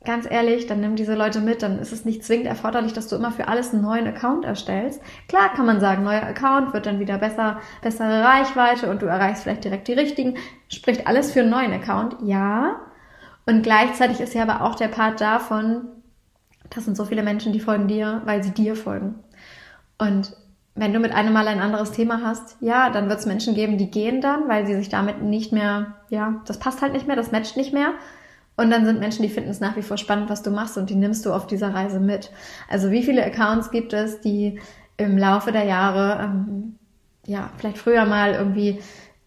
ganz 0.05 0.25
ehrlich, 0.29 0.65
dann 0.67 0.79
nimm 0.79 0.95
diese 0.95 1.15
Leute 1.15 1.41
mit, 1.41 1.62
dann 1.62 1.79
ist 1.79 1.91
es 1.91 2.05
nicht 2.05 2.23
zwingend 2.23 2.47
erforderlich, 2.47 2.93
dass 2.93 3.07
du 3.07 3.15
immer 3.15 3.31
für 3.31 3.47
alles 3.47 3.73
einen 3.73 3.81
neuen 3.81 4.07
Account 4.07 4.45
erstellst. 4.45 5.01
Klar 5.27 5.53
kann 5.53 5.65
man 5.65 5.81
sagen, 5.81 6.03
neuer 6.03 6.23
Account 6.23 6.73
wird 6.73 6.85
dann 6.85 6.99
wieder 6.99 7.17
besser, 7.17 7.59
bessere 7.81 8.23
Reichweite 8.23 8.89
und 8.89 9.01
du 9.01 9.07
erreichst 9.07 9.43
vielleicht 9.43 9.65
direkt 9.65 9.88
die 9.88 9.93
richtigen. 9.93 10.38
Spricht 10.69 11.05
alles 11.05 11.31
für 11.31 11.41
einen 11.41 11.49
neuen 11.49 11.73
Account, 11.73 12.15
ja. 12.23 12.77
Und 13.45 13.63
gleichzeitig 13.63 14.21
ist 14.21 14.33
ja 14.33 14.43
aber 14.43 14.62
auch 14.62 14.75
der 14.75 14.88
Part 14.88 15.19
davon, 15.19 15.89
das 16.69 16.85
sind 16.85 16.95
so 16.95 17.05
viele 17.05 17.23
Menschen, 17.23 17.51
die 17.51 17.59
folgen 17.59 17.88
dir, 17.88 18.21
weil 18.25 18.43
sie 18.43 18.51
dir 18.51 18.75
folgen. 18.75 19.15
Und 19.97 20.35
wenn 20.75 20.93
du 20.93 20.99
mit 20.99 21.12
einem 21.12 21.33
Mal 21.33 21.47
ein 21.47 21.59
anderes 21.59 21.91
Thema 21.91 22.21
hast, 22.23 22.55
ja, 22.62 22.89
dann 22.89 23.09
wird 23.09 23.19
es 23.19 23.25
Menschen 23.25 23.53
geben, 23.53 23.77
die 23.77 23.91
gehen 23.91 24.21
dann, 24.21 24.47
weil 24.47 24.65
sie 24.65 24.75
sich 24.75 24.88
damit 24.88 25.21
nicht 25.21 25.51
mehr, 25.51 25.97
ja, 26.09 26.41
das 26.45 26.59
passt 26.59 26.81
halt 26.81 26.93
nicht 26.93 27.07
mehr, 27.07 27.15
das 27.17 27.31
matcht 27.31 27.57
nicht 27.57 27.73
mehr. 27.73 27.93
Und 28.60 28.72
dann 28.72 28.86
sind 28.86 29.00
Menschen, 29.00 29.24
die 29.24 29.30
finden 29.30 29.50
es 29.50 29.62
nach 29.62 29.78
wie 29.78 29.82
vor 29.82 29.98
spannend, 29.98 30.30
was 30.30 30.43
du 30.43 30.52
machst 30.52 30.78
und 30.78 30.89
die 30.89 30.95
nimmst 30.95 31.26
du 31.26 31.32
auf 31.32 31.48
dieser 31.48 31.74
Reise 31.74 32.02
mit. 32.02 32.30
Also 32.67 32.91
wie 32.91 33.04
viele 33.04 33.26
Accounts 33.26 33.72
gibt 33.72 33.93
es, 33.93 34.19
die 34.19 34.60
im 34.98 35.17
Laufe 35.17 35.54
der 35.54 35.63
Jahre, 35.63 36.22
ähm, 36.22 36.76
ja, 37.26 37.52
vielleicht 37.58 37.78
früher 37.78 38.06
mal 38.06 38.34
irgendwie 38.34 38.82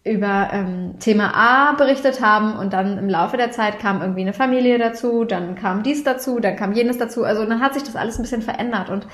über 0.05 0.51
ähm, 0.53 0.99
Thema 0.99 1.33
A 1.35 1.73
berichtet 1.73 2.21
haben 2.21 2.57
und 2.57 2.75
dann 2.75 2.99
im 2.99 3.09
Laufe 3.09 3.39
der 3.39 3.53
Zeit 3.53 3.79
kam 3.79 4.03
irgendwie 4.03 4.21
eine 4.21 4.35
Familie 4.35 4.79
dazu, 4.79 5.25
dann 5.25 5.55
kam 5.55 5.83
dies 5.83 6.05
dazu, 6.05 6.39
dann 6.39 6.57
kam 6.57 6.73
jenes 6.73 6.99
dazu. 6.99 7.25
Also 7.25 7.47
dann 7.47 7.61
hat 7.61 7.73
sich 7.73 7.85
das 7.85 7.97
alles 7.97 8.19
ein 8.19 8.23
bisschen 8.23 8.43
verändert 8.43 8.91
und 8.91 9.07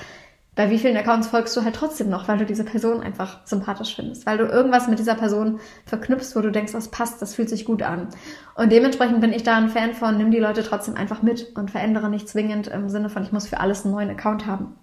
bei 0.59 0.69
wie 0.69 0.77
vielen 0.77 0.97
Accounts 0.97 1.29
folgst 1.29 1.55
du 1.55 1.63
halt 1.63 1.73
trotzdem 1.73 2.09
noch, 2.09 2.27
weil 2.27 2.37
du 2.37 2.45
diese 2.45 2.65
Person 2.65 2.99
einfach 2.99 3.47
sympathisch 3.47 3.95
findest, 3.95 4.25
weil 4.25 4.37
du 4.37 4.43
irgendwas 4.43 4.89
mit 4.89 4.99
dieser 4.99 5.15
Person 5.15 5.61
verknüpfst, 5.85 6.35
wo 6.35 6.41
du 6.41 6.51
denkst, 6.51 6.73
das 6.73 6.89
passt, 6.89 7.21
das 7.21 7.33
fühlt 7.33 7.47
sich 7.47 7.63
gut 7.63 7.81
an. 7.81 8.09
Und 8.55 8.69
dementsprechend 8.69 9.21
bin 9.21 9.31
ich 9.31 9.43
da 9.43 9.55
ein 9.55 9.69
Fan 9.69 9.93
von, 9.93 10.17
nimm 10.17 10.31
die 10.31 10.37
Leute 10.37 10.63
trotzdem 10.63 10.95
einfach 10.95 11.21
mit 11.21 11.55
und 11.55 11.71
verändere 11.71 12.09
nicht 12.09 12.27
zwingend 12.27 12.67
im 12.67 12.89
Sinne 12.89 13.07
von, 13.09 13.23
ich 13.23 13.31
muss 13.31 13.47
für 13.47 13.61
alles 13.61 13.85
einen 13.85 13.93
neuen 13.93 14.09
Account 14.09 14.47
haben. 14.47 14.75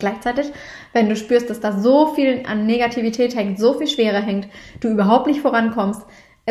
Gleichzeitig, 0.00 0.50
wenn 0.92 1.08
du 1.08 1.14
spürst, 1.14 1.48
dass 1.48 1.60
da 1.60 1.78
so 1.78 2.08
viel 2.14 2.42
an 2.44 2.66
Negativität 2.66 3.36
hängt, 3.36 3.60
so 3.60 3.74
viel 3.74 3.86
Schwere 3.86 4.20
hängt, 4.20 4.48
du 4.80 4.88
überhaupt 4.88 5.28
nicht 5.28 5.42
vorankommst, 5.42 6.02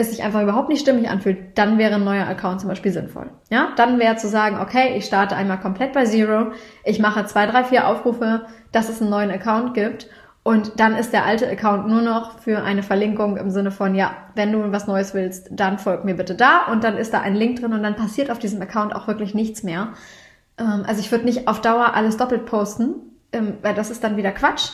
es 0.02 0.10
sich 0.10 0.24
einfach 0.24 0.42
überhaupt 0.42 0.70
nicht 0.70 0.82
stimmig 0.82 1.10
anfühlt, 1.10 1.58
dann 1.58 1.78
wäre 1.78 1.96
ein 1.96 2.04
neuer 2.04 2.28
Account 2.28 2.62
zum 2.62 2.70
Beispiel 2.70 2.92
sinnvoll. 2.92 3.30
Ja, 3.50 3.70
dann 3.76 4.00
wäre 4.00 4.18
zu 4.18 4.28
sagen, 4.28 4.60
okay, 4.60 4.96
ich 4.98 5.06
starte 5.06 5.36
einmal 5.36 5.60
komplett 5.60 5.94
bei 5.94 6.06
Zero, 6.06 6.52
ich 6.84 7.00
mache 7.00 7.26
zwei, 7.26 7.46
drei, 7.46 7.64
vier 7.64 7.88
Aufrufe, 7.88 8.46
dass 8.72 8.90
es 8.90 9.02
einen 9.02 9.10
neuen 9.10 9.32
Account 9.32 9.74
gibt 9.74 10.08
und 10.44 10.80
dann 10.80 10.96
ist 10.96 11.14
der 11.14 11.26
alte 11.26 11.48
Account 11.48 11.88
nur 11.88 12.02
noch 12.02 12.40
für 12.40 12.64
eine 12.64 12.82
Verlinkung 12.82 13.38
im 13.38 13.52
Sinne 13.52 13.70
von, 13.70 13.94
ja, 13.94 14.16
wenn 14.34 14.52
du 14.52 14.72
was 14.72 14.88
Neues 14.88 15.14
willst, 15.14 15.50
dann 15.52 15.78
folg 15.78 16.04
mir 16.04 16.16
bitte 16.16 16.34
da 16.34 16.66
und 16.72 16.84
dann 16.84 16.98
ist 16.98 17.14
da 17.14 17.22
ein 17.22 17.36
Link 17.36 17.60
drin 17.60 17.74
und 17.74 17.84
dann 17.84 17.96
passiert 17.96 18.32
auf 18.32 18.40
diesem 18.40 18.62
Account 18.62 18.96
auch 18.96 19.08
wirklich 19.08 19.36
nichts 19.36 19.62
mehr. 19.62 19.90
Ähm, 20.58 20.84
also 20.88 21.00
ich 21.00 21.12
würde 21.12 21.26
nicht 21.26 21.48
auf 21.48 21.62
Dauer 21.62 21.94
alles 21.94 22.18
doppelt 22.18 22.48
posten, 22.48 22.96
ähm, 23.32 23.58
weil 23.62 23.76
das 23.76 23.92
ist 23.92 24.04
dann 24.04 24.18
wieder 24.18 24.32
Quatsch, 24.32 24.72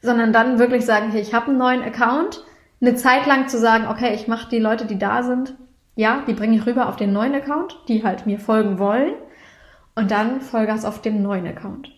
sondern 0.00 0.32
dann 0.32 0.58
wirklich 0.58 0.86
sagen, 0.86 1.10
hey, 1.10 1.20
ich 1.20 1.34
habe 1.34 1.48
einen 1.48 1.58
neuen 1.58 1.82
Account, 1.82 2.42
eine 2.80 2.94
Zeit 2.94 3.26
lang 3.26 3.48
zu 3.48 3.58
sagen, 3.58 3.86
okay, 3.86 4.14
ich 4.14 4.28
mache 4.28 4.48
die 4.48 4.58
Leute, 4.58 4.86
die 4.86 4.98
da 4.98 5.22
sind, 5.22 5.54
ja, 5.96 6.22
die 6.26 6.32
bringe 6.32 6.56
ich 6.56 6.66
rüber 6.66 6.88
auf 6.88 6.96
den 6.96 7.12
neuen 7.12 7.34
Account, 7.34 7.78
die 7.88 8.04
halt 8.04 8.26
mir 8.26 8.38
folgen 8.38 8.78
wollen. 8.78 9.14
Und 9.94 10.10
dann 10.10 10.40
Vollgas 10.40 10.84
auf 10.84 11.02
dem 11.02 11.22
neuen 11.22 11.46
Account. 11.46 11.90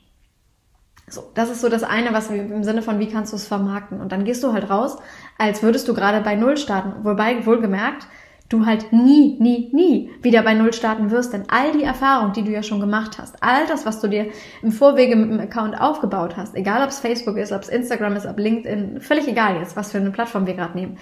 So, 1.07 1.31
das 1.35 1.51
ist 1.51 1.61
so 1.61 1.69
das 1.69 1.83
eine, 1.83 2.13
was 2.13 2.31
wir 2.31 2.43
im 2.43 2.65
Sinne 2.65 2.83
von, 2.83 2.99
wie 2.99 3.09
kannst 3.09 3.33
du 3.33 3.37
es 3.37 3.47
vermarkten? 3.47 4.01
Und 4.01 4.13
dann 4.13 4.25
gehst 4.25 4.43
du 4.43 4.53
halt 4.53 4.71
raus, 4.71 4.97
als 5.39 5.63
würdest 5.63 5.87
du 5.87 5.95
gerade 5.95 6.23
bei 6.23 6.35
Null 6.35 6.57
starten. 6.57 7.05
Wobei, 7.05 7.45
wohlgemerkt, 7.45 8.07
du 8.53 8.67
halt 8.67 8.93
nie, 8.93 9.37
nie, 9.41 9.71
nie 9.73 10.11
wieder 10.23 10.43
bei 10.43 10.55
Null 10.55 10.73
starten 10.73 11.11
wirst. 11.11 11.33
Denn 11.33 11.45
all 11.49 11.73
die 11.73 11.83
Erfahrungen, 11.83 12.33
die 12.33 12.45
du 12.45 12.51
ja 12.51 12.63
schon 12.63 12.81
gemacht 12.81 13.19
hast, 13.19 13.43
all 13.43 13.67
das, 13.67 13.87
was 13.87 14.01
du 14.01 14.09
dir 14.09 14.27
im 14.63 14.73
Vorwege 14.73 15.17
mit 15.17 15.31
dem 15.31 15.41
Account 15.41 15.81
aufgebaut 15.81 16.37
hast, 16.37 16.55
egal 16.55 16.83
ob 16.83 16.91
es 16.91 17.01
Facebook 17.01 17.37
ist, 17.37 17.53
ob 17.53 17.63
es 17.63 17.69
Instagram 17.69 18.17
ist, 18.17 18.27
ob 18.27 18.39
LinkedIn, 18.39 19.01
völlig 19.01 19.27
egal 19.29 19.57
jetzt, 19.57 19.77
was 19.77 19.93
für 19.93 19.99
eine 19.99 20.11
Plattform 20.11 20.47
wir 20.47 20.55
gerade 20.55 20.77
nehmen, 20.77 20.99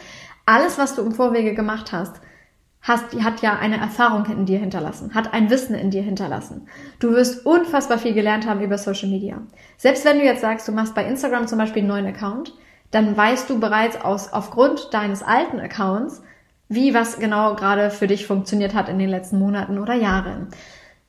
alles, 0.47 0.79
was 0.79 0.95
du 0.95 1.03
im 1.03 1.13
Vorwege 1.13 1.55
gemacht 1.55 1.93
hast, 1.93 2.21
hast, 2.83 3.15
hat 3.23 3.43
ja 3.43 3.59
eine 3.59 3.79
Erfahrung 3.79 4.25
in 4.27 4.47
dir 4.47 4.59
hinterlassen, 4.59 5.15
hat 5.15 5.35
ein 5.35 5.51
Wissen 5.51 5.75
in 5.75 5.91
dir 5.91 6.03
hinterlassen. 6.03 6.69
Du 6.99 7.13
wirst 7.13 7.45
unfassbar 7.45 7.99
viel 7.99 8.15
gelernt 8.15 8.47
haben 8.47 8.61
über 8.61 8.79
Social 8.79 9.09
Media. 9.09 9.43
Selbst 9.77 10.05
wenn 10.05 10.19
du 10.19 10.25
jetzt 10.25 10.41
sagst, 10.41 10.67
du 10.67 10.73
machst 10.73 10.95
bei 10.95 11.05
Instagram 11.05 11.47
zum 11.47 11.59
Beispiel 11.59 11.83
einen 11.83 11.89
neuen 11.89 12.07
Account, 12.07 12.55
dann 12.91 13.17
weißt 13.17 13.49
du 13.51 13.61
bereits 13.61 14.01
aus, 14.01 14.33
aufgrund 14.33 14.93
deines 14.93 15.23
alten 15.23 15.61
Accounts, 15.61 16.23
wie 16.71 16.95
was 16.95 17.19
genau 17.19 17.57
gerade 17.57 17.91
für 17.91 18.07
dich 18.07 18.27
funktioniert 18.27 18.75
hat 18.75 18.89
in 18.89 18.99
den 18.99 19.11
letzten 19.11 19.39
Monaten 19.39 19.79
oder 19.79 19.95
Jahren. 19.95 20.49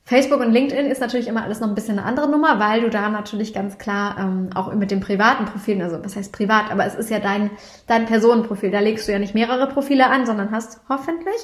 Facebook 0.04 0.42
und 0.42 0.52
LinkedIn 0.52 0.88
ist 0.88 1.00
natürlich 1.00 1.28
immer 1.28 1.44
alles 1.44 1.60
noch 1.60 1.70
ein 1.70 1.76
bisschen 1.76 2.00
eine 2.00 2.08
andere 2.08 2.28
Nummer, 2.28 2.60
weil 2.60 2.82
du 2.82 2.90
da 2.90 3.08
natürlich 3.10 3.54
ganz 3.54 3.78
klar 3.78 4.18
ähm, 4.20 4.50
auch 4.56 4.74
mit 4.74 4.90
dem 4.90 5.00
privaten 5.00 5.46
Profil, 5.46 5.80
also 5.82 6.04
was 6.04 6.16
heißt 6.16 6.34
privat, 6.34 6.72
aber 6.72 6.86
es 6.86 6.96
ist 6.96 7.12
ja 7.12 7.20
dein, 7.20 7.52
dein 7.86 8.08
Personenprofil. 8.08 8.72
Da 8.72 8.80
legst 8.80 9.08
du 9.08 9.12
ja 9.12 9.20
nicht 9.20 9.36
mehrere 9.36 9.68
Profile 9.68 10.10
an, 10.10 10.26
sondern 10.26 10.50
hast 10.50 10.82
hoffentlich 10.90 11.36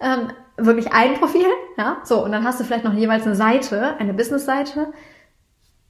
ähm, 0.00 0.28
wirklich 0.56 0.92
ein 0.92 1.14
Profil. 1.14 1.46
Ja, 1.76 1.98
so, 2.04 2.24
und 2.24 2.30
dann 2.30 2.44
hast 2.44 2.60
du 2.60 2.64
vielleicht 2.64 2.84
noch 2.84 2.94
jeweils 2.94 3.26
eine 3.26 3.34
Seite, 3.34 3.96
eine 3.98 4.14
Business-Seite. 4.14 4.92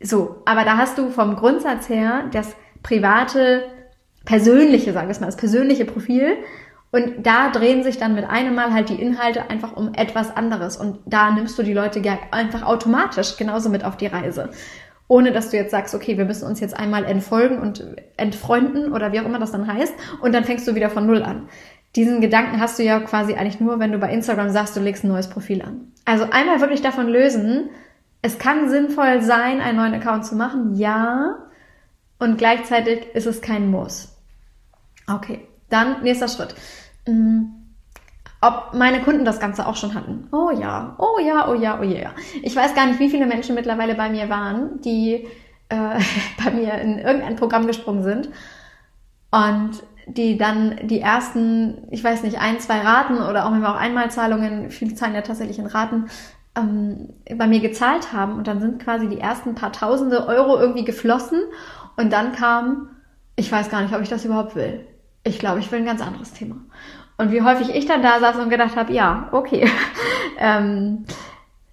So, 0.01 0.43
aber 0.47 0.65
da 0.65 0.79
hast 0.79 0.97
du 0.97 1.11
vom 1.11 1.37
Grundsatz 1.37 1.91
her 1.91 2.25
das 2.33 2.57
private, 2.83 3.65
persönliche, 4.25 4.95
sagen 4.95 5.09
wir 5.09 5.13
es 5.13 5.21
mal, 5.21 5.27
das 5.27 5.37
persönliche 5.37 5.85
Profil 5.85 6.39
und 6.95 7.27
da 7.27 7.51
drehen 7.51 7.83
sich 7.83 7.99
dann 7.99 8.15
mit 8.15 8.25
einem 8.25 8.55
Mal 8.55 8.73
halt 8.73 8.89
die 8.89 9.03
Inhalte 9.03 9.51
einfach 9.51 9.77
um 9.77 9.95
etwas 9.95 10.37
anderes. 10.37 10.77
Und 10.77 11.01
da 11.07 11.33
nimmst 11.33 11.59
du 11.59 11.65
die 11.65 11.73
Leute 11.73 12.01
einfach 12.31 12.63
automatisch 12.63 13.37
genauso 13.37 13.69
mit 13.69 13.85
auf 13.85 13.97
die 13.97 14.07
Reise. 14.07 14.51
Ohne 15.09 15.33
dass 15.33 15.51
du 15.51 15.57
jetzt 15.57 15.73
sagst, 15.73 15.97
okay, 15.97 16.17
wir 16.19 16.25
müssen 16.25 16.47
uns 16.47 16.61
jetzt 16.61 16.79
einmal 16.79 17.05
entfolgen 17.05 17.59
und 17.59 17.85
entfreunden 18.17 18.93
oder 18.93 19.11
wie 19.11 19.19
auch 19.19 19.25
immer 19.25 19.41
das 19.41 19.51
dann 19.51 19.67
heißt. 19.67 19.93
Und 20.21 20.33
dann 20.37 20.45
fängst 20.45 20.69
du 20.69 20.77
wieder 20.77 20.89
von 20.89 21.05
Null 21.05 21.25
an. 21.25 21.49
Diesen 21.97 22.21
Gedanken 22.21 22.61
hast 22.61 22.79
du 22.79 22.85
ja 22.85 23.01
quasi 23.01 23.35
eigentlich 23.35 23.59
nur, 23.59 23.81
wenn 23.81 23.91
du 23.91 23.99
bei 23.99 24.13
Instagram 24.13 24.51
sagst, 24.51 24.77
du 24.77 24.81
legst 24.81 25.03
ein 25.03 25.09
neues 25.09 25.29
Profil 25.29 25.63
an. 25.63 25.89
Also 26.05 26.29
einmal 26.31 26.61
wirklich 26.61 26.81
davon 26.81 27.09
lösen. 27.09 27.71
Es 28.23 28.39
kann 28.39 28.69
sinnvoll 28.69 29.21
sein, 29.21 29.61
einen 29.61 29.79
neuen 29.79 29.95
Account 29.95 30.27
zu 30.27 30.37
machen. 30.37 30.77
Ja. 30.77 31.39
Und 32.21 32.39
gleichzeitig 32.39 33.09
ist 33.15 33.27
es 33.27 33.41
kein 33.41 33.69
Muss. 33.69 34.17
Okay. 35.13 35.49
Dann 35.71 36.05
nächster 36.05 36.29
Schritt. 36.29 36.55
Mm, 37.07 37.65
ob 38.41 38.75
meine 38.75 39.01
Kunden 39.01 39.25
das 39.25 39.41
Ganze 39.41 39.67
auch 39.67 39.77
schon 39.77 39.95
hatten. 39.95 40.29
Oh 40.31 40.51
ja, 40.51 40.95
oh 40.99 41.19
ja, 41.19 41.49
oh 41.49 41.55
ja, 41.55 41.79
oh 41.81 41.83
ja. 41.83 42.11
Ich 42.43 42.55
weiß 42.55 42.75
gar 42.75 42.87
nicht, 42.87 43.01
wie 43.01 43.09
viele 43.09 43.27
Menschen 43.27 43.55
mittlerweile 43.55 43.95
bei 43.95 44.11
mir 44.11 44.29
waren, 44.29 44.81
die 44.83 45.27
äh, 45.69 46.01
bei 46.45 46.51
mir 46.51 46.75
in 46.75 46.99
irgendein 46.99 47.37
Programm 47.37 47.67
gesprungen 47.67 48.03
sind 48.03 48.29
und 49.31 49.83
die 50.07 50.37
dann 50.37 50.79
die 50.83 51.01
ersten, 51.01 51.89
ich 51.91 52.05
weiß 52.05 52.23
nicht, 52.23 52.39
ein, 52.39 52.61
zwei 52.61 52.81
Raten 52.81 53.17
oder 53.17 53.47
auch 53.47 53.51
manchmal 53.51 53.75
auch 53.75 53.81
Einmalzahlungen, 53.81 54.71
viele 54.71 54.95
zahlen 54.95 55.15
ja 55.15 55.23
tatsächlich 55.23 55.59
in 55.59 55.67
Raten, 55.67 56.11
ähm, 56.55 57.15
bei 57.37 57.47
mir 57.47 57.61
gezahlt 57.61 58.13
haben 58.13 58.35
und 58.35 58.47
dann 58.47 58.61
sind 58.61 58.83
quasi 58.83 59.09
die 59.09 59.19
ersten 59.19 59.55
paar 59.55 59.73
tausende 59.73 60.29
Euro 60.29 60.59
irgendwie 60.59 60.85
geflossen 60.85 61.41
und 61.97 62.13
dann 62.13 62.33
kam, 62.33 62.91
ich 63.37 63.51
weiß 63.51 63.71
gar 63.71 63.81
nicht, 63.81 63.95
ob 63.95 64.03
ich 64.03 64.11
das 64.11 64.27
überhaupt 64.27 64.55
will 64.55 64.87
ich 65.25 65.39
glaube, 65.39 65.61
ich 65.61 65.73
will 65.73 65.81
ein 65.81 65.87
ganz 65.87 66.03
anderes 66.03 66.33
Thema. 66.33 66.57
Und 67.17 67.33
wie 67.33 67.43
häufig 67.43 67.75
ich 67.75 67.87
dann 67.87 68.03
da 68.03 68.21
saß 68.21 68.37
und 68.37 68.51
gedacht 68.51 68.77
habe, 68.77 68.93
ja, 68.93 69.29
okay. 69.33 69.69
ähm, 70.39 71.05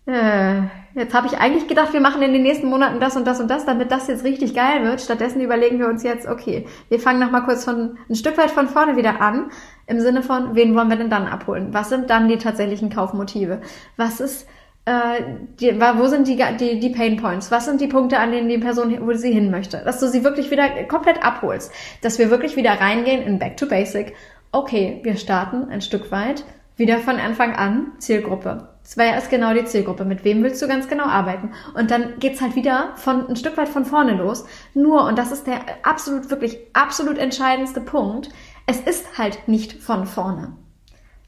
äh, 0.05 0.61
jetzt 0.93 1.13
habe 1.13 1.27
ich 1.27 1.37
eigentlich 1.37 1.67
gedacht, 1.67 1.93
wir 1.93 2.01
machen 2.01 2.21
in 2.21 2.33
den 2.33 2.43
nächsten 2.43 2.67
Monaten 2.67 2.99
das 2.99 3.15
und 3.15 3.25
das 3.25 3.39
und 3.39 3.49
das, 3.49 3.65
damit 3.65 3.91
das 3.91 4.07
jetzt 4.07 4.23
richtig 4.23 4.53
geil 4.53 4.83
wird. 4.83 5.01
Stattdessen 5.01 5.41
überlegen 5.41 5.79
wir 5.79 5.87
uns 5.87 6.03
jetzt, 6.03 6.27
okay, 6.27 6.67
wir 6.89 6.99
fangen 6.99 7.19
nochmal 7.19 7.43
kurz 7.43 7.65
von 7.65 7.97
ein 8.09 8.15
Stück 8.15 8.37
weit 8.37 8.51
von 8.51 8.67
vorne 8.67 8.95
wieder 8.97 9.19
an, 9.21 9.51
im 9.87 9.99
Sinne 9.99 10.21
von, 10.23 10.55
wen 10.55 10.75
wollen 10.75 10.89
wir 10.89 10.97
denn 10.97 11.09
dann 11.09 11.27
abholen? 11.27 11.73
Was 11.73 11.89
sind 11.89 12.09
dann 12.09 12.27
die 12.27 12.37
tatsächlichen 12.37 12.89
Kaufmotive? 12.89 13.61
Was 13.97 14.19
ist 14.19 14.47
äh, 14.85 15.21
die, 15.59 15.79
wo 15.79 16.07
sind 16.07 16.27
die, 16.27 16.41
die, 16.59 16.79
die 16.79 16.89
Pain 16.89 17.17
Points? 17.17 17.51
Was 17.51 17.65
sind 17.65 17.81
die 17.81 17.87
Punkte, 17.87 18.19
an 18.19 18.31
denen 18.31 18.49
die 18.49 18.57
Person, 18.57 18.95
wo 19.05 19.13
sie 19.13 19.31
hin 19.31 19.51
möchte? 19.51 19.81
Dass 19.83 19.99
du 19.99 20.07
sie 20.07 20.23
wirklich 20.23 20.49
wieder 20.49 20.69
komplett 20.85 21.23
abholst. 21.23 21.71
Dass 22.01 22.17
wir 22.17 22.31
wirklich 22.31 22.55
wieder 22.55 22.71
reingehen 22.71 23.21
in 23.21 23.39
Back 23.39 23.57
to 23.57 23.67
Basic. 23.67 24.13
Okay, 24.51 24.99
wir 25.03 25.17
starten 25.17 25.69
ein 25.69 25.81
Stück 25.81 26.11
weit 26.11 26.43
wieder 26.77 26.97
von 26.97 27.17
Anfang 27.17 27.55
an 27.55 27.91
Zielgruppe. 27.99 28.69
Wer 28.95 29.17
ist 29.17 29.29
genau 29.29 29.53
die 29.53 29.65
Zielgruppe? 29.65 30.03
Mit 30.03 30.23
wem 30.23 30.41
willst 30.43 30.61
du 30.61 30.67
ganz 30.67 30.87
genau 30.87 31.05
arbeiten? 31.05 31.51
Und 31.75 31.91
dann 31.91 32.17
geht's 32.17 32.41
halt 32.41 32.55
wieder 32.55 32.93
von 32.95 33.27
ein 33.27 33.35
Stück 33.35 33.55
weit 33.57 33.69
von 33.69 33.85
vorne 33.85 34.15
los. 34.15 34.45
Nur, 34.73 35.05
und 35.05 35.17
das 35.19 35.31
ist 35.31 35.45
der 35.45 35.59
absolut, 35.83 36.31
wirklich 36.31 36.57
absolut 36.73 37.19
entscheidendste 37.19 37.81
Punkt, 37.81 38.29
es 38.65 38.81
ist 38.81 39.19
halt 39.19 39.47
nicht 39.47 39.73
von 39.73 40.07
vorne. 40.07 40.53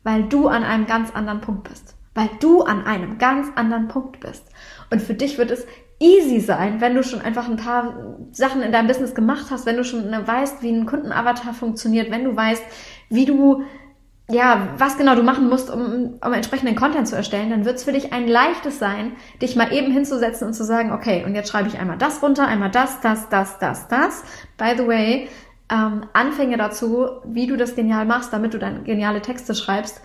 Weil 0.01 0.23
du 0.23 0.47
an 0.47 0.63
einem 0.63 0.87
ganz 0.87 1.11
anderen 1.11 1.41
Punkt 1.41 1.69
bist 1.69 1.92
weil 2.15 2.29
du 2.39 2.61
an 2.61 2.85
einem 2.85 3.17
ganz 3.17 3.47
anderen 3.55 3.87
Punkt 3.87 4.19
bist. 4.19 4.45
Und 4.91 5.01
für 5.01 5.13
dich 5.13 5.37
wird 5.37 5.51
es 5.51 5.65
easy 5.99 6.39
sein, 6.39 6.81
wenn 6.81 6.95
du 6.95 7.03
schon 7.03 7.21
einfach 7.21 7.47
ein 7.47 7.57
paar 7.57 8.17
Sachen 8.31 8.61
in 8.61 8.71
deinem 8.71 8.87
Business 8.87 9.15
gemacht 9.15 9.47
hast, 9.49 9.65
wenn 9.65 9.77
du 9.77 9.83
schon 9.83 10.11
weißt, 10.11 10.61
wie 10.61 10.71
ein 10.71 10.85
Kundenavatar 10.85 11.53
funktioniert, 11.53 12.11
wenn 12.11 12.23
du 12.23 12.35
weißt, 12.35 12.63
wie 13.09 13.25
du 13.25 13.63
ja, 14.29 14.69
was 14.77 14.97
genau 14.97 15.15
du 15.15 15.23
machen 15.23 15.49
musst, 15.49 15.69
um, 15.69 16.17
um 16.23 16.33
entsprechenden 16.33 16.75
Content 16.75 17.07
zu 17.07 17.15
erstellen, 17.15 17.49
dann 17.49 17.65
wird 17.65 17.75
es 17.75 17.83
für 17.83 17.91
dich 17.91 18.13
ein 18.13 18.27
leichtes 18.27 18.79
sein, 18.79 19.13
dich 19.41 19.55
mal 19.55 19.73
eben 19.73 19.91
hinzusetzen 19.91 20.47
und 20.47 20.53
zu 20.53 20.63
sagen, 20.63 20.93
okay, 20.93 21.23
und 21.25 21.35
jetzt 21.35 21.49
schreibe 21.49 21.67
ich 21.67 21.77
einmal 21.77 21.97
das 21.97 22.23
runter, 22.23 22.47
einmal 22.47 22.71
das, 22.71 23.01
das, 23.01 23.27
das, 23.27 23.59
das, 23.59 23.89
das. 23.89 24.23
By 24.57 24.73
the 24.77 24.87
way, 24.87 25.29
ähm, 25.69 26.05
Anfänge 26.13 26.57
dazu, 26.57 27.07
wie 27.25 27.47
du 27.47 27.57
das 27.57 27.75
genial 27.75 28.05
machst, 28.05 28.31
damit 28.31 28.53
du 28.53 28.59
dann 28.59 28.85
geniale 28.85 29.21
Texte 29.21 29.55
schreibst, 29.55 30.01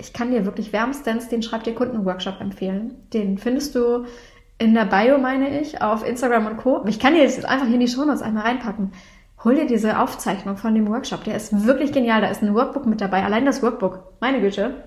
ich 0.00 0.12
kann 0.12 0.30
dir 0.30 0.44
wirklich 0.44 0.72
wärmstens 0.72 1.28
den 1.28 1.42
Schreib 1.42 1.64
dir 1.64 1.74
Kunden 1.74 2.04
Workshop 2.04 2.40
empfehlen. 2.40 2.94
Den 3.12 3.38
findest 3.38 3.74
du 3.74 4.06
in 4.58 4.74
der 4.74 4.84
Bio, 4.84 5.18
meine 5.18 5.60
ich, 5.60 5.80
auf 5.80 6.06
Instagram 6.06 6.46
und 6.46 6.56
Co. 6.56 6.84
Ich 6.86 6.98
kann 6.98 7.14
dir 7.14 7.22
jetzt 7.22 7.44
einfach 7.44 7.66
hier 7.66 7.74
in 7.74 7.80
die 7.80 7.88
Shownotes 7.88 8.22
einmal 8.22 8.44
reinpacken. 8.44 8.92
Hol 9.42 9.54
dir 9.54 9.66
diese 9.66 9.98
Aufzeichnung 9.98 10.56
von 10.56 10.74
dem 10.74 10.88
Workshop. 10.88 11.24
Der 11.24 11.34
ist 11.34 11.66
wirklich 11.66 11.92
genial. 11.92 12.20
Da 12.20 12.28
ist 12.28 12.42
ein 12.42 12.54
Workbook 12.54 12.84
mit 12.84 13.00
dabei. 13.00 13.24
Allein 13.24 13.46
das 13.46 13.62
Workbook. 13.62 14.14
Meine 14.20 14.40
Güte. 14.40 14.84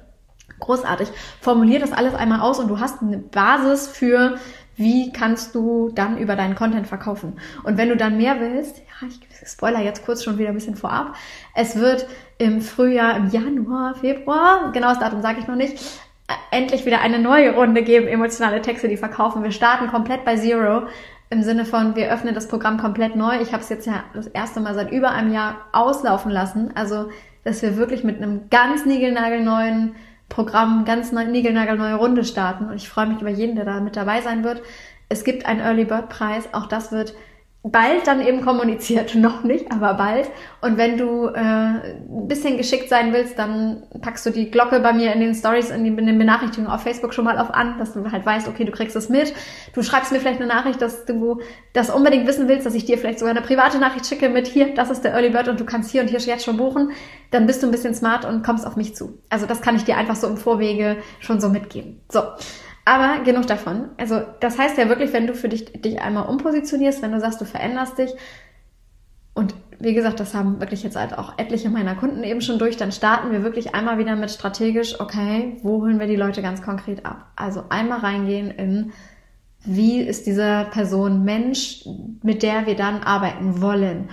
Großartig. 0.60 1.10
Formulier 1.41 1.80
das 1.80 1.91
alles 1.91 2.13
einmal 2.13 2.41
aus 2.41 2.60
und 2.60 2.67
du 2.67 2.80
hast 2.80 3.02
eine 3.02 3.17
Basis 3.17 3.88
für, 3.88 4.38
wie 4.76 5.12
kannst 5.12 5.56
du 5.56 5.89
dann 5.93 6.17
über 6.17 6.36
deinen 6.36 6.56
Content 6.56 6.88
verkaufen. 6.88 7.39
Und 7.63 7.78
wenn 7.78 7.89
du 7.89 7.97
dann 7.97 8.17
mehr 8.17 8.39
willst, 8.39 8.78
ja, 8.78 9.08
ich 9.08 9.19
spoiler 9.49 9.82
jetzt 9.82 10.06
kurz 10.06 10.23
schon 10.23 10.38
wieder 10.38 10.49
ein 10.49 10.56
bisschen 10.56 10.76
vorab, 10.76 11.15
es 11.56 11.76
wird 11.76 12.08
im 12.44 12.62
Frühjahr, 12.62 13.18
im 13.18 13.30
Januar, 13.30 13.96
Februar, 13.96 14.72
genaues 14.72 15.00
Datum 15.00 15.22
sage 15.22 15.40
ich 15.40 15.48
noch 15.48 15.56
nicht, 15.56 15.80
endlich 16.52 16.86
wieder 16.86 17.02
eine 17.02 17.20
neue 17.20 17.54
Runde 17.56 17.84
geben, 17.84 18.08
emotionale 18.08 18.62
Texte, 18.62 18.88
die 18.88 18.98
verkaufen. 18.98 19.44
Wir 19.44 19.52
starten 19.52 19.88
komplett 19.88 20.26
bei 20.26 20.36
Zero 20.36 20.84
im 21.30 21.44
Sinne 21.44 21.66
von, 21.66 21.96
wir 21.96 22.12
öffnen 22.12 22.36
das 22.36 22.48
Programm 22.48 22.78
komplett 22.78 23.16
neu. 23.16 23.42
Ich 23.42 23.54
habe 23.54 23.64
es 23.64 23.70
jetzt 23.70 23.88
ja 23.88 24.04
das 24.14 24.28
erste 24.28 24.60
Mal 24.60 24.76
seit 24.76 24.92
über 24.92 25.12
einem 25.12 25.34
Jahr 25.34 25.66
auslaufen 25.72 26.32
lassen. 26.32 26.72
Also, 26.76 27.10
dass 27.44 27.62
wir 27.62 27.76
wirklich 27.76 28.04
mit 28.04 28.18
einem 28.18 28.50
ganz 28.50 28.86
niegelnagelneuen 28.86 29.96
Programm, 30.30 30.86
ganz 30.86 31.12
niegelnagelneue 31.12 31.96
Runde 31.96 32.24
starten. 32.24 32.66
Und 32.66 32.76
ich 32.76 32.88
freue 32.88 33.08
mich 33.08 33.20
über 33.20 33.30
jeden, 33.30 33.56
der 33.56 33.66
da 33.66 33.80
mit 33.80 33.96
dabei 33.96 34.22
sein 34.22 34.44
wird. 34.44 34.62
Es 35.10 35.24
gibt 35.24 35.46
einen 35.46 35.60
Early 35.60 35.86
Bird 35.86 36.10
Preis. 36.10 36.54
Auch 36.54 36.68
das 36.68 36.92
wird 36.92 37.16
bald 37.63 38.06
dann 38.08 38.21
eben 38.21 38.41
kommuniziert, 38.41 39.15
noch 39.15 39.43
nicht, 39.43 39.71
aber 39.71 39.93
bald. 39.93 40.30
Und 40.62 40.78
wenn 40.78 40.97
du 40.97 41.28
äh, 41.28 41.39
ein 41.39 42.28
bisschen 42.28 42.58
geschickt 42.58 42.89
sein 42.89 43.13
willst, 43.13 43.39
dann 43.39 43.84
packst 44.02 44.26
du 44.26 44.32
die 44.32 44.52
Glocke 44.52 44.82
bei 44.82 44.91
mir 44.93 45.13
in 45.13 45.21
den 45.21 45.34
Stories, 45.34 45.69
in, 45.69 45.86
in 45.86 46.06
den 46.06 46.17
Benachrichtigungen 46.17 46.71
auf 46.71 46.84
Facebook 46.84 47.13
schon 47.13 47.26
mal 47.26 47.38
auf 47.38 47.54
an, 47.54 47.80
dass 47.80 47.93
du 47.93 48.12
halt 48.12 48.26
weißt, 48.26 48.47
okay, 48.49 48.65
du 48.65 48.71
kriegst 48.71 48.95
es 48.95 49.08
mit. 49.10 49.34
Du 49.73 49.82
schreibst 49.82 50.12
mir 50.12 50.19
vielleicht 50.19 50.41
eine 50.41 50.49
Nachricht, 50.49 50.82
dass 50.82 51.06
du 51.06 51.39
das 51.71 51.89
unbedingt 51.89 52.28
wissen 52.28 52.47
willst, 52.47 52.65
dass 52.65 52.76
ich 52.76 52.86
dir 52.86 52.97
vielleicht 52.97 53.19
sogar 53.19 53.36
eine 53.36 53.45
private 53.45 53.80
Nachricht 53.80 54.06
schicke 54.06 54.30
mit 54.30 54.47
hier, 54.47 54.73
das 54.76 54.89
ist 54.89 55.04
der 55.04 55.13
Early 55.13 55.30
Bird 55.30 55.47
und 55.47 55.60
du 55.60 55.65
kannst 55.65 55.89
hier 55.89 56.02
und 56.02 56.10
hier 56.10 56.19
jetzt 56.19 56.43
schon 56.43 56.58
buchen. 56.58 56.91
Dann 57.32 57.47
bist 57.47 57.63
du 57.63 57.67
ein 57.67 57.71
bisschen 57.71 57.95
smart 57.95 58.26
und 58.26 58.43
kommst 58.43 58.67
auf 58.67 58.76
mich 58.76 58.95
zu. 58.95 59.19
Also 59.30 59.45
das 59.45 59.62
kann 59.62 59.76
ich 59.76 59.86
dir 59.86 59.97
einfach 59.97 60.15
so 60.15 60.28
im 60.28 60.38
Vorwege 60.38 60.97
schon 61.19 61.39
so 61.39 61.49
mitgeben. 61.49 62.02
So. 62.12 62.21
Aber 62.86 63.24
genug 63.24 63.48
davon. 63.48 63.89
Also 63.98 64.22
das 64.39 64.58
heißt 64.58 64.78
ja 64.78 64.89
wirklich, 64.89 65.13
wenn 65.13 65.28
du 65.28 65.34
für 65.36 65.50
dich, 65.50 65.65
dich 65.82 66.02
einmal 66.02 66.28
umpositionierst, 66.28 67.02
wenn 67.02 67.13
du 67.13 67.19
sagst, 67.19 67.39
du 67.39 67.46
veränderst 67.46 67.98
dich 67.98 68.13
und 69.34 69.56
wie 69.80 69.93
gesagt, 69.93 70.19
das 70.19 70.34
haben 70.34 70.60
wirklich 70.60 70.84
jetzt 70.84 70.96
halt 70.96 71.17
auch 71.17 71.38
etliche 71.38 71.69
meiner 71.69 71.96
Kunden 71.96 72.24
eben 72.24 72.41
schon 72.41 72.60
durch, 72.60 72.78
dann 72.78 72.91
starten 72.91 73.32
wir 73.32 73.43
wirklich 73.43 73.74
einmal 73.74 73.98
wieder 73.98 74.15
mit 74.15 74.32
strategisch, 74.32 75.00
okay, 75.00 75.58
wo 75.62 75.82
holen 75.82 76.00
wir 76.00 76.08
die 76.08 76.15
Leute 76.15 76.41
ganz 76.41 76.62
konkret 76.62 77.06
ab? 77.06 77.32
Also 77.36 77.63
einmal 77.69 78.00
reingehen 78.00 78.52
in, 78.52 78.93
wie 79.65 80.02
ist 80.02 80.26
diese 80.26 80.67
Person 80.72 81.24
Mensch, 81.24 81.86
mit 82.22 82.43
der 82.43 82.65
wir 82.65 82.76
dann 82.76 83.02
arbeiten 83.02 83.62
wollen. 83.62 84.10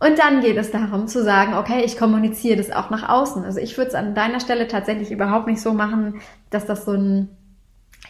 Und 0.00 0.18
dann 0.18 0.40
geht 0.40 0.56
es 0.56 0.70
darum 0.70 1.06
zu 1.06 1.22
sagen, 1.22 1.54
okay, 1.54 1.82
ich 1.84 1.96
kommuniziere 1.96 2.56
das 2.56 2.70
auch 2.70 2.90
nach 2.90 3.08
außen. 3.08 3.44
Also 3.44 3.60
ich 3.60 3.76
würde 3.76 3.88
es 3.88 3.94
an 3.94 4.14
deiner 4.14 4.40
Stelle 4.40 4.66
tatsächlich 4.66 5.10
überhaupt 5.10 5.46
nicht 5.46 5.60
so 5.60 5.72
machen, 5.72 6.20
dass 6.50 6.66
das 6.66 6.84
so 6.84 6.92
ein 6.92 7.28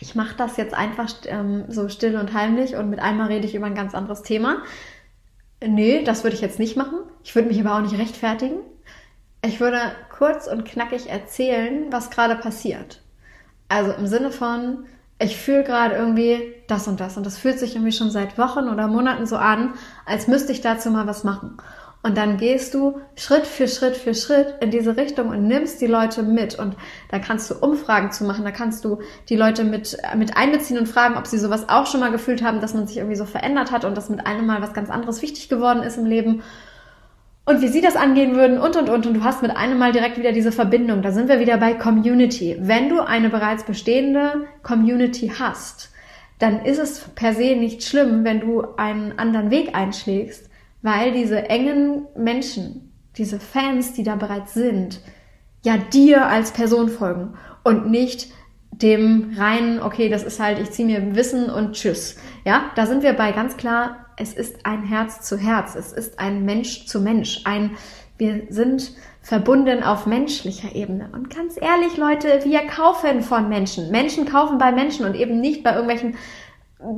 ich 0.00 0.14
mache 0.14 0.36
das 0.36 0.56
jetzt 0.56 0.74
einfach 0.74 1.12
ähm, 1.26 1.64
so 1.68 1.88
still 1.88 2.16
und 2.16 2.32
heimlich 2.34 2.76
und 2.76 2.90
mit 2.90 3.00
einmal 3.00 3.28
rede 3.28 3.46
ich 3.46 3.54
über 3.54 3.66
ein 3.66 3.74
ganz 3.74 3.94
anderes 3.94 4.22
Thema. 4.22 4.58
Nee, 5.66 6.02
das 6.04 6.24
würde 6.24 6.36
ich 6.36 6.42
jetzt 6.42 6.58
nicht 6.58 6.76
machen. 6.76 6.98
Ich 7.22 7.34
würde 7.34 7.48
mich 7.48 7.60
aber 7.60 7.76
auch 7.76 7.80
nicht 7.80 7.98
rechtfertigen. 7.98 8.56
Ich 9.42 9.60
würde 9.60 9.78
kurz 10.16 10.46
und 10.46 10.64
knackig 10.64 11.08
erzählen, 11.08 11.86
was 11.90 12.10
gerade 12.10 12.36
passiert. 12.36 13.02
Also 13.68 13.92
im 13.92 14.06
Sinne 14.06 14.30
von, 14.30 14.86
ich 15.18 15.36
fühle 15.36 15.64
gerade 15.64 15.94
irgendwie 15.94 16.54
das 16.66 16.88
und 16.88 17.00
das 17.00 17.16
und 17.16 17.24
das 17.24 17.38
fühlt 17.38 17.58
sich 17.58 17.74
irgendwie 17.74 17.92
schon 17.92 18.10
seit 18.10 18.36
Wochen 18.36 18.68
oder 18.68 18.88
Monaten 18.88 19.26
so 19.26 19.36
an, 19.36 19.74
als 20.06 20.28
müsste 20.28 20.52
ich 20.52 20.60
dazu 20.60 20.90
mal 20.90 21.06
was 21.06 21.24
machen. 21.24 21.58
Und 22.04 22.18
dann 22.18 22.36
gehst 22.36 22.74
du 22.74 23.00
Schritt 23.16 23.46
für 23.46 23.66
Schritt 23.66 23.96
für 23.96 24.14
Schritt 24.14 24.56
in 24.60 24.70
diese 24.70 24.94
Richtung 24.98 25.30
und 25.30 25.48
nimmst 25.48 25.80
die 25.80 25.86
Leute 25.86 26.22
mit. 26.22 26.54
Und 26.54 26.76
da 27.10 27.18
kannst 27.18 27.50
du 27.50 27.54
Umfragen 27.54 28.12
zu 28.12 28.24
machen, 28.24 28.44
da 28.44 28.50
kannst 28.50 28.84
du 28.84 28.98
die 29.30 29.36
Leute 29.36 29.64
mit, 29.64 29.96
mit 30.14 30.36
einbeziehen 30.36 30.76
und 30.76 30.86
fragen, 30.86 31.16
ob 31.16 31.26
sie 31.26 31.38
sowas 31.38 31.70
auch 31.70 31.86
schon 31.86 32.00
mal 32.00 32.12
gefühlt 32.12 32.44
haben, 32.44 32.60
dass 32.60 32.74
man 32.74 32.86
sich 32.86 32.98
irgendwie 32.98 33.16
so 33.16 33.24
verändert 33.24 33.70
hat 33.70 33.86
und 33.86 33.96
dass 33.96 34.10
mit 34.10 34.26
einem 34.26 34.44
Mal 34.44 34.60
was 34.60 34.74
ganz 34.74 34.90
anderes 34.90 35.22
wichtig 35.22 35.48
geworden 35.48 35.82
ist 35.82 35.96
im 35.96 36.04
Leben. 36.04 36.42
Und 37.46 37.62
wie 37.62 37.68
sie 37.68 37.80
das 37.80 37.96
angehen 37.96 38.36
würden 38.36 38.58
und, 38.58 38.76
und, 38.76 38.90
und. 38.90 39.06
Und 39.06 39.14
du 39.14 39.24
hast 39.24 39.40
mit 39.40 39.56
einem 39.56 39.78
Mal 39.78 39.92
direkt 39.92 40.18
wieder 40.18 40.32
diese 40.32 40.52
Verbindung. 40.52 41.00
Da 41.00 41.10
sind 41.10 41.30
wir 41.30 41.40
wieder 41.40 41.56
bei 41.56 41.72
Community. 41.72 42.58
Wenn 42.60 42.90
du 42.90 43.00
eine 43.00 43.30
bereits 43.30 43.64
bestehende 43.64 44.46
Community 44.62 45.32
hast, 45.38 45.90
dann 46.38 46.66
ist 46.66 46.78
es 46.78 47.00
per 47.14 47.32
se 47.32 47.56
nicht 47.56 47.82
schlimm, 47.82 48.24
wenn 48.24 48.40
du 48.40 48.62
einen 48.76 49.18
anderen 49.18 49.50
Weg 49.50 49.74
einschlägst 49.74 50.50
weil 50.84 51.12
diese 51.12 51.48
engen 51.48 52.06
Menschen, 52.14 52.92
diese 53.16 53.40
Fans, 53.40 53.94
die 53.94 54.02
da 54.02 54.16
bereits 54.16 54.52
sind, 54.52 55.00
ja 55.64 55.78
dir 55.78 56.26
als 56.26 56.52
Person 56.52 56.90
folgen 56.90 57.38
und 57.64 57.90
nicht 57.90 58.28
dem 58.70 59.34
reinen, 59.34 59.80
okay, 59.80 60.10
das 60.10 60.24
ist 60.24 60.40
halt, 60.40 60.58
ich 60.58 60.72
ziehe 60.72 60.86
mir 60.86 61.16
Wissen 61.16 61.48
und 61.48 61.72
tschüss. 61.72 62.16
Ja, 62.44 62.70
da 62.76 62.84
sind 62.84 63.02
wir 63.02 63.14
bei 63.14 63.32
ganz 63.32 63.56
klar, 63.56 64.04
es 64.18 64.34
ist 64.34 64.66
ein 64.66 64.82
Herz 64.82 65.22
zu 65.22 65.38
Herz, 65.38 65.74
es 65.74 65.90
ist 65.90 66.18
ein 66.18 66.44
Mensch 66.44 66.84
zu 66.84 67.00
Mensch, 67.00 67.40
ein, 67.44 67.70
wir 68.18 68.42
sind 68.50 68.92
verbunden 69.22 69.82
auf 69.82 70.04
menschlicher 70.04 70.74
Ebene. 70.74 71.08
Und 71.14 71.34
ganz 71.34 71.56
ehrlich, 71.58 71.96
Leute, 71.96 72.40
wir 72.44 72.60
kaufen 72.66 73.22
von 73.22 73.48
Menschen. 73.48 73.90
Menschen 73.90 74.26
kaufen 74.26 74.58
bei 74.58 74.70
Menschen 74.70 75.06
und 75.06 75.14
eben 75.14 75.40
nicht 75.40 75.62
bei 75.62 75.70
irgendwelchen, 75.70 76.16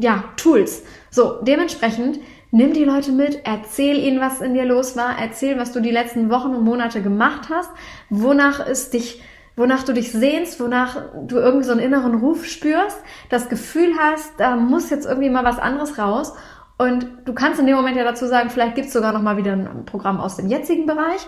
ja, 0.01 0.25
Tools. 0.37 0.83
So, 1.12 1.40
dementsprechend 1.42 2.18
Nimm 2.57 2.73
die 2.73 2.85
Leute 2.85 3.12
mit, 3.12 3.42
erzähl 3.45 3.99
ihnen, 3.99 4.19
was 4.19 4.40
in 4.40 4.55
dir 4.55 4.64
los 4.64 4.97
war, 4.97 5.19
erzähl, 5.21 5.59
was 5.59 5.73
du 5.73 5.81
die 5.83 5.90
letzten 5.90 6.31
Wochen 6.31 6.55
und 6.55 6.64
Monate 6.64 7.03
gemacht 7.03 7.51
hast, 7.51 7.69
wonach 8.09 8.66
es 8.66 8.88
dich, 8.88 9.21
wonach 9.57 9.83
du 9.83 9.92
dich 9.92 10.11
sehnst, 10.11 10.59
wonach 10.59 10.97
du 11.27 11.37
irgendwie 11.37 11.66
so 11.66 11.73
einen 11.73 11.83
inneren 11.83 12.14
Ruf 12.14 12.47
spürst, 12.47 12.97
das 13.29 13.51
Gefühl 13.51 13.92
hast, 14.01 14.40
da 14.40 14.57
muss 14.57 14.88
jetzt 14.88 15.05
irgendwie 15.05 15.29
mal 15.29 15.45
was 15.45 15.59
anderes 15.59 15.99
raus. 15.99 16.33
Und 16.79 17.07
du 17.27 17.35
kannst 17.35 17.61
in 17.61 17.66
dem 17.66 17.77
Moment 17.77 17.99
ja 17.99 18.05
dazu 18.05 18.25
sagen, 18.25 18.49
vielleicht 18.49 18.75
gibt's 18.75 18.95
sogar 18.95 19.12
noch 19.12 19.21
mal 19.21 19.37
wieder 19.37 19.53
ein 19.53 19.85
Programm 19.85 20.19
aus 20.19 20.37
dem 20.37 20.49
jetzigen 20.49 20.87
Bereich. 20.87 21.27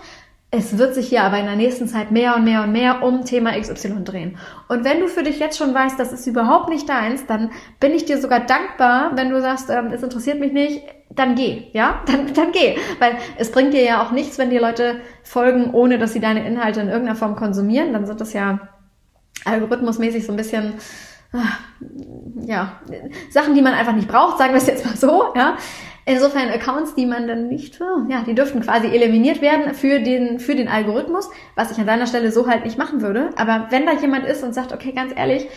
Es 0.49 0.79
wird 0.79 0.95
sich 0.95 1.09
hier 1.09 1.21
aber 1.21 1.37
in 1.37 1.45
der 1.45 1.55
nächsten 1.55 1.87
Zeit 1.87 2.09
mehr 2.09 2.35
und 2.35 2.43
mehr 2.43 2.63
und 2.63 2.71
mehr 2.71 3.03
um 3.03 3.23
Thema 3.23 3.51
XY 3.51 4.03
drehen. 4.03 4.39
Und 4.67 4.83
wenn 4.83 4.99
du 4.99 5.07
für 5.07 5.21
dich 5.21 5.37
jetzt 5.37 5.59
schon 5.59 5.75
weißt, 5.75 5.99
das 5.99 6.11
ist 6.11 6.25
überhaupt 6.25 6.69
nicht 6.69 6.89
deins, 6.89 7.27
dann 7.27 7.51
bin 7.79 7.91
ich 7.91 8.05
dir 8.05 8.19
sogar 8.19 8.39
dankbar, 8.39 9.11
wenn 9.13 9.29
du 9.29 9.39
sagst, 9.41 9.69
ähm, 9.69 9.91
es 9.93 10.01
interessiert 10.01 10.39
mich 10.39 10.51
nicht, 10.51 10.81
dann 11.09 11.35
geh, 11.35 11.67
ja, 11.73 12.01
dann, 12.07 12.33
dann 12.33 12.51
geh. 12.51 12.77
Weil 12.99 13.17
es 13.37 13.51
bringt 13.51 13.73
dir 13.73 13.83
ja 13.83 14.03
auch 14.03 14.11
nichts, 14.11 14.37
wenn 14.37 14.49
dir 14.49 14.61
Leute 14.61 15.01
folgen, 15.23 15.71
ohne 15.73 15.97
dass 15.97 16.13
sie 16.13 16.19
deine 16.19 16.45
Inhalte 16.45 16.81
in 16.81 16.87
irgendeiner 16.87 17.17
Form 17.17 17.35
konsumieren. 17.35 17.93
Dann 17.93 18.05
sind 18.05 18.21
das 18.21 18.33
ja 18.33 18.59
algorithmusmäßig 19.45 20.25
so 20.25 20.33
ein 20.33 20.37
bisschen, 20.37 20.73
ah, 21.33 21.57
ja, 22.41 22.73
Sachen, 23.29 23.55
die 23.55 23.61
man 23.61 23.73
einfach 23.73 23.93
nicht 23.93 24.07
braucht, 24.07 24.37
sagen 24.37 24.53
wir 24.53 24.57
es 24.57 24.67
jetzt 24.67 24.85
mal 24.85 24.95
so, 24.95 25.33
ja. 25.35 25.57
Insofern 26.05 26.49
Accounts, 26.49 26.95
die 26.95 27.05
man 27.05 27.27
dann 27.27 27.49
nicht, 27.49 27.79
ja, 28.09 28.23
die 28.25 28.33
dürften 28.33 28.61
quasi 28.61 28.87
eliminiert 28.87 29.43
werden 29.43 29.75
für 29.75 29.99
den, 29.99 30.39
für 30.39 30.55
den 30.55 30.67
Algorithmus, 30.67 31.29
was 31.53 31.69
ich 31.69 31.77
an 31.77 31.85
deiner 31.85 32.07
Stelle 32.07 32.31
so 32.31 32.47
halt 32.47 32.65
nicht 32.65 32.79
machen 32.79 33.01
würde. 33.01 33.29
Aber 33.35 33.67
wenn 33.69 33.85
da 33.85 33.93
jemand 33.93 34.25
ist 34.25 34.43
und 34.43 34.55
sagt, 34.55 34.73
okay, 34.73 34.91
ganz 34.91 35.13
ehrlich, 35.15 35.47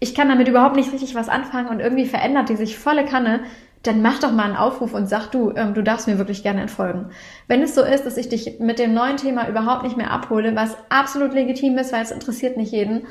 ich 0.00 0.14
kann 0.14 0.28
damit 0.28 0.48
überhaupt 0.48 0.76
nicht 0.76 0.92
richtig 0.92 1.14
was 1.14 1.30
anfangen 1.30 1.68
und 1.68 1.80
irgendwie 1.80 2.04
verändert 2.04 2.50
die 2.50 2.56
sich 2.56 2.78
volle 2.78 3.06
Kanne, 3.06 3.40
dann 3.82 4.00
mach 4.00 4.20
doch 4.20 4.32
mal 4.32 4.44
einen 4.44 4.56
Aufruf 4.56 4.94
und 4.94 5.08
sag 5.08 5.28
du, 5.28 5.52
ähm, 5.56 5.74
du 5.74 5.82
darfst 5.82 6.06
mir 6.06 6.18
wirklich 6.18 6.42
gerne 6.42 6.60
entfolgen. 6.60 7.06
Wenn 7.48 7.62
es 7.62 7.74
so 7.74 7.82
ist, 7.82 8.06
dass 8.06 8.16
ich 8.16 8.28
dich 8.28 8.60
mit 8.60 8.78
dem 8.78 8.94
neuen 8.94 9.16
Thema 9.16 9.48
überhaupt 9.48 9.82
nicht 9.82 9.96
mehr 9.96 10.10
abhole, 10.10 10.54
was 10.54 10.76
absolut 10.88 11.32
legitim 11.34 11.76
ist, 11.78 11.92
weil 11.92 12.02
es 12.02 12.12
interessiert 12.12 12.56
nicht 12.56 12.72
jeden, 12.72 13.06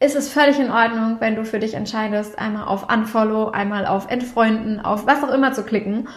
ist 0.00 0.16
es 0.16 0.32
völlig 0.32 0.58
in 0.58 0.70
Ordnung, 0.70 1.16
wenn 1.20 1.36
du 1.36 1.44
für 1.44 1.58
dich 1.58 1.74
entscheidest, 1.74 2.38
einmal 2.38 2.68
auf 2.68 2.92
Unfollow, 2.92 3.50
einmal 3.50 3.86
auf 3.86 4.10
Entfreunden, 4.10 4.80
auf 4.80 5.06
was 5.06 5.22
auch 5.22 5.32
immer 5.32 5.52
zu 5.52 5.64
klicken. 5.64 6.08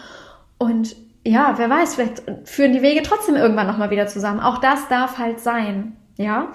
Und 0.58 0.96
ja, 1.24 1.54
wer 1.56 1.70
weiß, 1.70 1.94
vielleicht 1.96 2.22
führen 2.44 2.72
die 2.72 2.82
Wege 2.82 3.02
trotzdem 3.02 3.36
irgendwann 3.36 3.66
nochmal 3.66 3.90
wieder 3.90 4.06
zusammen. 4.06 4.40
Auch 4.40 4.58
das 4.58 4.88
darf 4.88 5.18
halt 5.18 5.40
sein. 5.40 5.96
Ja. 6.16 6.48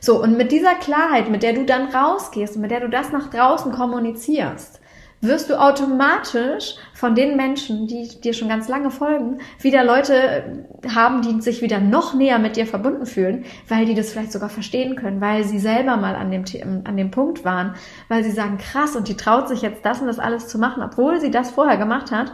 So, 0.00 0.22
und 0.22 0.36
mit 0.36 0.52
dieser 0.52 0.74
Klarheit, 0.74 1.30
mit 1.30 1.42
der 1.42 1.54
du 1.54 1.64
dann 1.64 1.88
rausgehst 1.88 2.56
und 2.56 2.62
mit 2.62 2.70
der 2.70 2.80
du 2.80 2.88
das 2.88 3.12
nach 3.12 3.30
draußen 3.30 3.72
kommunizierst, 3.72 4.80
wirst 5.24 5.50
du 5.50 5.60
automatisch 5.60 6.76
von 6.92 7.14
den 7.14 7.36
Menschen, 7.36 7.86
die 7.86 8.08
dir 8.20 8.32
schon 8.32 8.48
ganz 8.48 8.68
lange 8.68 8.90
folgen, 8.90 9.38
wieder 9.60 9.84
Leute 9.84 10.66
haben, 10.94 11.22
die 11.22 11.40
sich 11.40 11.62
wieder 11.62 11.80
noch 11.80 12.14
näher 12.14 12.38
mit 12.38 12.56
dir 12.56 12.66
verbunden 12.66 13.06
fühlen, 13.06 13.44
weil 13.68 13.86
die 13.86 13.94
das 13.94 14.12
vielleicht 14.12 14.32
sogar 14.32 14.48
verstehen 14.48 14.96
können, 14.96 15.20
weil 15.20 15.44
sie 15.44 15.58
selber 15.58 15.96
mal 15.96 16.14
an 16.14 16.30
dem, 16.30 16.44
an 16.84 16.96
dem 16.96 17.10
Punkt 17.10 17.44
waren, 17.44 17.74
weil 18.08 18.24
sie 18.24 18.30
sagen, 18.30 18.58
krass, 18.58 18.96
und 18.96 19.08
die 19.08 19.16
traut 19.16 19.48
sich 19.48 19.62
jetzt 19.62 19.84
das 19.84 20.00
und 20.00 20.06
das 20.06 20.18
alles 20.18 20.48
zu 20.48 20.58
machen, 20.58 20.82
obwohl 20.82 21.20
sie 21.20 21.30
das 21.30 21.50
vorher 21.50 21.76
gemacht 21.76 22.10
hat, 22.10 22.32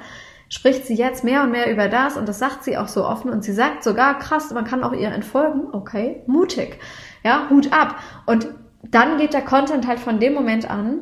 spricht 0.48 0.86
sie 0.86 0.94
jetzt 0.94 1.24
mehr 1.24 1.44
und 1.44 1.52
mehr 1.52 1.72
über 1.72 1.88
das 1.88 2.16
und 2.16 2.28
das 2.28 2.38
sagt 2.38 2.64
sie 2.64 2.76
auch 2.76 2.88
so 2.88 3.06
offen 3.06 3.30
und 3.30 3.44
sie 3.44 3.52
sagt 3.52 3.84
sogar, 3.84 4.18
krass, 4.18 4.50
man 4.52 4.64
kann 4.64 4.82
auch 4.82 4.92
ihr 4.92 5.08
entfolgen, 5.08 5.68
okay, 5.72 6.22
mutig, 6.26 6.78
ja, 7.24 7.46
Hut 7.48 7.72
ab. 7.72 7.96
Und 8.26 8.48
dann 8.82 9.18
geht 9.18 9.32
der 9.32 9.42
Content 9.42 9.86
halt 9.86 10.00
von 10.00 10.18
dem 10.18 10.34
Moment 10.34 10.68
an, 10.68 11.00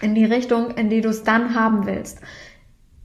in 0.00 0.14
die 0.14 0.24
Richtung, 0.24 0.70
in 0.72 0.90
die 0.90 1.00
du 1.00 1.08
es 1.08 1.24
dann 1.24 1.54
haben 1.54 1.86
willst. 1.86 2.20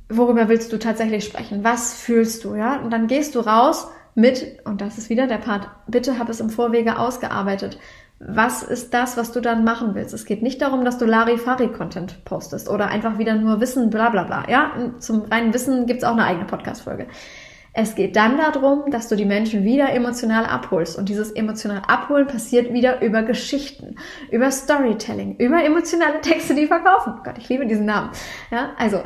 Worüber 0.10 0.50
willst 0.50 0.74
du 0.74 0.78
tatsächlich 0.78 1.24
sprechen? 1.24 1.64
Was 1.64 1.94
fühlst 1.94 2.44
du, 2.44 2.56
ja? 2.56 2.80
Und 2.82 2.92
dann 2.92 3.08
gehst 3.08 3.36
du 3.36 3.40
raus 3.40 3.88
mit, 4.14 4.60
und 4.66 4.82
das 4.82 4.98
ist 4.98 5.10
wieder 5.10 5.28
der 5.28 5.38
Part, 5.38 5.70
bitte 5.88 6.20
hab 6.20 6.28
es 6.30 6.42
im 6.42 6.50
Vorwege 6.50 7.00
ausgearbeitet. 7.00 7.80
Was 8.20 8.62
ist 8.62 8.94
das, 8.94 9.18
was 9.18 9.32
du 9.32 9.40
dann 9.40 9.64
machen 9.64 9.96
willst? 9.96 10.14
Es 10.14 10.26
geht 10.26 10.44
nicht 10.44 10.62
darum, 10.62 10.86
dass 10.86 10.98
du 10.98 11.06
Larifari-Content 11.06 12.24
postest 12.24 12.70
oder 12.70 12.88
einfach 12.90 13.18
wieder 13.18 13.34
nur 13.36 13.62
Wissen, 13.62 13.90
bla 13.90 14.10
bla 14.10 14.24
bla. 14.24 14.46
Ja, 14.48 14.72
zum 15.00 15.22
reinen 15.22 15.54
Wissen 15.54 15.88
gibt's 15.88 16.04
auch 16.04 16.12
eine 16.12 16.26
eigene 16.26 16.46
Podcast-Folge. 16.46 17.08
Es 17.74 17.96
geht 17.96 18.18
dann 18.18 18.38
darum, 18.38 18.92
dass 18.92 19.08
du 19.08 19.16
die 19.16 19.26
Menschen 19.26 19.64
wieder 19.64 19.94
emotional 19.94 20.46
abholst. 20.46 20.98
Und 20.98 21.08
dieses 21.08 21.32
emotional 21.32 21.82
abholen 21.88 22.28
passiert 22.28 22.74
wieder 22.74 23.02
über 23.02 23.24
Geschichten, 23.24 23.96
über 24.30 24.52
Storytelling, 24.52 25.38
über 25.38 25.64
emotionale 25.64 26.20
Texte, 26.22 26.54
die 26.54 26.68
verkaufen. 26.68 27.14
Oh 27.18 27.24
Gott, 27.24 27.38
ich 27.38 27.48
liebe 27.48 27.66
diesen 27.66 27.86
Namen. 27.86 28.10
Ja, 28.52 28.72
also, 28.78 29.02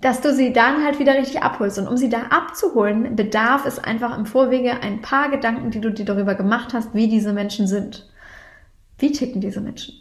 dass 0.00 0.20
du 0.20 0.32
sie 0.32 0.52
dann 0.52 0.84
halt 0.84 1.00
wieder 1.00 1.14
richtig 1.14 1.42
abholst. 1.42 1.78
Und 1.78 1.88
um 1.88 1.96
sie 1.96 2.08
da 2.08 2.26
abzuholen, 2.30 3.16
bedarf 3.16 3.66
es 3.66 3.80
einfach 3.80 4.16
im 4.16 4.26
Vorwege 4.26 4.82
ein 4.82 5.02
paar 5.02 5.28
Gedanken, 5.28 5.70
die 5.70 5.80
du 5.80 5.90
dir 5.90 6.04
darüber 6.04 6.36
gemacht 6.36 6.74
hast, 6.74 6.94
wie 6.94 7.08
diese 7.08 7.32
Menschen 7.32 7.66
sind. 7.66 8.08
Wie 8.98 9.10
ticken 9.10 9.40
diese 9.40 9.60
Menschen? 9.60 9.94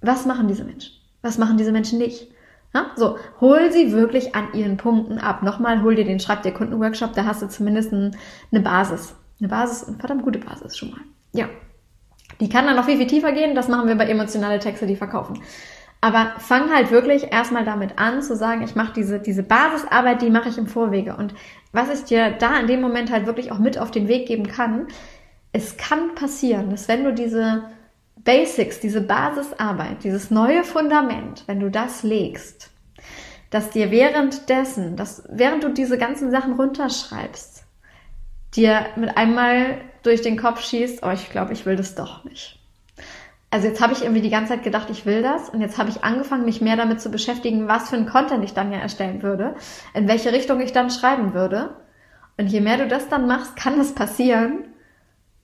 Was 0.00 0.24
machen 0.24 0.48
diese 0.48 0.64
Menschen? 0.64 0.94
Was 1.20 1.36
machen 1.36 1.58
diese 1.58 1.72
Menschen 1.72 1.98
nicht? 1.98 2.28
Ja, 2.74 2.90
so, 2.96 3.18
hol 3.40 3.72
sie 3.72 3.92
wirklich 3.92 4.34
an 4.34 4.52
ihren 4.52 4.76
Punkten 4.76 5.18
ab. 5.18 5.42
Nochmal, 5.42 5.82
hol 5.82 5.94
dir 5.94 6.04
den 6.04 6.20
Schreib 6.20 6.42
dir 6.42 6.52
Kundenworkshop, 6.52 7.14
da 7.14 7.24
hast 7.24 7.42
du 7.42 7.48
zumindest 7.48 7.92
ein, 7.92 8.16
eine 8.52 8.60
Basis. 8.60 9.14
Eine 9.40 9.48
Basis, 9.48 9.88
eine 9.88 9.96
verdammt 9.98 10.22
gute 10.22 10.38
Basis 10.38 10.76
schon 10.76 10.90
mal. 10.90 11.00
Ja. 11.32 11.48
Die 12.40 12.48
kann 12.48 12.66
dann 12.66 12.76
noch 12.76 12.84
viel, 12.84 12.98
viel 12.98 13.06
tiefer 13.06 13.32
gehen, 13.32 13.54
das 13.54 13.68
machen 13.68 13.88
wir 13.88 13.96
bei 13.96 14.06
emotionale 14.06 14.58
Texte, 14.58 14.86
die 14.86 14.96
verkaufen. 14.96 15.40
Aber 16.00 16.34
fang 16.38 16.72
halt 16.72 16.92
wirklich 16.92 17.32
erstmal 17.32 17.64
damit 17.64 17.98
an 17.98 18.22
zu 18.22 18.36
sagen, 18.36 18.62
ich 18.62 18.76
mache 18.76 18.92
diese, 18.92 19.18
diese 19.18 19.42
Basisarbeit, 19.42 20.22
die 20.22 20.30
mache 20.30 20.48
ich 20.48 20.58
im 20.58 20.68
Vorwege. 20.68 21.16
Und 21.16 21.34
was 21.72 21.92
ich 21.92 22.04
dir 22.04 22.30
da 22.30 22.60
in 22.60 22.68
dem 22.68 22.80
Moment 22.80 23.10
halt 23.10 23.26
wirklich 23.26 23.50
auch 23.50 23.58
mit 23.58 23.78
auf 23.78 23.90
den 23.90 24.06
Weg 24.06 24.28
geben 24.28 24.46
kann, 24.46 24.86
es 25.52 25.76
kann 25.76 26.14
passieren, 26.14 26.70
dass 26.70 26.86
wenn 26.86 27.02
du 27.02 27.12
diese 27.12 27.64
Basics, 28.28 28.78
diese 28.78 29.00
Basisarbeit, 29.00 30.04
dieses 30.04 30.30
neue 30.30 30.62
Fundament, 30.62 31.44
wenn 31.46 31.60
du 31.60 31.70
das 31.70 32.02
legst, 32.02 32.68
dass 33.48 33.70
dir 33.70 33.90
währenddessen, 33.90 34.96
dass 34.96 35.22
während 35.30 35.64
du 35.64 35.70
diese 35.70 35.96
ganzen 35.96 36.30
Sachen 36.30 36.52
runterschreibst, 36.52 37.64
dir 38.54 38.84
mit 38.96 39.16
einmal 39.16 39.80
durch 40.02 40.20
den 40.20 40.36
Kopf 40.36 40.60
schießt, 40.60 41.02
oh, 41.04 41.10
ich 41.10 41.30
glaube, 41.30 41.54
ich 41.54 41.64
will 41.64 41.76
das 41.76 41.94
doch 41.94 42.22
nicht. 42.24 42.58
Also 43.48 43.66
jetzt 43.66 43.80
habe 43.80 43.94
ich 43.94 44.02
irgendwie 44.02 44.20
die 44.20 44.28
ganze 44.28 44.52
Zeit 44.52 44.62
gedacht, 44.62 44.90
ich 44.90 45.06
will 45.06 45.22
das 45.22 45.48
und 45.48 45.62
jetzt 45.62 45.78
habe 45.78 45.88
ich 45.88 46.04
angefangen, 46.04 46.44
mich 46.44 46.60
mehr 46.60 46.76
damit 46.76 47.00
zu 47.00 47.10
beschäftigen, 47.10 47.66
was 47.66 47.88
für 47.88 47.96
ein 47.96 48.04
Content 48.04 48.44
ich 48.44 48.52
dann 48.52 48.70
ja 48.70 48.78
erstellen 48.78 49.22
würde, 49.22 49.54
in 49.94 50.06
welche 50.06 50.32
Richtung 50.32 50.60
ich 50.60 50.72
dann 50.72 50.90
schreiben 50.90 51.32
würde. 51.32 51.76
Und 52.36 52.48
je 52.48 52.60
mehr 52.60 52.76
du 52.76 52.88
das 52.88 53.08
dann 53.08 53.26
machst, 53.26 53.56
kann 53.56 53.80
es 53.80 53.94
passieren, 53.94 54.66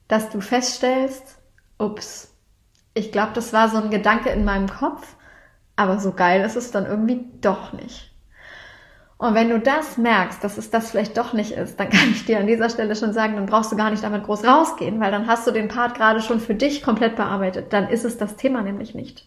dass 0.07 0.28
du 0.28 0.43
feststellst, 0.43 1.39
ups, 1.78 2.34
ich 2.95 3.12
glaube, 3.12 3.32
das 3.34 3.53
war 3.53 3.68
so 3.68 3.76
ein 3.76 3.90
Gedanke 3.90 4.30
in 4.30 4.45
meinem 4.45 4.68
Kopf, 4.68 5.16
aber 5.76 5.99
so 5.99 6.12
geil 6.12 6.45
ist 6.45 6.57
es 6.57 6.70
dann 6.70 6.86
irgendwie 6.86 7.26
doch 7.40 7.72
nicht. 7.72 8.12
Und 9.16 9.34
wenn 9.34 9.49
du 9.49 9.59
das 9.59 9.97
merkst, 9.97 10.42
dass 10.42 10.59
es 10.59 10.70
das 10.70 10.90
vielleicht 10.90 11.16
doch 11.16 11.32
nicht 11.32 11.53
ist, 11.53 11.78
dann 11.78 11.90
kann 11.90 12.11
ich 12.11 12.24
dir 12.24 12.38
an 12.38 12.47
dieser 12.47 12.70
Stelle 12.70 12.95
schon 12.97 13.12
sagen, 13.12 13.34
dann 13.34 13.47
brauchst 13.47 13.72
du 13.72 13.76
gar 13.76 13.90
nicht 13.90 14.05
damit 14.05 14.24
groß 14.24 14.45
rausgehen, 14.45 15.01
weil 15.01 15.11
dann 15.11 15.26
hast 15.26 15.47
du 15.47 15.51
den 15.51 15.68
Part 15.68 15.95
gerade 15.97 16.20
schon 16.20 16.40
für 16.40 16.55
dich 16.55 16.82
komplett 16.82 17.16
bearbeitet. 17.16 17.72
Dann 17.72 17.88
ist 17.88 18.05
es 18.05 18.16
das 18.16 18.36
Thema 18.36 18.62
nämlich 18.62 18.95
nicht. 18.95 19.26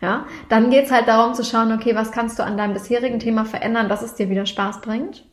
Ja, 0.00 0.26
dann 0.48 0.70
geht's 0.70 0.90
halt 0.90 1.08
darum 1.08 1.34
zu 1.34 1.44
schauen, 1.44 1.72
okay, 1.72 1.94
was 1.94 2.12
kannst 2.12 2.38
du 2.38 2.44
an 2.44 2.56
deinem 2.56 2.74
bisherigen 2.74 3.20
Thema 3.20 3.44
verändern, 3.44 3.88
dass 3.88 4.02
es 4.02 4.14
dir 4.14 4.28
wieder 4.28 4.44
Spaß 4.44 4.80
bringt 4.80 5.24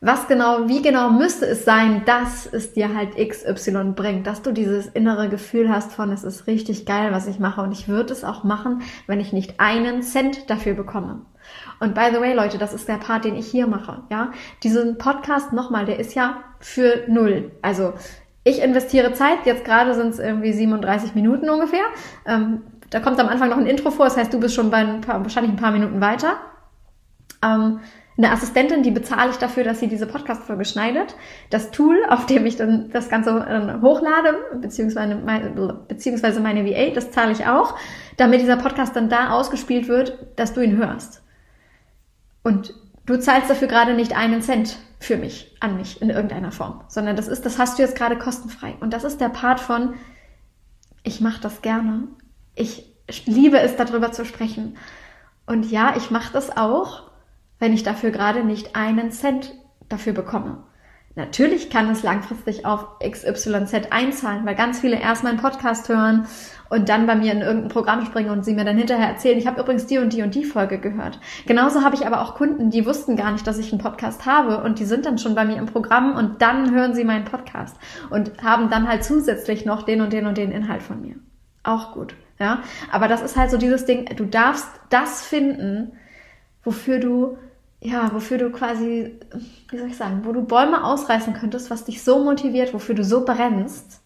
was 0.00 0.28
genau, 0.28 0.66
wie 0.68 0.80
genau 0.80 1.10
müsste 1.10 1.46
es 1.46 1.64
sein, 1.64 2.02
dass 2.06 2.46
es 2.46 2.72
dir 2.72 2.94
halt 2.94 3.16
XY 3.16 3.92
bringt, 3.94 4.26
dass 4.26 4.40
du 4.40 4.50
dieses 4.50 4.86
innere 4.86 5.28
Gefühl 5.28 5.68
hast 5.68 5.92
von, 5.92 6.10
es 6.10 6.24
ist 6.24 6.46
richtig 6.46 6.86
geil, 6.86 7.12
was 7.12 7.26
ich 7.26 7.38
mache 7.38 7.60
und 7.60 7.72
ich 7.72 7.86
würde 7.86 8.12
es 8.12 8.24
auch 8.24 8.42
machen, 8.42 8.80
wenn 9.06 9.20
ich 9.20 9.32
nicht 9.34 9.60
einen 9.60 10.02
Cent 10.02 10.48
dafür 10.48 10.74
bekomme. 10.74 11.20
Und 11.80 11.94
by 11.94 12.08
the 12.12 12.20
way, 12.20 12.32
Leute, 12.32 12.56
das 12.56 12.72
ist 12.72 12.88
der 12.88 12.94
Part, 12.94 13.24
den 13.24 13.36
ich 13.36 13.46
hier 13.46 13.66
mache, 13.66 14.02
ja. 14.10 14.30
Diesen 14.62 14.96
Podcast 14.96 15.52
nochmal, 15.52 15.84
der 15.84 15.98
ist 15.98 16.14
ja 16.14 16.44
für 16.60 17.04
null. 17.08 17.52
Also, 17.60 17.92
ich 18.42 18.62
investiere 18.62 19.12
Zeit, 19.12 19.44
jetzt 19.44 19.66
gerade 19.66 19.94
sind 19.94 20.08
es 20.08 20.18
irgendwie 20.18 20.52
37 20.52 21.14
Minuten 21.14 21.50
ungefähr. 21.50 21.84
Ähm, 22.26 22.62
da 22.88 23.00
kommt 23.00 23.20
am 23.20 23.28
Anfang 23.28 23.50
noch 23.50 23.58
ein 23.58 23.66
Intro 23.66 23.90
vor, 23.90 24.06
das 24.06 24.16
heißt, 24.16 24.32
du 24.32 24.40
bist 24.40 24.54
schon 24.54 24.70
bei 24.70 24.78
ein 24.78 25.02
paar, 25.02 25.22
wahrscheinlich 25.22 25.52
ein 25.52 25.60
paar 25.60 25.72
Minuten 25.72 26.00
weiter. 26.00 26.38
Ähm, 27.44 27.80
eine 28.22 28.32
Assistentin, 28.32 28.82
die 28.82 28.90
bezahle 28.90 29.30
ich 29.30 29.38
dafür, 29.38 29.64
dass 29.64 29.80
sie 29.80 29.88
diese 29.88 30.06
Podcast-Folge 30.06 30.66
schneidet. 30.66 31.16
Das 31.48 31.70
Tool, 31.70 31.98
auf 32.08 32.26
dem 32.26 32.44
ich 32.44 32.56
dann 32.56 32.90
das 32.90 33.08
Ganze 33.08 33.30
äh, 33.30 33.80
hochlade, 33.80 34.36
beziehungsweise 34.60 35.14
meine, 35.14 35.50
beziehungsweise 35.88 36.40
meine 36.40 36.66
VA, 36.66 36.90
das 36.90 37.12
zahle 37.12 37.32
ich 37.32 37.46
auch, 37.46 37.78
damit 38.18 38.42
dieser 38.42 38.58
Podcast 38.58 38.94
dann 38.94 39.08
da 39.08 39.30
ausgespielt 39.30 39.88
wird, 39.88 40.18
dass 40.36 40.52
du 40.52 40.60
ihn 40.60 40.76
hörst. 40.76 41.22
Und 42.42 42.74
du 43.06 43.18
zahlst 43.18 43.48
dafür 43.48 43.68
gerade 43.68 43.94
nicht 43.94 44.14
einen 44.14 44.42
Cent 44.42 44.76
für 44.98 45.16
mich, 45.16 45.56
an 45.60 45.78
mich, 45.78 46.02
in 46.02 46.10
irgendeiner 46.10 46.52
Form, 46.52 46.82
sondern 46.88 47.16
das 47.16 47.26
ist, 47.26 47.46
das 47.46 47.58
hast 47.58 47.78
du 47.78 47.82
jetzt 47.82 47.96
gerade 47.96 48.18
kostenfrei. 48.18 48.74
Und 48.80 48.92
das 48.92 49.04
ist 49.04 49.22
der 49.22 49.30
Part 49.30 49.60
von, 49.60 49.94
ich 51.04 51.22
mache 51.22 51.40
das 51.40 51.62
gerne. 51.62 52.08
Ich 52.54 52.84
liebe 53.24 53.58
es, 53.60 53.76
darüber 53.76 54.12
zu 54.12 54.26
sprechen. 54.26 54.76
Und 55.46 55.70
ja, 55.70 55.94
ich 55.96 56.10
mache 56.10 56.34
das 56.34 56.54
auch 56.54 57.09
wenn 57.60 57.72
ich 57.72 57.84
dafür 57.84 58.10
gerade 58.10 58.42
nicht 58.42 58.74
einen 58.74 59.12
Cent 59.12 59.54
dafür 59.88 60.12
bekomme. 60.12 60.64
Natürlich 61.16 61.70
kann 61.70 61.90
es 61.90 62.04
langfristig 62.04 62.64
auf 62.64 62.98
XYZ 63.00 63.90
einzahlen, 63.90 64.46
weil 64.46 64.54
ganz 64.54 64.78
viele 64.78 64.98
erst 65.00 65.24
meinen 65.24 65.40
Podcast 65.40 65.88
hören 65.88 66.26
und 66.68 66.88
dann 66.88 67.06
bei 67.06 67.16
mir 67.16 67.32
in 67.32 67.40
irgendein 67.40 67.68
Programm 67.68 68.06
springen 68.06 68.30
und 68.30 68.44
sie 68.44 68.54
mir 68.54 68.64
dann 68.64 68.78
hinterher 68.78 69.08
erzählen, 69.08 69.36
ich 69.36 69.48
habe 69.48 69.60
übrigens 69.60 69.86
die 69.86 69.98
und 69.98 70.12
die 70.12 70.22
und 70.22 70.36
die 70.36 70.44
Folge 70.44 70.78
gehört. 70.78 71.18
Genauso 71.46 71.82
habe 71.82 71.96
ich 71.96 72.06
aber 72.06 72.22
auch 72.22 72.36
Kunden, 72.36 72.70
die 72.70 72.86
wussten 72.86 73.16
gar 73.16 73.32
nicht, 73.32 73.44
dass 73.44 73.58
ich 73.58 73.72
einen 73.72 73.82
Podcast 73.82 74.24
habe 74.24 74.62
und 74.62 74.78
die 74.78 74.84
sind 74.84 75.04
dann 75.04 75.18
schon 75.18 75.34
bei 75.34 75.44
mir 75.44 75.56
im 75.56 75.66
Programm 75.66 76.14
und 76.14 76.40
dann 76.40 76.72
hören 76.72 76.94
sie 76.94 77.04
meinen 77.04 77.24
Podcast 77.24 77.76
und 78.10 78.42
haben 78.44 78.70
dann 78.70 78.88
halt 78.88 79.02
zusätzlich 79.02 79.66
noch 79.66 79.82
den 79.82 80.02
und 80.02 80.12
den 80.12 80.26
und 80.26 80.38
den 80.38 80.52
Inhalt 80.52 80.82
von 80.82 81.02
mir. 81.02 81.16
Auch 81.64 81.92
gut, 81.92 82.14
ja. 82.38 82.62
Aber 82.92 83.08
das 83.08 83.20
ist 83.20 83.36
halt 83.36 83.50
so 83.50 83.58
dieses 83.58 83.84
Ding, 83.84 84.06
du 84.16 84.26
darfst 84.26 84.68
das 84.90 85.26
finden, 85.26 85.92
wofür 86.62 87.00
du 87.00 87.36
ja, 87.80 88.12
wofür 88.12 88.38
du 88.38 88.50
quasi, 88.50 89.18
wie 89.70 89.78
soll 89.78 89.88
ich 89.88 89.96
sagen, 89.96 90.20
wo 90.24 90.32
du 90.32 90.42
Bäume 90.42 90.84
ausreißen 90.84 91.34
könntest, 91.34 91.70
was 91.70 91.84
dich 91.84 92.02
so 92.02 92.22
motiviert, 92.22 92.74
wofür 92.74 92.94
du 92.94 93.02
so 93.04 93.24
brennst, 93.24 94.02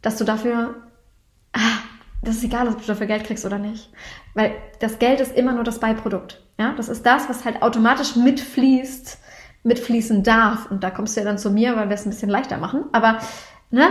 dass 0.00 0.16
du 0.16 0.24
dafür, 0.24 0.74
ah, 1.52 1.78
das 2.22 2.36
ist 2.36 2.44
egal, 2.44 2.68
ob 2.68 2.80
du 2.80 2.86
dafür 2.86 3.06
Geld 3.06 3.24
kriegst 3.24 3.44
oder 3.44 3.58
nicht. 3.58 3.90
Weil 4.34 4.54
das 4.80 4.98
Geld 4.98 5.20
ist 5.20 5.36
immer 5.36 5.52
nur 5.52 5.64
das 5.64 5.78
Beiprodukt. 5.78 6.42
Ja, 6.58 6.72
das 6.74 6.88
ist 6.88 7.04
das, 7.04 7.28
was 7.28 7.44
halt 7.44 7.62
automatisch 7.62 8.16
mitfließt, 8.16 9.18
mitfließen 9.62 10.22
darf. 10.22 10.70
Und 10.70 10.82
da 10.82 10.90
kommst 10.90 11.16
du 11.16 11.20
ja 11.20 11.26
dann 11.26 11.38
zu 11.38 11.50
mir, 11.50 11.76
weil 11.76 11.88
wir 11.88 11.94
es 11.94 12.06
ein 12.06 12.10
bisschen 12.10 12.30
leichter 12.30 12.58
machen. 12.58 12.84
Aber, 12.92 13.18
ne, 13.70 13.88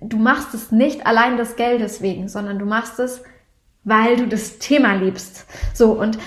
du 0.00 0.18
machst 0.18 0.54
es 0.54 0.72
nicht 0.72 1.06
allein 1.06 1.36
des 1.36 1.56
Geldes 1.56 2.02
wegen, 2.02 2.28
sondern 2.28 2.58
du 2.58 2.66
machst 2.66 2.98
es, 2.98 3.22
weil 3.84 4.16
du 4.16 4.26
das 4.26 4.58
Thema 4.58 4.94
liebst. 4.94 5.46
So, 5.74 5.92
und 5.92 6.18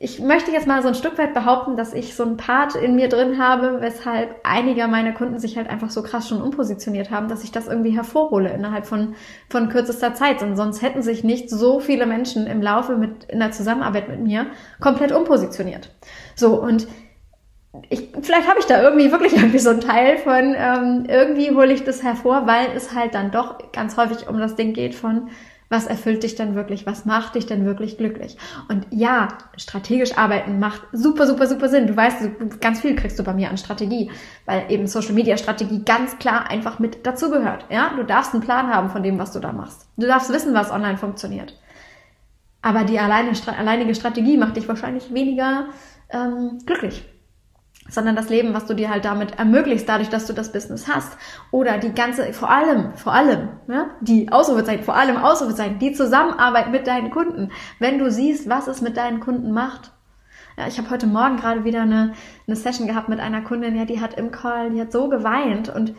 ich 0.00 0.20
möchte 0.20 0.52
jetzt 0.52 0.68
mal 0.68 0.80
so 0.80 0.88
ein 0.88 0.94
Stück 0.94 1.18
weit 1.18 1.34
behaupten, 1.34 1.76
dass 1.76 1.92
ich 1.92 2.14
so 2.14 2.22
ein 2.22 2.36
Part 2.36 2.76
in 2.76 2.94
mir 2.94 3.08
drin 3.08 3.42
habe, 3.42 3.80
weshalb 3.80 4.36
einige 4.44 4.86
meiner 4.86 5.12
Kunden 5.12 5.40
sich 5.40 5.56
halt 5.56 5.68
einfach 5.68 5.90
so 5.90 6.04
krass 6.04 6.28
schon 6.28 6.40
umpositioniert 6.40 7.10
haben, 7.10 7.28
dass 7.28 7.42
ich 7.42 7.50
das 7.50 7.66
irgendwie 7.66 7.90
hervorhole 7.90 8.52
innerhalb 8.52 8.86
von, 8.86 9.16
von 9.48 9.68
kürzester 9.68 10.14
Zeit. 10.14 10.40
Und 10.42 10.56
sonst 10.56 10.82
hätten 10.82 11.02
sich 11.02 11.24
nicht 11.24 11.50
so 11.50 11.80
viele 11.80 12.06
Menschen 12.06 12.46
im 12.46 12.62
Laufe 12.62 12.96
mit, 12.96 13.24
in 13.24 13.40
der 13.40 13.50
Zusammenarbeit 13.50 14.08
mit 14.08 14.20
mir 14.20 14.46
komplett 14.80 15.10
umpositioniert. 15.10 15.90
So, 16.36 16.62
und 16.62 16.86
ich, 17.90 18.10
vielleicht 18.22 18.48
habe 18.48 18.60
ich 18.60 18.66
da 18.66 18.80
irgendwie 18.80 19.10
wirklich 19.10 19.32
irgendwie 19.36 19.58
so 19.58 19.70
ein 19.70 19.80
Teil 19.80 20.18
von, 20.18 20.54
ähm, 20.56 21.06
irgendwie 21.08 21.50
hole 21.50 21.72
ich 21.72 21.82
das 21.82 22.04
hervor, 22.04 22.46
weil 22.46 22.68
es 22.76 22.94
halt 22.94 23.16
dann 23.16 23.32
doch 23.32 23.72
ganz 23.72 23.96
häufig 23.96 24.28
um 24.28 24.38
das 24.38 24.54
Ding 24.54 24.74
geht 24.74 24.94
von, 24.94 25.28
was 25.68 25.86
erfüllt 25.86 26.22
dich 26.22 26.34
denn 26.34 26.54
wirklich? 26.54 26.86
Was 26.86 27.04
macht 27.04 27.34
dich 27.34 27.46
denn 27.46 27.64
wirklich 27.64 27.98
glücklich? 27.98 28.36
Und 28.68 28.86
ja, 28.90 29.28
strategisch 29.56 30.16
arbeiten 30.16 30.58
macht 30.58 30.82
super, 30.92 31.26
super, 31.26 31.46
super 31.46 31.68
Sinn. 31.68 31.86
Du 31.86 31.96
weißt, 31.96 32.60
ganz 32.60 32.80
viel 32.80 32.96
kriegst 32.96 33.18
du 33.18 33.24
bei 33.24 33.34
mir 33.34 33.50
an 33.50 33.58
Strategie, 33.58 34.10
weil 34.46 34.64
eben 34.70 34.86
Social 34.86 35.12
Media 35.12 35.36
Strategie 35.36 35.84
ganz 35.84 36.18
klar 36.18 36.50
einfach 36.50 36.78
mit 36.78 37.06
dazugehört. 37.06 37.66
Ja, 37.70 37.92
du 37.96 38.04
darfst 38.04 38.32
einen 38.32 38.42
Plan 38.42 38.68
haben 38.68 38.90
von 38.90 39.02
dem, 39.02 39.18
was 39.18 39.32
du 39.32 39.40
da 39.40 39.52
machst. 39.52 39.86
Du 39.96 40.06
darfst 40.06 40.32
wissen, 40.32 40.54
was 40.54 40.70
online 40.70 40.96
funktioniert. 40.96 41.58
Aber 42.62 42.84
die 42.84 42.98
alleine, 42.98 43.32
alleinige 43.58 43.94
Strategie 43.94 44.36
macht 44.36 44.56
dich 44.56 44.68
wahrscheinlich 44.68 45.12
weniger 45.12 45.66
ähm, 46.10 46.58
glücklich 46.64 47.04
sondern 47.88 48.16
das 48.16 48.28
Leben, 48.28 48.54
was 48.54 48.66
du 48.66 48.74
dir 48.74 48.90
halt 48.90 49.04
damit 49.04 49.38
ermöglicht, 49.38 49.88
dadurch, 49.88 50.10
dass 50.10 50.26
du 50.26 50.32
das 50.32 50.52
Business 50.52 50.88
hast. 50.88 51.16
Oder 51.50 51.78
die 51.78 51.92
ganze, 51.92 52.32
vor 52.32 52.50
allem, 52.50 52.94
vor 52.94 53.12
allem, 53.12 53.48
ja, 53.66 53.90
die 54.00 54.30
Ausrufezeichen, 54.30 54.84
vor 54.84 54.96
allem 54.96 55.16
Ausrufezeichen, 55.16 55.78
die 55.78 55.92
Zusammenarbeit 55.92 56.70
mit 56.70 56.86
deinen 56.86 57.10
Kunden. 57.10 57.50
Wenn 57.78 57.98
du 57.98 58.10
siehst, 58.10 58.48
was 58.48 58.66
es 58.66 58.80
mit 58.80 58.96
deinen 58.96 59.20
Kunden 59.20 59.52
macht. 59.52 59.92
Ja, 60.56 60.66
ich 60.66 60.78
habe 60.78 60.90
heute 60.90 61.06
Morgen 61.06 61.36
gerade 61.36 61.64
wieder 61.64 61.82
eine, 61.82 62.14
eine 62.46 62.56
Session 62.56 62.88
gehabt 62.88 63.08
mit 63.08 63.20
einer 63.20 63.42
Kundin, 63.42 63.76
ja, 63.76 63.84
die 63.84 64.00
hat 64.00 64.14
im 64.14 64.32
Call, 64.32 64.70
die 64.70 64.80
hat 64.80 64.92
so 64.92 65.08
geweint 65.08 65.68
und 65.68 65.94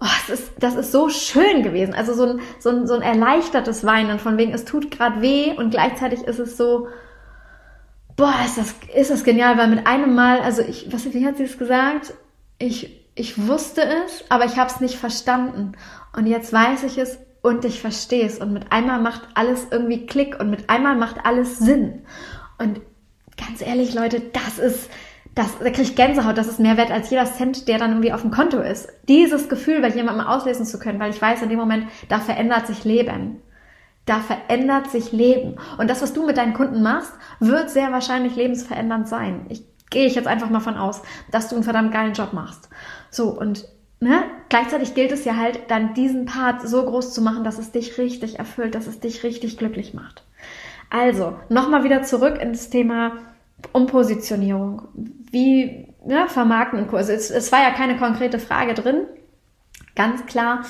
oh, 0.00 0.06
es 0.22 0.40
ist, 0.40 0.52
das 0.60 0.76
ist 0.76 0.92
so 0.92 1.08
schön 1.08 1.62
gewesen. 1.62 1.94
Also 1.94 2.14
so 2.14 2.24
ein, 2.24 2.40
so 2.60 2.70
ein, 2.70 2.86
so 2.86 2.94
ein 2.94 3.02
erleichtertes 3.02 3.84
Weinen, 3.84 4.18
von 4.18 4.38
wegen, 4.38 4.52
es 4.52 4.64
tut 4.64 4.90
gerade 4.90 5.20
weh 5.20 5.54
und 5.56 5.70
gleichzeitig 5.70 6.22
ist 6.22 6.38
es 6.38 6.56
so, 6.56 6.88
boah, 8.18 8.34
ist 8.44 8.58
das, 8.58 8.74
ist 8.94 9.10
das 9.10 9.24
genial, 9.24 9.56
weil 9.56 9.68
mit 9.68 9.86
einem 9.86 10.14
Mal, 10.14 10.40
also 10.40 10.60
ich, 10.60 10.92
was, 10.92 11.10
wie 11.14 11.24
hat 11.24 11.38
sie 11.38 11.44
es 11.44 11.56
gesagt? 11.56 12.12
Ich, 12.58 13.08
ich 13.14 13.46
wusste 13.46 13.82
es, 13.82 14.24
aber 14.28 14.44
ich 14.44 14.58
habe 14.58 14.68
es 14.68 14.80
nicht 14.80 14.96
verstanden. 14.96 15.72
Und 16.14 16.26
jetzt 16.26 16.52
weiß 16.52 16.82
ich 16.82 16.98
es 16.98 17.18
und 17.42 17.64
ich 17.64 17.80
verstehe 17.80 18.26
es. 18.26 18.38
Und 18.38 18.52
mit 18.52 18.72
einmal 18.72 19.00
macht 19.00 19.22
alles 19.34 19.68
irgendwie 19.70 20.04
Klick 20.06 20.38
und 20.40 20.50
mit 20.50 20.68
einmal 20.68 20.96
macht 20.96 21.24
alles 21.24 21.58
Sinn. 21.58 22.02
Und 22.58 22.80
ganz 23.36 23.62
ehrlich, 23.62 23.94
Leute, 23.94 24.20
das 24.20 24.58
ist, 24.58 24.90
das, 25.36 25.56
da 25.60 25.66
kriege 25.66 25.82
ich 25.82 25.94
Gänsehaut, 25.94 26.36
das 26.36 26.48
ist 26.48 26.58
mehr 26.58 26.76
wert 26.76 26.90
als 26.90 27.10
jeder 27.10 27.24
Cent, 27.24 27.68
der 27.68 27.78
dann 27.78 27.92
irgendwie 27.92 28.12
auf 28.12 28.22
dem 28.22 28.32
Konto 28.32 28.58
ist. 28.58 28.88
Dieses 29.06 29.48
Gefühl 29.48 29.80
bei 29.80 29.90
jemandem 29.90 30.26
auslesen 30.26 30.66
zu 30.66 30.80
können, 30.80 30.98
weil 30.98 31.12
ich 31.12 31.22
weiß, 31.22 31.42
in 31.42 31.50
dem 31.50 31.58
Moment, 31.60 31.86
da 32.08 32.18
verändert 32.18 32.66
sich 32.66 32.82
Leben. 32.82 33.40
Da 34.08 34.20
verändert 34.20 34.90
sich 34.90 35.12
Leben. 35.12 35.56
Und 35.76 35.90
das, 35.90 36.00
was 36.00 36.14
du 36.14 36.24
mit 36.24 36.38
deinen 36.38 36.54
Kunden 36.54 36.82
machst, 36.82 37.12
wird 37.40 37.68
sehr 37.68 37.92
wahrscheinlich 37.92 38.36
lebensverändernd 38.36 39.06
sein. 39.06 39.44
Ich 39.50 39.64
gehe 39.90 40.06
ich 40.06 40.14
jetzt 40.14 40.26
einfach 40.26 40.48
mal 40.48 40.60
von 40.60 40.78
aus, 40.78 41.02
dass 41.30 41.48
du 41.48 41.56
einen 41.56 41.64
verdammt 41.64 41.92
geilen 41.92 42.14
Job 42.14 42.32
machst. 42.32 42.70
So, 43.10 43.28
und 43.28 43.66
ne, 44.00 44.22
gleichzeitig 44.48 44.94
gilt 44.94 45.12
es 45.12 45.26
ja 45.26 45.36
halt, 45.36 45.60
dann 45.68 45.92
diesen 45.92 46.24
Part 46.24 46.66
so 46.66 46.84
groß 46.84 47.12
zu 47.12 47.20
machen, 47.20 47.44
dass 47.44 47.58
es 47.58 47.70
dich 47.70 47.98
richtig 47.98 48.38
erfüllt, 48.38 48.74
dass 48.74 48.86
es 48.86 48.98
dich 48.98 49.22
richtig 49.24 49.58
glücklich 49.58 49.92
macht. 49.92 50.24
Also, 50.88 51.36
nochmal 51.50 51.84
wieder 51.84 52.02
zurück 52.02 52.40
ins 52.40 52.70
Thema 52.70 53.12
Umpositionierung. 53.72 54.88
Wie 54.94 55.86
ne, 56.06 56.28
vermarkten 56.28 56.78
und 56.78 56.94
also 56.94 57.12
es, 57.12 57.30
es 57.30 57.52
war 57.52 57.60
ja 57.60 57.72
keine 57.72 57.98
konkrete 57.98 58.38
Frage 58.38 58.72
drin. 58.72 59.02
Ganz 59.94 60.24
klar, 60.24 60.64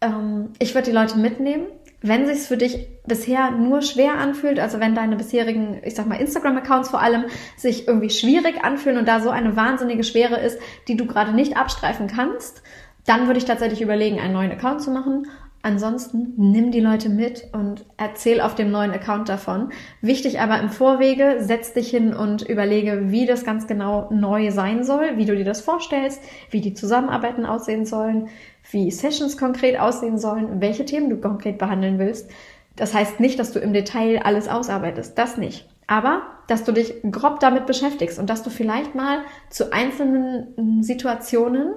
ähm, 0.00 0.50
ich 0.60 0.74
würde 0.74 0.90
die 0.90 0.96
Leute 0.96 1.18
mitnehmen 1.18 1.66
wenn 2.00 2.26
sich 2.26 2.40
für 2.40 2.56
dich 2.56 2.86
bisher 3.06 3.50
nur 3.50 3.82
schwer 3.82 4.18
anfühlt, 4.18 4.60
also 4.60 4.78
wenn 4.78 4.94
deine 4.94 5.16
bisherigen, 5.16 5.80
ich 5.84 5.94
sag 5.94 6.06
mal, 6.06 6.20
Instagram-Accounts 6.20 6.90
vor 6.90 7.00
allem 7.00 7.24
sich 7.56 7.88
irgendwie 7.88 8.10
schwierig 8.10 8.64
anfühlen 8.64 8.98
und 8.98 9.08
da 9.08 9.20
so 9.20 9.30
eine 9.30 9.56
wahnsinnige 9.56 10.04
Schwere 10.04 10.36
ist, 10.36 10.58
die 10.86 10.96
du 10.96 11.06
gerade 11.06 11.32
nicht 11.32 11.56
abstreifen 11.56 12.06
kannst, 12.06 12.62
dann 13.04 13.26
würde 13.26 13.38
ich 13.38 13.46
tatsächlich 13.46 13.80
überlegen, 13.80 14.20
einen 14.20 14.34
neuen 14.34 14.52
Account 14.52 14.82
zu 14.82 14.90
machen. 14.90 15.26
Ansonsten 15.60 16.34
nimm 16.36 16.70
die 16.70 16.80
Leute 16.80 17.08
mit 17.08 17.48
und 17.52 17.84
erzähl 17.96 18.40
auf 18.40 18.54
dem 18.54 18.70
neuen 18.70 18.92
Account 18.92 19.28
davon. 19.28 19.70
Wichtig 20.00 20.40
aber 20.40 20.60
im 20.60 20.68
Vorwege, 20.68 21.38
setz 21.40 21.72
dich 21.72 21.90
hin 21.90 22.14
und 22.14 22.42
überlege, 22.42 23.10
wie 23.10 23.26
das 23.26 23.44
ganz 23.44 23.66
genau 23.66 24.08
neu 24.12 24.52
sein 24.52 24.84
soll, 24.84 25.16
wie 25.16 25.24
du 25.24 25.34
dir 25.34 25.44
das 25.44 25.60
vorstellst, 25.60 26.22
wie 26.50 26.60
die 26.60 26.74
Zusammenarbeiten 26.74 27.44
aussehen 27.44 27.86
sollen, 27.86 28.28
wie 28.70 28.90
Sessions 28.90 29.36
konkret 29.36 29.78
aussehen 29.78 30.18
sollen, 30.18 30.60
welche 30.60 30.84
Themen 30.84 31.10
du 31.10 31.16
konkret 31.16 31.58
behandeln 31.58 31.98
willst. 31.98 32.30
Das 32.76 32.94
heißt 32.94 33.18
nicht, 33.20 33.38
dass 33.38 33.52
du 33.52 33.58
im 33.58 33.72
Detail 33.72 34.22
alles 34.22 34.48
ausarbeitest, 34.48 35.18
das 35.18 35.36
nicht. 35.36 35.68
Aber, 35.86 36.22
dass 36.46 36.64
du 36.64 36.72
dich 36.72 36.94
grob 37.10 37.40
damit 37.40 37.66
beschäftigst 37.66 38.18
und 38.18 38.28
dass 38.28 38.42
du 38.42 38.50
vielleicht 38.50 38.94
mal 38.94 39.20
zu 39.48 39.72
einzelnen 39.72 40.82
Situationen 40.82 41.74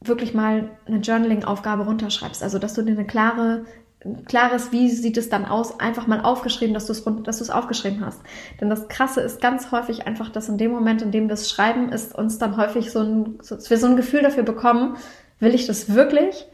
wirklich 0.00 0.34
mal 0.34 0.70
eine 0.86 0.98
Journaling-Aufgabe 0.98 1.84
runterschreibst. 1.84 2.42
Also, 2.42 2.58
dass 2.58 2.74
du 2.74 2.82
dir 2.82 2.92
eine 2.92 3.06
klare, 3.06 3.64
klares, 4.26 4.72
wie 4.72 4.90
sieht 4.90 5.16
es 5.16 5.28
dann 5.28 5.44
aus, 5.44 5.80
einfach 5.80 6.06
mal 6.06 6.20
aufgeschrieben, 6.20 6.74
dass 6.74 6.86
du 6.86 6.92
es 6.92 7.04
dass 7.22 7.38
du 7.38 7.44
es 7.44 7.50
aufgeschrieben 7.50 8.04
hast. 8.04 8.20
Denn 8.60 8.68
das 8.68 8.88
Krasse 8.88 9.20
ist 9.20 9.40
ganz 9.40 9.70
häufig 9.70 10.06
einfach, 10.06 10.28
dass 10.30 10.48
in 10.48 10.58
dem 10.58 10.72
Moment, 10.72 11.00
in 11.00 11.12
dem 11.12 11.28
wir 11.28 11.34
es 11.34 11.48
schreiben, 11.48 11.90
ist 11.92 12.14
uns 12.14 12.38
dann 12.38 12.56
häufig 12.56 12.90
so 12.90 13.00
ein, 13.00 13.38
so, 13.40 13.56
wir 13.56 13.78
so 13.78 13.86
ein 13.86 13.96
Gefühl 13.96 14.22
dafür 14.22 14.42
bekommen, 14.42 14.96
Will 15.40 15.54
ich 15.54 15.66
das 15.66 15.94
wirklich? 15.94 16.46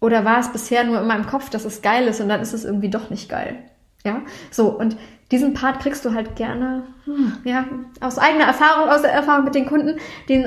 Oder 0.00 0.24
war 0.24 0.38
es 0.38 0.52
bisher 0.52 0.84
nur 0.84 1.00
in 1.00 1.06
meinem 1.06 1.26
Kopf, 1.26 1.50
dass 1.50 1.64
es 1.64 1.82
geil 1.82 2.06
ist 2.06 2.20
und 2.20 2.28
dann 2.28 2.40
ist 2.40 2.52
es 2.52 2.64
irgendwie 2.64 2.90
doch 2.90 3.10
nicht 3.10 3.28
geil? 3.28 3.56
Ja, 4.04 4.20
so 4.50 4.68
und 4.68 4.98
diesen 5.30 5.54
Part 5.54 5.80
kriegst 5.80 6.04
du 6.04 6.12
halt 6.12 6.36
gerne, 6.36 6.82
hm, 7.06 7.38
ja, 7.44 7.64
aus 8.00 8.18
eigener 8.18 8.44
Erfahrung, 8.44 8.90
aus 8.90 9.00
der 9.00 9.12
Erfahrung 9.12 9.44
mit 9.44 9.54
den 9.54 9.64
Kunden, 9.64 9.98
den, 10.28 10.46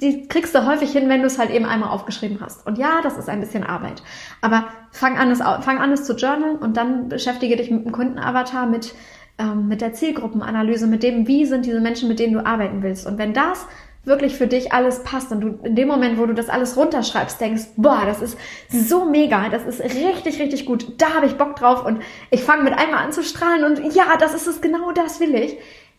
die 0.00 0.26
kriegst 0.28 0.54
du 0.54 0.66
häufig 0.66 0.90
hin, 0.92 1.08
wenn 1.10 1.20
du 1.20 1.26
es 1.26 1.38
halt 1.38 1.50
eben 1.50 1.66
einmal 1.66 1.90
aufgeschrieben 1.90 2.38
hast. 2.40 2.66
Und 2.66 2.78
ja, 2.78 3.02
das 3.02 3.18
ist 3.18 3.28
ein 3.28 3.40
bisschen 3.40 3.64
Arbeit. 3.64 4.02
Aber 4.40 4.68
fang 4.90 5.18
an, 5.18 5.30
es, 5.30 5.40
fang 5.40 5.78
an, 5.78 5.92
es 5.92 6.04
zu 6.04 6.14
journalen 6.14 6.56
und 6.56 6.78
dann 6.78 7.10
beschäftige 7.10 7.56
dich 7.56 7.70
mit 7.70 7.84
dem 7.84 7.92
Kundenavatar, 7.92 8.66
mit, 8.66 8.94
ähm, 9.36 9.68
mit 9.68 9.82
der 9.82 9.92
Zielgruppenanalyse, 9.92 10.86
mit 10.86 11.02
dem, 11.02 11.28
wie 11.28 11.44
sind 11.44 11.66
diese 11.66 11.80
Menschen, 11.80 12.08
mit 12.08 12.18
denen 12.18 12.32
du 12.32 12.46
arbeiten 12.46 12.82
willst. 12.82 13.06
Und 13.06 13.18
wenn 13.18 13.34
das 13.34 13.66
wirklich 14.06 14.36
für 14.36 14.46
dich 14.46 14.72
alles 14.72 15.02
passt 15.02 15.32
und 15.32 15.40
du 15.40 15.58
in 15.64 15.74
dem 15.74 15.88
Moment, 15.88 16.16
wo 16.18 16.26
du 16.26 16.32
das 16.32 16.48
alles 16.48 16.76
runterschreibst, 16.76 17.40
denkst, 17.40 17.64
boah, 17.76 18.02
das 18.06 18.22
ist 18.22 18.38
so 18.70 19.04
mega, 19.04 19.48
das 19.48 19.66
ist 19.66 19.82
richtig, 19.82 20.40
richtig 20.40 20.64
gut, 20.64 21.00
da 21.00 21.14
habe 21.14 21.26
ich 21.26 21.36
Bock 21.36 21.56
drauf 21.56 21.84
und 21.84 22.00
ich 22.30 22.42
fange 22.42 22.62
mit 22.62 22.72
einmal 22.72 23.04
an 23.04 23.12
zu 23.12 23.22
strahlen 23.22 23.64
und 23.64 23.94
ja, 23.94 24.16
das 24.18 24.34
ist 24.34 24.46
es, 24.46 24.60
genau 24.60 24.92
das 24.92 25.18
will 25.20 25.34
ich, 25.34 25.58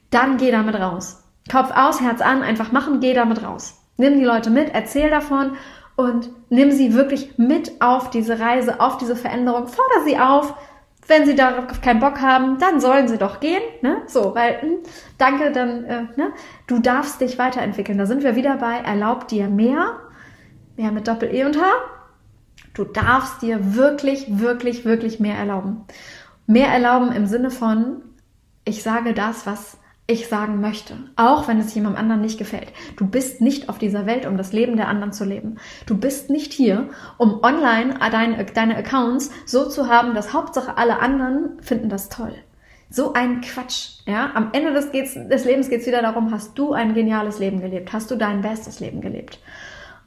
dann 0.10 0.38
geh 0.38 0.52
damit 0.52 0.76
raus. 0.76 1.22
Kopf 1.52 1.72
aus, 1.76 2.02
Herz 2.02 2.22
an, 2.22 2.44
einfach 2.44 2.72
machen, 2.72 3.02
geh 3.02 3.14
damit 3.14 3.44
raus. 3.44 3.76
Nimm 3.98 4.20
die 4.20 4.26
Leute 4.26 4.50
mit, 4.50 4.74
erzähl 4.74 5.10
davon 5.10 5.58
und 5.98 6.30
nimm 6.50 6.72
sie 6.72 6.94
wirklich 6.94 7.38
mit 7.38 7.82
auf 7.82 8.10
diese 8.10 8.40
Reise, 8.40 8.80
auf 8.80 8.98
diese 8.98 9.16
Veränderung, 9.16 9.68
fordere 9.68 10.04
sie 10.06 10.18
auf, 10.18 10.54
wenn 11.08 11.26
sie 11.26 11.36
darauf 11.36 11.82
keinen 11.82 12.00
Bock 12.00 12.22
haben, 12.22 12.60
dann 12.60 12.80
sollen 12.80 13.08
sie 13.08 13.18
doch 13.18 13.40
gehen. 13.40 13.62
Ne? 13.82 14.02
So, 14.08 14.36
weil, 14.36 14.62
hm, 14.62 14.78
danke, 15.18 15.52
dann, 15.52 15.84
äh, 15.86 16.02
ne? 16.16 16.34
du 16.68 16.80
darfst 16.80 17.22
dich 17.22 17.40
weiterentwickeln. 17.40 17.98
Da 17.98 18.06
sind 18.06 18.24
wir 18.24 18.36
wieder 18.36 18.58
bei, 18.58 18.78
erlaub 18.78 19.28
dir 19.28 19.48
mehr, 19.48 20.00
mehr 20.76 20.92
mit 20.92 21.08
Doppel-E 21.08 21.46
und 21.46 21.58
H. 21.58 21.66
Du 22.74 22.84
darfst 22.84 23.42
dir 23.42 23.76
wirklich, 23.76 24.40
wirklich, 24.40 24.86
wirklich 24.86 25.20
mehr 25.20 25.36
erlauben. 25.36 25.86
Mehr 26.46 26.68
erlauben 26.68 27.12
im 27.12 27.26
Sinne 27.26 27.52
von, 27.52 28.02
ich 28.66 28.84
sage 28.84 29.14
das, 29.14 29.48
was 29.48 29.78
ich 30.10 30.30
sagen 30.30 30.62
möchte, 30.62 30.96
auch 31.18 31.50
wenn 31.50 31.60
es 31.60 31.76
jemandem 31.76 32.00
anderen 32.02 32.22
nicht 32.22 32.38
gefällt. 32.38 32.72
Du 32.96 33.06
bist 33.06 33.42
nicht 33.42 33.68
auf 33.68 33.78
dieser 33.78 34.06
Welt, 34.06 34.26
um 34.26 34.38
das 34.38 34.54
Leben 34.54 34.78
der 34.78 34.88
anderen 34.88 35.12
zu 35.12 35.26
leben. 35.26 35.58
Du 35.86 35.98
bist 35.98 36.30
nicht 36.30 36.54
hier, 36.54 36.90
um 37.18 37.44
online 37.44 38.00
deine, 38.12 38.46
deine 38.46 38.78
Accounts 38.78 39.32
so 39.46 39.68
zu 39.68 39.90
haben, 39.90 40.16
dass 40.16 40.34
Hauptsache 40.34 40.78
alle 40.78 41.00
anderen 41.00 41.62
finden 41.62 41.90
das 41.90 42.08
toll. 42.08 42.34
So 42.90 43.12
ein 43.12 43.42
Quatsch. 43.42 44.00
Ja, 44.06 44.32
am 44.34 44.52
Ende 44.54 44.72
des, 44.72 44.94
geht's, 44.94 45.14
des 45.14 45.44
Lebens 45.44 45.70
geht 45.70 45.82
es 45.82 45.88
wieder 45.88 46.02
darum, 46.02 46.32
hast 46.32 46.58
du 46.58 46.72
ein 46.72 46.94
geniales 46.94 47.40
Leben 47.40 47.60
gelebt? 47.60 47.92
Hast 47.92 48.10
du 48.10 48.16
dein 48.16 48.42
bestes 48.42 48.80
Leben 48.80 49.02
gelebt? 49.02 49.40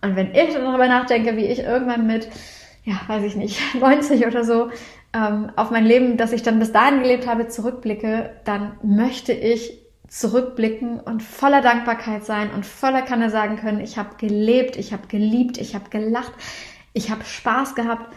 Und 0.00 0.16
wenn 0.16 0.34
ich 0.34 0.54
darüber 0.54 0.88
nachdenke, 0.88 1.36
wie 1.36 1.44
ich 1.44 1.58
irgendwann 1.58 2.06
mit, 2.06 2.26
ja, 2.84 2.94
weiß 3.06 3.22
ich 3.24 3.36
nicht, 3.36 3.60
90 3.78 4.26
oder 4.26 4.44
so, 4.44 4.70
ähm, 5.12 5.50
auf 5.56 5.70
mein 5.70 5.84
Leben, 5.84 6.16
das 6.16 6.32
ich 6.32 6.42
dann 6.42 6.58
bis 6.58 6.72
dahin 6.72 7.02
gelebt 7.02 7.26
habe, 7.26 7.48
zurückblicke, 7.48 8.30
dann 8.44 8.78
möchte 8.82 9.34
ich 9.34 9.78
zurückblicken 10.10 11.00
und 11.00 11.22
voller 11.22 11.62
Dankbarkeit 11.62 12.26
sein 12.26 12.50
und 12.50 12.66
voller 12.66 13.00
Kanne 13.02 13.30
sagen 13.30 13.56
können, 13.56 13.80
ich 13.80 13.96
habe 13.96 14.16
gelebt, 14.18 14.76
ich 14.76 14.92
habe 14.92 15.06
geliebt, 15.06 15.56
ich 15.56 15.74
habe 15.74 15.88
gelacht, 15.88 16.32
ich 16.92 17.10
habe 17.10 17.24
Spaß 17.24 17.74
gehabt. 17.74 18.12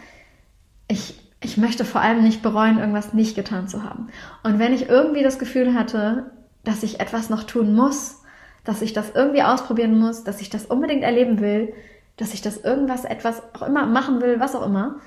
Ich 0.88 1.24
ich 1.44 1.58
möchte 1.58 1.84
vor 1.84 2.00
allem 2.00 2.22
nicht 2.22 2.42
bereuen, 2.42 2.78
irgendwas 2.78 3.12
nicht 3.12 3.36
getan 3.36 3.68
zu 3.68 3.82
haben. 3.82 4.08
Und 4.42 4.58
wenn 4.58 4.72
ich 4.72 4.88
irgendwie 4.88 5.22
das 5.22 5.38
Gefühl 5.38 5.74
hatte, 5.74 6.30
dass 6.64 6.82
ich 6.82 7.00
etwas 7.00 7.28
noch 7.28 7.44
tun 7.44 7.74
muss, 7.74 8.22
dass 8.64 8.80
ich 8.80 8.94
das 8.94 9.10
irgendwie 9.14 9.42
ausprobieren 9.42 9.98
muss, 9.98 10.24
dass 10.24 10.40
ich 10.40 10.48
das 10.48 10.64
unbedingt 10.64 11.02
erleben 11.02 11.40
will, 11.40 11.74
dass 12.16 12.32
ich 12.32 12.40
das 12.40 12.56
irgendwas, 12.56 13.04
etwas 13.04 13.42
auch 13.54 13.62
immer 13.66 13.84
machen 13.84 14.22
will, 14.22 14.40
was 14.40 14.54
auch 14.54 14.64
immer, 14.64 15.00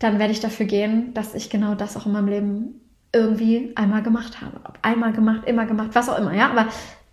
dann 0.00 0.18
werde 0.18 0.32
ich 0.32 0.40
dafür 0.40 0.66
gehen, 0.66 1.14
dass 1.14 1.34
ich 1.34 1.50
genau 1.50 1.76
das 1.76 1.96
auch 1.96 2.06
in 2.06 2.12
meinem 2.12 2.28
Leben 2.28 2.80
irgendwie 3.14 3.72
einmal 3.76 4.02
gemacht 4.02 4.40
habe. 4.40 4.56
Ob 4.64 4.78
einmal 4.82 5.12
gemacht, 5.12 5.42
immer 5.46 5.66
gemacht, 5.66 5.90
was 5.92 6.08
auch 6.08 6.18
immer, 6.18 6.34
ja. 6.34 6.50
Aber 6.50 6.66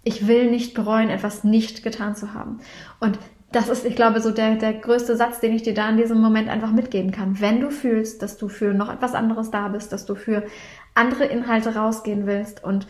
ich 0.04 0.28
will 0.28 0.50
nicht 0.50 0.74
bereuen, 0.74 1.10
etwas 1.10 1.44
nicht 1.44 1.84
getan 1.84 2.16
zu 2.16 2.34
haben. 2.34 2.60
Und 3.00 3.20
das 3.52 3.68
ist, 3.70 3.86
ich 3.86 3.96
glaube, 3.96 4.22
so 4.22 4.32
der, 4.32 4.56
der 4.56 4.74
größte 4.74 5.16
Satz, 5.16 5.40
den 5.40 5.54
ich 5.54 5.62
dir 5.62 5.74
da 5.74 5.90
in 5.90 5.98
diesem 5.98 6.22
Moment 6.22 6.50
einfach 6.50 6.72
mitgeben 6.72 7.12
kann. 7.12 7.40
Wenn 7.42 7.60
du 7.60 7.70
fühlst, 7.70 8.22
dass 8.22 8.38
du 8.38 8.48
für 8.48 8.74
noch 8.74 8.92
etwas 8.92 9.14
anderes 9.14 9.52
da 9.52 9.68
bist, 9.68 9.92
dass 9.92 10.06
du 10.06 10.16
für 10.16 10.44
andere 10.96 11.26
Inhalte 11.26 11.76
rausgehen 11.76 12.26
willst 12.26 12.64
und 12.64 12.88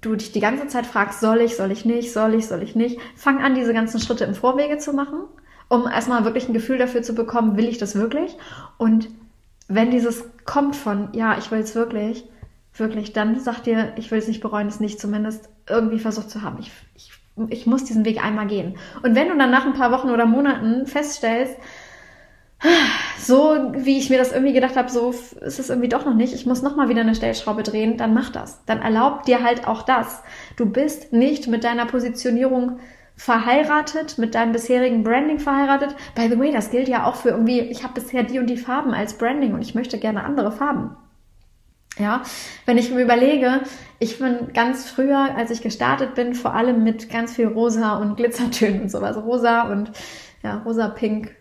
du 0.00 0.16
dich 0.16 0.32
die 0.32 0.40
ganze 0.40 0.66
Zeit 0.68 0.86
fragst, 0.86 1.20
soll 1.20 1.40
ich, 1.40 1.56
soll 1.56 1.70
ich 1.70 1.84
nicht, 1.84 2.12
soll 2.12 2.34
ich, 2.34 2.46
soll 2.46 2.62
ich 2.62 2.74
nicht, 2.74 2.98
fang 3.14 3.42
an, 3.42 3.54
diese 3.54 3.74
ganzen 3.74 4.00
Schritte 4.00 4.24
im 4.24 4.34
Vorwege 4.34 4.78
zu 4.78 4.94
machen, 4.94 5.20
um 5.68 5.86
erstmal 5.86 6.24
wirklich 6.24 6.48
ein 6.48 6.54
Gefühl 6.54 6.78
dafür 6.78 7.02
zu 7.02 7.14
bekommen, 7.14 7.58
will 7.58 7.68
ich 7.68 7.76
das 7.76 7.94
wirklich? 7.94 8.36
Und 8.78 9.10
wenn 9.68 9.90
dieses 9.90 10.24
kommt 10.46 10.74
von, 10.74 11.10
ja, 11.12 11.36
ich 11.38 11.50
will 11.50 11.60
es 11.60 11.74
wirklich, 11.74 12.24
wirklich, 12.80 13.12
dann 13.12 13.38
sag 13.38 13.62
dir, 13.62 13.92
ich 13.96 14.10
will 14.10 14.18
es 14.18 14.28
nicht 14.28 14.40
bereuen, 14.40 14.66
es 14.66 14.80
nicht 14.80 15.00
zumindest 15.00 15.48
irgendwie 15.68 15.98
versucht 15.98 16.30
zu 16.30 16.42
haben. 16.42 16.58
Ich, 16.60 16.72
ich 16.94 17.12
ich 17.48 17.66
muss 17.66 17.84
diesen 17.84 18.04
Weg 18.04 18.22
einmal 18.22 18.46
gehen. 18.46 18.76
Und 19.02 19.14
wenn 19.14 19.28
du 19.28 19.36
dann 19.36 19.50
nach 19.50 19.64
ein 19.64 19.72
paar 19.72 19.92
Wochen 19.92 20.10
oder 20.10 20.26
Monaten 20.26 20.86
feststellst, 20.86 21.56
so 23.18 23.72
wie 23.74 23.98
ich 23.98 24.10
mir 24.10 24.18
das 24.18 24.32
irgendwie 24.32 24.52
gedacht 24.52 24.76
habe, 24.76 24.90
so 24.90 25.10
ist 25.10 25.58
es 25.58 25.70
irgendwie 25.70 25.88
doch 25.88 26.04
noch 26.04 26.14
nicht, 26.14 26.34
ich 26.34 26.44
muss 26.44 26.60
nochmal 26.60 26.88
wieder 26.88 27.00
eine 27.00 27.14
Stellschraube 27.14 27.62
drehen, 27.62 27.96
dann 27.96 28.12
mach 28.12 28.30
das. 28.30 28.64
Dann 28.66 28.82
erlaub 28.82 29.24
dir 29.24 29.42
halt 29.42 29.66
auch 29.66 29.82
das. 29.82 30.22
Du 30.56 30.66
bist 30.66 31.12
nicht 31.12 31.48
mit 31.48 31.64
deiner 31.64 31.86
Positionierung 31.86 32.78
verheiratet, 33.16 34.18
mit 34.18 34.34
deinem 34.34 34.52
bisherigen 34.52 35.04
Branding 35.04 35.38
verheiratet. 35.38 35.94
By 36.14 36.28
the 36.28 36.38
way, 36.38 36.52
das 36.52 36.70
gilt 36.70 36.88
ja 36.88 37.04
auch 37.04 37.16
für 37.16 37.30
irgendwie, 37.30 37.60
ich 37.60 37.82
habe 37.82 37.94
bisher 37.94 38.22
die 38.22 38.38
und 38.38 38.48
die 38.48 38.56
Farben 38.56 38.92
als 38.92 39.14
Branding 39.14 39.54
und 39.54 39.62
ich 39.62 39.74
möchte 39.74 39.98
gerne 39.98 40.24
andere 40.24 40.52
Farben. 40.52 40.96
Ja, 42.00 42.22
wenn 42.64 42.78
ich 42.78 42.90
mir 42.90 43.02
überlege, 43.02 43.60
ich 43.98 44.18
bin 44.18 44.54
ganz 44.54 44.88
früher, 44.88 45.36
als 45.36 45.50
ich 45.50 45.60
gestartet 45.60 46.14
bin, 46.14 46.34
vor 46.34 46.54
allem 46.54 46.82
mit 46.82 47.10
ganz 47.10 47.36
viel 47.36 47.46
Rosa 47.46 47.98
und 47.98 48.16
Glitzertönen 48.16 48.82
und 48.82 48.90
sowas. 48.90 49.18
Rosa 49.18 49.70
und 49.70 49.92
ja, 50.42 50.62
rosa, 50.64 50.88
pink, 50.88 51.36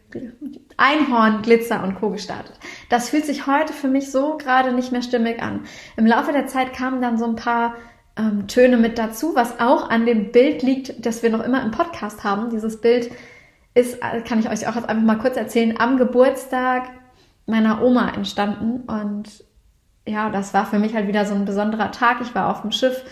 Einhorn, 0.75 1.41
Glitzer 1.41 1.81
und 1.83 1.95
Co. 1.95 2.09
gestartet. 2.09 2.53
Das 2.89 3.09
fühlt 3.09 3.25
sich 3.25 3.47
heute 3.47 3.71
für 3.71 3.87
mich 3.87 4.11
so 4.11 4.37
gerade 4.37 4.73
nicht 4.73 4.91
mehr 4.91 5.01
stimmig 5.01 5.41
an. 5.41 5.61
Im 5.95 6.05
Laufe 6.05 6.33
der 6.33 6.47
Zeit 6.47 6.73
kamen 6.73 7.01
dann 7.01 7.17
so 7.17 7.25
ein 7.25 7.37
paar 7.37 7.75
ähm, 8.17 8.47
Töne 8.47 8.75
mit 8.75 8.97
dazu, 8.97 9.35
was 9.35 9.61
auch 9.61 9.89
an 9.89 10.05
dem 10.05 10.33
Bild 10.33 10.61
liegt, 10.61 11.05
das 11.05 11.23
wir 11.23 11.29
noch 11.29 11.43
immer 11.43 11.63
im 11.63 11.71
Podcast 11.71 12.25
haben. 12.25 12.49
Dieses 12.49 12.81
Bild 12.81 13.09
ist, 13.73 13.99
äh, 14.01 14.21
kann 14.27 14.39
ich 14.39 14.49
euch 14.49 14.67
auch 14.67 14.75
jetzt 14.75 14.89
einfach 14.89 15.03
mal 15.03 15.17
kurz 15.19 15.37
erzählen, 15.37 15.79
am 15.79 15.97
Geburtstag 15.97 16.89
meiner 17.45 17.81
Oma 17.81 18.09
entstanden 18.09 18.81
und 18.81 19.48
ja, 20.07 20.29
das 20.29 20.53
war 20.53 20.65
für 20.65 20.79
mich 20.79 20.95
halt 20.95 21.07
wieder 21.07 21.25
so 21.25 21.35
ein 21.35 21.45
besonderer 21.45 21.91
Tag. 21.91 22.21
Ich 22.21 22.33
war 22.35 22.49
auf 22.49 22.61
dem 22.61 22.71
Schiff. 22.71 23.03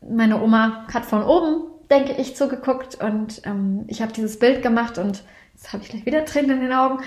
Meine 0.00 0.40
Oma 0.42 0.86
hat 0.92 1.04
von 1.04 1.22
oben, 1.22 1.64
denke 1.90 2.12
ich, 2.12 2.36
zugeguckt 2.36 2.96
und 3.02 3.42
ähm, 3.44 3.84
ich 3.88 4.00
habe 4.00 4.12
dieses 4.12 4.38
Bild 4.38 4.62
gemacht 4.62 4.98
und 4.98 5.22
jetzt 5.54 5.72
habe 5.72 5.82
ich 5.82 5.90
gleich 5.90 6.06
wieder 6.06 6.24
Tränen 6.24 6.50
in 6.52 6.60
den 6.60 6.72
Augen. 6.72 7.00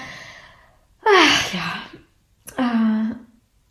Ach, 1.05 1.53
ja. 1.53 1.74
Äh, 2.57 3.16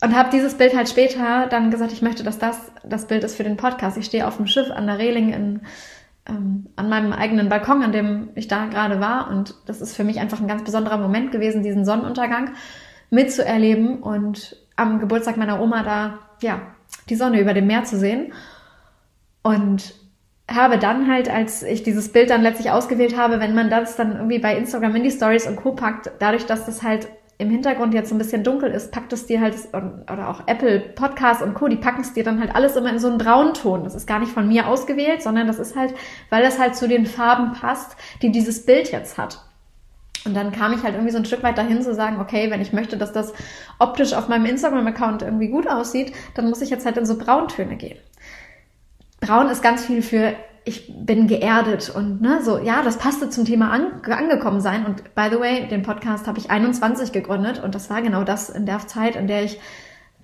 und 0.05 0.15
habe 0.15 0.29
dieses 0.31 0.55
Bild 0.55 0.75
halt 0.75 0.89
später 0.89 1.47
dann 1.47 1.71
gesagt, 1.71 1.93
ich 1.93 2.01
möchte, 2.01 2.23
dass 2.23 2.37
das 2.37 2.73
das 2.83 3.07
Bild 3.07 3.23
ist 3.23 3.35
für 3.35 3.43
den 3.43 3.57
Podcast. 3.57 3.97
Ich 3.97 4.05
stehe 4.05 4.27
auf 4.27 4.37
dem 4.37 4.47
Schiff 4.47 4.69
an 4.69 4.87
der 4.87 4.97
Reling 4.97 5.31
in, 5.31 5.61
ähm, 6.27 6.67
an 6.75 6.89
meinem 6.89 7.13
eigenen 7.13 7.47
Balkon, 7.47 7.83
an 7.83 7.91
dem 7.91 8.29
ich 8.35 8.47
da 8.47 8.65
gerade 8.65 8.99
war. 8.99 9.29
Und 9.29 9.55
das 9.65 9.79
ist 9.79 9.95
für 9.95 10.03
mich 10.03 10.19
einfach 10.19 10.41
ein 10.41 10.47
ganz 10.47 10.63
besonderer 10.63 10.97
Moment 10.97 11.31
gewesen, 11.31 11.63
diesen 11.63 11.85
Sonnenuntergang 11.85 12.51
mitzuerleben 13.09 14.01
und 14.01 14.57
am 14.75 14.99
Geburtstag 14.99 15.37
meiner 15.37 15.61
Oma 15.61 15.83
da, 15.83 16.19
ja, 16.41 16.61
die 17.09 17.15
Sonne 17.15 17.39
über 17.39 17.53
dem 17.53 17.67
Meer 17.67 17.83
zu 17.83 17.97
sehen. 17.97 18.33
Und 19.41 19.93
habe 20.49 20.77
dann 20.77 21.09
halt, 21.11 21.29
als 21.29 21.63
ich 21.63 21.83
dieses 21.83 22.11
Bild 22.11 22.29
dann 22.29 22.41
letztlich 22.41 22.71
ausgewählt 22.71 23.17
habe, 23.17 23.39
wenn 23.39 23.55
man 23.55 23.69
das 23.69 23.95
dann 23.95 24.15
irgendwie 24.15 24.39
bei 24.39 24.55
Instagram 24.55 24.95
in 24.95 25.03
die 25.03 25.11
Stories 25.11 25.47
und 25.47 25.55
Co. 25.55 25.73
packt, 25.73 26.11
dadurch, 26.19 26.45
dass 26.45 26.65
das 26.65 26.83
halt 26.83 27.07
im 27.37 27.49
Hintergrund 27.49 27.93
jetzt 27.93 28.09
so 28.09 28.15
ein 28.15 28.19
bisschen 28.19 28.43
dunkel 28.43 28.71
ist, 28.71 28.91
packt 28.91 29.11
es 29.11 29.25
dir 29.25 29.41
halt, 29.41 29.55
oder 29.73 30.29
auch 30.29 30.47
Apple 30.47 30.79
Podcasts 30.79 31.41
und 31.41 31.55
Co., 31.55 31.67
die 31.67 31.77
packen 31.77 32.01
es 32.01 32.13
dir 32.13 32.23
dann 32.23 32.39
halt 32.39 32.55
alles 32.55 32.75
immer 32.75 32.89
in 32.89 32.99
so 32.99 33.07
einen 33.07 33.17
braunen 33.17 33.53
Ton. 33.53 33.83
Das 33.83 33.95
ist 33.95 34.07
gar 34.07 34.19
nicht 34.19 34.31
von 34.31 34.47
mir 34.47 34.67
ausgewählt, 34.67 35.21
sondern 35.21 35.47
das 35.47 35.59
ist 35.59 35.75
halt, 35.75 35.93
weil 36.29 36.43
das 36.43 36.59
halt 36.59 36.75
zu 36.75 36.87
den 36.87 37.05
Farben 37.05 37.53
passt, 37.53 37.97
die 38.21 38.31
dieses 38.31 38.65
Bild 38.65 38.91
jetzt 38.91 39.17
hat. 39.17 39.43
Und 40.25 40.33
dann 40.35 40.51
kam 40.51 40.73
ich 40.73 40.83
halt 40.83 40.95
irgendwie 40.95 41.11
so 41.11 41.17
ein 41.17 41.25
Stück 41.25 41.43
weit 41.43 41.57
dahin 41.57 41.81
zu 41.81 41.93
sagen, 41.93 42.19
okay, 42.19 42.49
wenn 42.49 42.61
ich 42.61 42.73
möchte, 42.73 42.97
dass 42.97 43.11
das 43.11 43.33
optisch 43.79 44.13
auf 44.13 44.29
meinem 44.29 44.45
Instagram-Account 44.45 45.21
irgendwie 45.21 45.49
gut 45.49 45.67
aussieht, 45.67 46.13
dann 46.35 46.49
muss 46.49 46.61
ich 46.61 46.69
jetzt 46.69 46.85
halt 46.85 46.97
in 46.97 47.05
so 47.05 47.17
Brauntöne 47.17 47.75
gehen. 47.75 47.97
Braun 49.19 49.49
ist 49.49 49.61
ganz 49.61 49.85
viel 49.85 50.01
für 50.01 50.33
ich 50.65 50.89
bin 50.95 51.27
geerdet 51.27 51.91
und 51.93 52.21
ne, 52.21 52.39
so, 52.41 52.57
ja, 52.57 52.83
das 52.83 52.97
passte 52.97 53.29
zum 53.29 53.43
Thema 53.43 53.71
an, 53.71 54.01
angekommen 54.09 54.61
sein. 54.61 54.85
Und 54.85 55.13
by 55.13 55.27
the 55.29 55.39
way, 55.39 55.67
den 55.67 55.83
Podcast 55.83 56.25
habe 56.25 56.39
ich 56.39 56.51
21 56.51 57.11
gegründet 57.11 57.61
und 57.61 57.75
das 57.75 57.89
war 57.89 58.01
genau 58.01 58.23
das 58.23 58.49
in 58.49 58.65
der 58.65 58.79
Zeit, 58.87 59.15
in 59.15 59.27
der 59.27 59.43
ich 59.43 59.59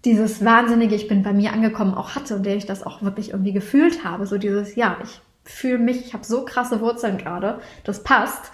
dieses 0.06 0.45
wahnsinnige, 0.45 0.95
ich 0.95 1.10
bin 1.10 1.24
bei 1.24 1.34
mir 1.34 1.52
angekommen 1.52 1.93
auch 1.93 2.16
hatte 2.16 2.36
und 2.36 2.45
der 2.45 2.56
ich 2.56 2.66
das 2.66 2.84
auch 2.84 3.02
wirklich 3.02 3.32
irgendwie 3.32 3.52
gefühlt 3.52 4.06
habe. 4.06 4.26
So 4.28 4.38
dieses, 4.38 4.76
ja, 4.76 4.97
ich 5.04 5.20
fühle 5.43 5.80
mich, 5.80 6.06
ich 6.06 6.14
habe 6.14 6.24
so 6.24 6.45
krasse 6.45 6.80
Wurzeln 6.80 7.18
gerade, 7.18 7.60
das 7.84 8.04
passt. 8.04 8.52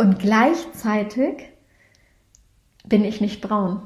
Und 0.00 0.18
gleichzeitig 0.18 1.50
bin 2.86 3.04
ich 3.04 3.20
nicht 3.20 3.42
braun. 3.42 3.82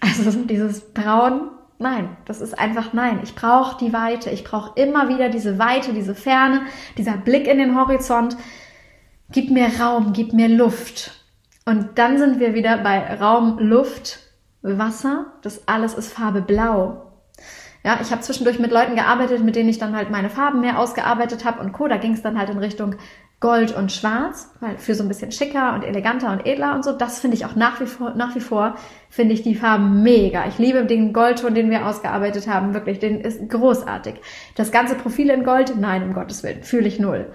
Also 0.00 0.30
dieses 0.46 0.94
Braun, 0.94 1.50
nein, 1.78 2.16
das 2.24 2.40
ist 2.40 2.58
einfach 2.58 2.94
nein. 2.94 3.20
Ich 3.22 3.34
brauche 3.34 3.76
die 3.76 3.92
Weite. 3.92 4.30
Ich 4.30 4.42
brauche 4.42 4.80
immer 4.80 5.10
wieder 5.10 5.28
diese 5.28 5.58
Weite, 5.58 5.92
diese 5.92 6.14
Ferne, 6.14 6.62
dieser 6.96 7.18
Blick 7.18 7.46
in 7.46 7.58
den 7.58 7.78
Horizont. 7.78 8.38
Gib 9.32 9.50
mir 9.50 9.68
Raum, 9.78 10.14
gib 10.14 10.32
mir 10.32 10.48
Luft. 10.48 11.26
Und 11.66 11.98
dann 11.98 12.16
sind 12.16 12.40
wir 12.40 12.54
wieder 12.54 12.78
bei 12.78 13.16
Raum, 13.16 13.58
Luft, 13.58 14.18
Wasser. 14.62 15.26
Das 15.42 15.68
alles 15.68 15.92
ist 15.92 16.10
Farbe 16.10 16.40
Blau. 16.40 17.12
Ja, 17.84 17.98
ich 18.00 18.10
habe 18.12 18.22
zwischendurch 18.22 18.58
mit 18.58 18.72
Leuten 18.72 18.94
gearbeitet, 18.94 19.44
mit 19.44 19.56
denen 19.56 19.68
ich 19.68 19.78
dann 19.78 19.94
halt 19.94 20.10
meine 20.10 20.30
Farben 20.30 20.60
mehr 20.60 20.78
ausgearbeitet 20.78 21.44
habe 21.44 21.60
und 21.60 21.72
Co. 21.72 21.86
Da 21.86 21.98
ging 21.98 22.14
es 22.14 22.22
dann 22.22 22.38
halt 22.38 22.48
in 22.48 22.58
Richtung 22.58 22.94
Gold 23.40 23.74
und 23.74 23.90
Schwarz, 23.90 24.50
weil 24.60 24.76
für 24.76 24.94
so 24.94 25.02
ein 25.02 25.08
bisschen 25.08 25.32
schicker 25.32 25.72
und 25.74 25.82
eleganter 25.82 26.30
und 26.30 26.46
edler 26.46 26.74
und 26.74 26.84
so. 26.84 26.92
Das 26.92 27.20
finde 27.20 27.38
ich 27.38 27.46
auch 27.46 27.56
nach 27.56 27.80
wie 27.80 27.86
vor, 27.86 28.14
nach 28.14 28.34
wie 28.34 28.40
vor 28.40 28.74
finde 29.08 29.32
ich 29.32 29.42
die 29.42 29.54
Farben 29.54 30.02
mega. 30.02 30.46
Ich 30.46 30.58
liebe 30.58 30.84
den 30.84 31.14
Goldton, 31.14 31.54
den 31.54 31.70
wir 31.70 31.86
ausgearbeitet 31.86 32.46
haben. 32.46 32.74
Wirklich, 32.74 32.98
den 32.98 33.20
ist 33.20 33.48
großartig. 33.48 34.16
Das 34.56 34.70
ganze 34.70 34.94
Profil 34.94 35.30
in 35.30 35.42
Gold? 35.42 35.74
Nein, 35.78 36.02
um 36.02 36.12
Gottes 36.12 36.42
Willen. 36.42 36.62
Fühle 36.62 36.86
ich 36.86 37.00
null. 37.00 37.32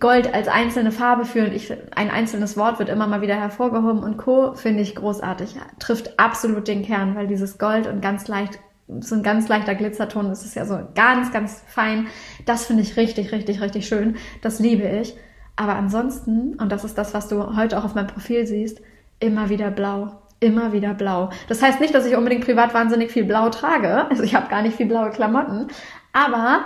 Gold 0.00 0.34
als 0.34 0.48
einzelne 0.48 0.92
Farbe 0.92 1.24
führen, 1.24 1.52
ich, 1.52 1.72
ein 1.94 2.10
einzelnes 2.10 2.56
Wort 2.56 2.78
wird 2.78 2.88
immer 2.88 3.06
mal 3.06 3.22
wieder 3.22 3.36
hervorgehoben 3.36 4.02
und 4.02 4.18
Co. 4.18 4.54
finde 4.54 4.82
ich 4.82 4.94
großartig. 4.94 5.56
Trifft 5.78 6.18
absolut 6.18 6.68
den 6.68 6.84
Kern, 6.84 7.14
weil 7.14 7.26
dieses 7.26 7.58
Gold 7.58 7.86
und 7.86 8.02
ganz 8.02 8.28
leicht 8.28 8.58
so 9.00 9.14
ein 9.14 9.22
ganz 9.22 9.48
leichter 9.48 9.74
Glitzerton, 9.74 10.28
das 10.28 10.44
ist 10.44 10.54
ja 10.54 10.64
so 10.64 10.78
ganz, 10.94 11.32
ganz 11.32 11.62
fein. 11.66 12.06
Das 12.46 12.66
finde 12.66 12.82
ich 12.82 12.96
richtig, 12.96 13.32
richtig, 13.32 13.60
richtig 13.60 13.86
schön. 13.86 14.16
Das 14.42 14.58
liebe 14.60 14.88
ich. 14.88 15.14
Aber 15.56 15.74
ansonsten, 15.74 16.54
und 16.54 16.70
das 16.70 16.84
ist 16.84 16.96
das, 16.96 17.14
was 17.14 17.28
du 17.28 17.56
heute 17.56 17.78
auch 17.78 17.84
auf 17.84 17.94
meinem 17.94 18.06
Profil 18.06 18.46
siehst, 18.46 18.80
immer 19.20 19.48
wieder 19.50 19.70
blau. 19.70 20.22
Immer 20.40 20.72
wieder 20.72 20.94
blau. 20.94 21.30
Das 21.48 21.62
heißt 21.62 21.80
nicht, 21.80 21.94
dass 21.94 22.06
ich 22.06 22.14
unbedingt 22.16 22.44
privat 22.44 22.72
wahnsinnig 22.72 23.10
viel 23.10 23.24
blau 23.24 23.50
trage. 23.50 24.08
Also 24.08 24.22
ich 24.22 24.36
habe 24.36 24.48
gar 24.48 24.62
nicht 24.62 24.76
viel 24.76 24.86
blaue 24.86 25.10
Klamotten. 25.10 25.66
Aber 26.12 26.64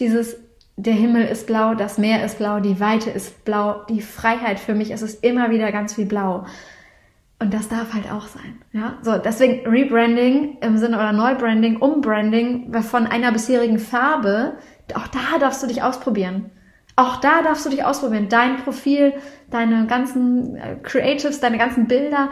dieses, 0.00 0.36
der 0.76 0.94
Himmel 0.94 1.24
ist 1.24 1.46
blau, 1.46 1.74
das 1.74 1.96
Meer 1.96 2.24
ist 2.24 2.38
blau, 2.38 2.58
die 2.58 2.80
Weite 2.80 3.10
ist 3.10 3.44
blau, 3.44 3.84
die 3.88 4.00
Freiheit 4.00 4.58
für 4.58 4.74
mich 4.74 4.90
ist 4.90 5.02
es 5.02 5.14
immer 5.14 5.50
wieder 5.50 5.70
ganz 5.70 5.94
viel 5.94 6.06
blau. 6.06 6.44
Und 7.38 7.52
das 7.52 7.68
darf 7.68 7.92
halt 7.92 8.10
auch 8.10 8.26
sein. 8.26 8.62
Ja, 8.72 8.98
so 9.02 9.18
deswegen 9.18 9.66
Rebranding 9.68 10.58
im 10.60 10.78
Sinne 10.78 10.96
oder 10.96 11.12
Neubranding, 11.12 11.78
Umbranding 11.78 12.72
von 12.82 13.06
einer 13.06 13.32
bisherigen 13.32 13.78
Farbe. 13.78 14.56
Auch 14.94 15.08
da 15.08 15.38
darfst 15.38 15.62
du 15.62 15.66
dich 15.66 15.82
ausprobieren. 15.82 16.50
Auch 16.96 17.16
da 17.16 17.42
darfst 17.42 17.66
du 17.66 17.70
dich 17.70 17.84
ausprobieren. 17.84 18.28
Dein 18.28 18.58
Profil, 18.58 19.14
deine 19.50 19.86
ganzen 19.86 20.56
äh, 20.56 20.76
Creatives, 20.82 21.40
deine 21.40 21.58
ganzen 21.58 21.88
Bilder, 21.88 22.30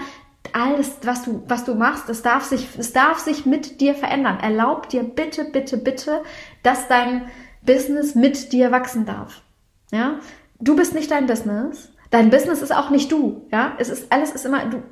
alles, 0.52 0.98
was 1.02 1.24
du, 1.24 1.42
was 1.46 1.64
du 1.64 1.74
machst, 1.74 2.08
es 2.08 2.22
darf 2.22 2.44
sich, 2.44 2.68
es 2.78 2.92
darf 2.92 3.18
sich 3.18 3.46
mit 3.46 3.80
dir 3.80 3.94
verändern. 3.94 4.38
Erlaub 4.40 4.88
dir 4.88 5.02
bitte, 5.02 5.44
bitte, 5.44 5.78
bitte, 5.78 6.22
dass 6.62 6.88
dein 6.88 7.28
Business 7.62 8.14
mit 8.14 8.52
dir 8.52 8.70
wachsen 8.70 9.06
darf. 9.06 9.42
Ja, 9.90 10.20
du 10.60 10.76
bist 10.76 10.94
nicht 10.94 11.10
dein 11.10 11.26
Business. 11.26 11.91
Dein 12.12 12.28
Business 12.28 12.60
ist 12.60 12.74
auch 12.74 12.90
nicht 12.90 13.10
du, 13.10 13.48
ja. 13.50 13.72
Es 13.78 13.88
ist 13.88 14.12
alles 14.12 14.32
ist 14.32 14.44
immer 14.44 14.66
du. 14.66 14.82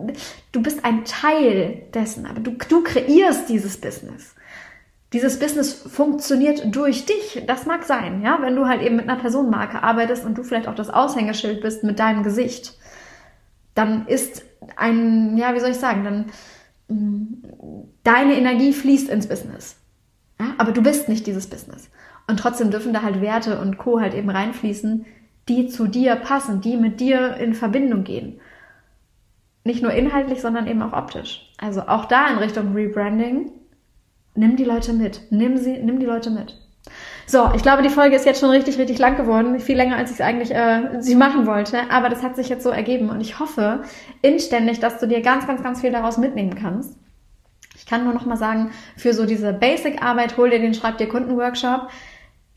Du 0.53 0.63
bist 0.63 0.85
ein 0.87 1.05
Teil 1.05 1.83
dessen, 1.93 2.25
aber 2.27 2.41
du 2.41 2.53
du 2.53 2.83
kreierst 2.83 3.49
dieses 3.49 3.79
Business. 3.79 4.35
Dieses 5.13 5.39
Business 5.39 5.75
funktioniert 5.75 6.75
durch 6.75 7.05
dich. 7.05 7.43
Das 7.47 7.67
mag 7.67 7.85
sein, 7.85 8.23
ja, 8.23 8.39
wenn 8.41 8.57
du 8.57 8.67
halt 8.67 8.81
eben 8.81 8.97
mit 8.97 9.09
einer 9.09 9.21
Personenmarke 9.21 9.83
arbeitest 9.83 10.25
und 10.25 10.39
du 10.39 10.45
vielleicht 10.45 10.67
auch 10.67 10.75
das 10.75 10.89
Aushängeschild 10.89 11.61
bist 11.61 11.85
mit 11.85 11.99
deinem 11.99 12.23
Gesicht, 12.23 12.79
dann 13.75 14.07
ist 14.07 14.43
ein, 14.77 15.37
ja, 15.37 15.55
wie 15.55 15.61
soll 15.61 15.71
ich 15.71 15.77
sagen, 15.77 16.05
dann 16.05 16.27
mh, 16.89 17.89
deine 18.03 18.35
Energie 18.37 18.73
fließt 18.73 19.11
ins 19.11 19.27
Business. 19.27 19.77
Ja? 20.39 20.55
Aber 20.57 20.73
du 20.73 20.83
bist 20.83 21.09
nicht 21.11 21.27
dieses 21.27 21.49
Business. 21.49 21.91
Und 22.27 22.39
trotzdem 22.39 22.71
dürfen 22.71 22.95
da 22.95 23.03
halt 23.03 23.21
Werte 23.21 23.61
und 23.61 23.77
Co. 23.77 24.01
halt 24.01 24.15
eben 24.15 24.31
reinfließen, 24.31 25.05
die 25.51 25.67
zu 25.67 25.89
dir 25.89 26.15
passen, 26.15 26.61
die 26.61 26.77
mit 26.77 27.01
dir 27.01 27.37
in 27.37 27.55
Verbindung 27.55 28.05
gehen. 28.05 28.41
Nicht 29.65 29.83
nur 29.83 29.93
inhaltlich, 29.93 30.41
sondern 30.41 30.67
eben 30.67 30.81
auch 30.81 30.93
optisch. 30.93 31.53
Also 31.59 31.83
auch 31.83 32.07
da 32.07 32.29
in 32.29 32.39
Richtung 32.39 32.73
Rebranding. 32.73 33.51
Nimm 34.35 34.57
die 34.57 34.65
Leute 34.65 34.93
mit. 34.93 35.21
Nimm 35.31 35.57
sie, 35.59 35.77
nimm 35.79 35.99
die 35.99 36.07
Leute 36.07 36.31
mit. 36.31 36.57
So, 37.27 37.51
ich 37.55 37.63
glaube, 37.63 37.83
die 37.83 37.91
Folge 37.91 38.17
ist 38.17 38.25
jetzt 38.25 38.41
schon 38.41 38.51
richtig, 38.51 38.79
richtig 38.79 38.99
lang 38.99 39.17
geworden. 39.17 39.59
Viel 39.59 39.77
länger, 39.77 39.97
als 39.97 40.11
ich 40.11 40.17
es 40.17 40.21
eigentlich 40.21 40.55
äh, 40.55 41.01
sie 41.01 41.17
machen 41.17 41.47
wollte. 41.47 41.91
Aber 41.91 42.09
das 42.09 42.23
hat 42.23 42.37
sich 42.37 42.49
jetzt 42.49 42.63
so 42.63 42.71
ergeben. 42.71 43.11
Und 43.11 43.21
ich 43.21 43.39
hoffe 43.41 43.83
inständig, 44.23 44.79
dass 44.79 44.99
du 44.99 45.07
dir 45.07 45.21
ganz, 45.21 45.47
ganz, 45.47 45.63
ganz 45.63 45.81
viel 45.81 45.91
daraus 45.91 46.17
mitnehmen 46.17 46.55
kannst. 46.55 46.97
Ich 47.77 47.87
kann 47.87 48.05
nur 48.05 48.15
noch 48.15 48.25
mal 48.25 48.37
sagen, 48.37 48.71
für 48.97 49.13
so 49.13 49.27
diese 49.27 49.53
Basic-Arbeit, 49.53 50.37
hol 50.37 50.51
dir 50.51 50.61
den 50.61 50.75
Schreib 50.75 50.99
dir 50.99 51.09
Kunden-Workshop 51.09 51.89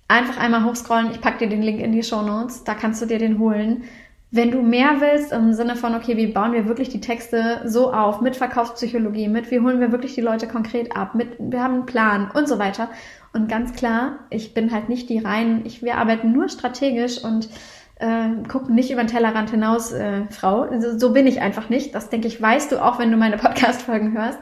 einfach 0.08 0.38
einmal 0.38 0.64
hochscrollen. 0.64 1.12
Ich 1.12 1.22
packe 1.22 1.40
dir 1.40 1.50
den 1.50 1.62
Link 1.62 1.80
in 1.80 1.92
die 1.92 2.04
Show 2.04 2.22
Notes. 2.22 2.64
Da 2.64 2.74
kannst 2.74 3.02
du 3.02 3.06
dir 3.06 3.20
den 3.20 3.40
holen. 3.40 3.84
Wenn 4.32 4.50
du 4.50 4.64
mehr 4.64 4.96
willst 5.00 5.32
im 5.32 5.54
Sinne 5.54 5.76
von, 5.76 5.94
okay, 5.94 6.18
wie 6.18 6.28
bauen 6.28 6.54
wir 6.54 6.68
wirklich 6.68 6.90
die 6.90 7.02
Texte 7.02 7.62
so 7.66 7.94
auf 7.94 8.20
mit 8.20 8.36
Verkaufspsychologie, 8.36 9.28
mit 9.28 9.52
wie 9.52 9.60
holen 9.60 9.80
wir 9.80 9.92
wirklich 9.92 10.16
die 10.16 10.22
Leute 10.22 10.48
konkret 10.48 10.98
ab, 10.98 11.14
mit 11.14 11.36
wir 11.38 11.62
haben 11.62 11.74
einen 11.76 11.86
Plan 11.86 12.32
und 12.34 12.48
so 12.48 12.58
weiter. 12.58 12.90
Und 13.32 13.48
ganz 13.48 13.74
klar, 13.74 14.20
ich 14.32 14.56
bin 14.56 14.72
halt 14.72 14.90
nicht 14.90 15.10
die 15.10 15.20
rein, 15.20 15.62
ich, 15.66 15.84
wir 15.84 15.98
arbeiten 15.98 16.32
nur 16.32 16.50
strategisch 16.50 17.24
und 17.24 17.48
äh, 18.00 18.30
gucken 18.48 18.74
nicht 18.74 18.90
über 18.90 19.04
den 19.04 19.08
Tellerrand 19.08 19.52
hinaus, 19.52 19.92
äh, 19.92 20.26
Frau. 20.32 20.68
So, 20.80 20.98
so 20.98 21.14
bin 21.14 21.28
ich 21.28 21.42
einfach 21.42 21.70
nicht. 21.70 21.94
Das 21.94 22.10
denke 22.10 22.28
ich, 22.28 22.42
weißt 22.42 22.72
du 22.72 22.84
auch, 22.84 22.98
wenn 22.98 23.12
du 23.12 23.18
meine 23.18 23.38
Podcast-Folgen 23.38 24.18
hörst 24.18 24.40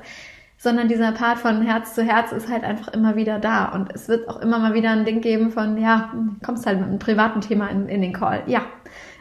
sondern 0.61 0.87
dieser 0.87 1.11
Part 1.11 1.39
von 1.39 1.63
Herz 1.63 1.95
zu 1.95 2.03
Herz 2.03 2.31
ist 2.31 2.47
halt 2.47 2.63
einfach 2.63 2.89
immer 2.89 3.15
wieder 3.15 3.39
da. 3.39 3.69
Und 3.69 3.91
es 3.95 4.07
wird 4.07 4.29
auch 4.29 4.39
immer 4.41 4.59
mal 4.59 4.75
wieder 4.75 4.91
ein 4.91 5.05
Ding 5.05 5.19
geben 5.19 5.49
von, 5.49 5.75
ja, 5.75 6.13
kommst 6.45 6.67
halt 6.67 6.77
mit 6.77 6.87
einem 6.87 6.99
privaten 6.99 7.41
Thema 7.41 7.69
in, 7.69 7.89
in 7.89 7.99
den 7.99 8.13
Call. 8.13 8.43
Ja. 8.45 8.61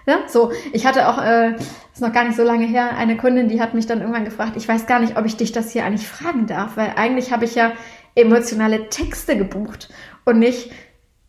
Ja, 0.04 0.18
so. 0.26 0.52
Ich 0.74 0.84
hatte 0.84 1.08
auch, 1.08 1.16
äh, 1.22 1.54
ist 1.54 2.02
noch 2.02 2.12
gar 2.12 2.24
nicht 2.24 2.36
so 2.36 2.42
lange 2.42 2.66
her, 2.66 2.94
eine 2.94 3.16
Kundin, 3.16 3.48
die 3.48 3.58
hat 3.58 3.72
mich 3.72 3.86
dann 3.86 4.00
irgendwann 4.00 4.26
gefragt, 4.26 4.52
ich 4.56 4.68
weiß 4.68 4.86
gar 4.86 5.00
nicht, 5.00 5.16
ob 5.16 5.24
ich 5.24 5.38
dich 5.38 5.50
das 5.50 5.70
hier 5.70 5.86
eigentlich 5.86 6.06
fragen 6.06 6.46
darf, 6.46 6.76
weil 6.76 6.92
eigentlich 6.96 7.32
habe 7.32 7.46
ich 7.46 7.54
ja 7.54 7.72
emotionale 8.14 8.90
Texte 8.90 9.38
gebucht 9.38 9.88
und 10.26 10.38
nicht, 10.38 10.70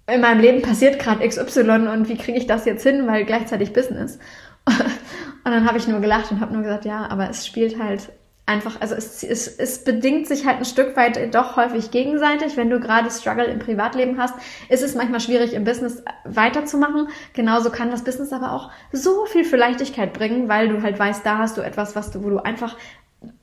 in 0.07 0.19
meinem 0.19 0.41
Leben 0.41 0.61
passiert 0.61 0.99
gerade 0.99 1.25
XY 1.25 1.87
und 1.87 2.09
wie 2.09 2.17
kriege 2.17 2.37
ich 2.37 2.47
das 2.47 2.65
jetzt 2.65 2.83
hin, 2.83 3.07
weil 3.07 3.23
gleichzeitig 3.23 3.71
Business. 3.71 4.19
Und 5.43 5.51
dann 5.51 5.65
habe 5.67 5.79
ich 5.79 5.87
nur 5.87 6.01
gelacht 6.01 6.31
und 6.31 6.39
habe 6.39 6.53
nur 6.53 6.61
gesagt, 6.61 6.85
ja, 6.85 7.07
aber 7.09 7.27
es 7.27 7.47
spielt 7.47 7.81
halt 7.81 8.11
einfach, 8.45 8.81
also 8.81 8.95
es, 8.95 9.23
es, 9.23 9.47
es 9.47 9.83
bedingt 9.83 10.27
sich 10.27 10.45
halt 10.45 10.57
ein 10.57 10.65
Stück 10.65 10.95
weit 10.97 11.33
doch 11.33 11.55
häufig 11.55 11.91
gegenseitig. 11.91 12.57
Wenn 12.57 12.69
du 12.69 12.79
gerade 12.79 13.09
Struggle 13.09 13.45
im 13.45 13.59
Privatleben 13.59 14.17
hast, 14.17 14.35
ist 14.67 14.83
es 14.83 14.95
manchmal 14.95 15.19
schwierig 15.19 15.53
im 15.53 15.63
Business 15.63 16.03
weiterzumachen. 16.25 17.07
Genauso 17.33 17.69
kann 17.69 17.91
das 17.91 18.03
Business 18.03 18.33
aber 18.33 18.51
auch 18.51 18.71
so 18.91 19.25
viel 19.25 19.45
für 19.45 19.57
Leichtigkeit 19.57 20.13
bringen, 20.13 20.49
weil 20.49 20.67
du 20.67 20.81
halt 20.81 20.99
weißt, 20.99 21.25
da 21.25 21.37
hast 21.37 21.57
du 21.57 21.61
etwas, 21.61 21.95
was 21.95 22.11
du, 22.11 22.23
wo 22.23 22.29
du 22.29 22.43
einfach 22.43 22.75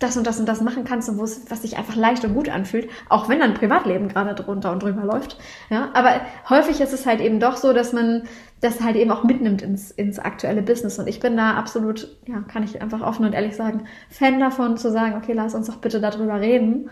das 0.01 0.17
und 0.17 0.27
das 0.27 0.41
und 0.41 0.49
das 0.49 0.61
machen 0.61 0.85
kannst 0.85 1.09
und 1.09 1.19
wo 1.19 1.25
es, 1.25 1.51
was 1.51 1.63
sich 1.63 1.79
einfach 1.79 1.95
leicht 1.95 2.25
und 2.25 2.35
gut 2.35 2.49
anfühlt, 2.49 2.89
auch 3.09 3.29
wenn 3.29 3.39
dein 3.39 3.55
Privatleben 3.55 4.09
gerade 4.09 4.35
drunter 4.35 4.73
und 4.73 4.83
drüber 4.83 5.05
läuft. 5.05 5.39
Ja, 5.71 5.91
aber 5.95 6.21
häufig 6.49 6.81
ist 6.81 6.93
es 6.93 7.07
halt 7.07 7.21
eben 7.21 7.39
doch 7.39 7.57
so, 7.57 7.73
dass 7.73 7.93
man 7.93 8.25
das 8.61 8.81
halt 8.81 8.97
eben 8.97 9.13
auch 9.13 9.23
mitnimmt 9.23 9.63
ins, 9.63 9.93
ins 9.93 10.19
aktuelle 10.19 10.63
Business. 10.63 10.99
Und 10.99 11.07
ich 11.07 11.21
bin 11.21 11.37
da 11.37 11.55
absolut, 11.55 12.09
ja, 12.27 12.41
kann 12.41 12.65
ich 12.65 12.83
einfach 12.83 13.03
offen 13.03 13.25
und 13.25 13.35
ehrlich 13.35 13.55
sagen, 13.55 13.85
Fan 14.11 14.41
davon 14.41 14.77
zu 14.77 14.91
sagen, 14.91 15.15
okay, 15.17 15.33
lass 15.33 15.55
uns 15.55 15.69
doch 15.69 15.77
bitte 15.77 16.01
darüber 16.01 16.41
reden. 16.41 16.91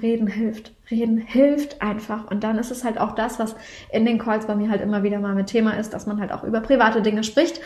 Reden 0.00 0.26
hilft. 0.26 0.72
Reden 0.90 1.18
hilft 1.18 1.82
einfach. 1.82 2.30
Und 2.30 2.44
dann 2.44 2.56
ist 2.56 2.70
es 2.70 2.82
halt 2.82 2.98
auch 2.98 3.14
das, 3.14 3.38
was 3.38 3.56
in 3.90 4.06
den 4.06 4.18
Calls 4.18 4.46
bei 4.46 4.54
mir 4.54 4.70
halt 4.70 4.80
immer 4.80 5.02
wieder 5.02 5.18
mal 5.18 5.34
mit 5.34 5.48
Thema 5.48 5.72
ist, 5.72 5.92
dass 5.92 6.06
man 6.06 6.20
halt 6.20 6.32
auch 6.32 6.44
über 6.44 6.60
private 6.60 7.02
Dinge 7.02 7.24
spricht, 7.24 7.60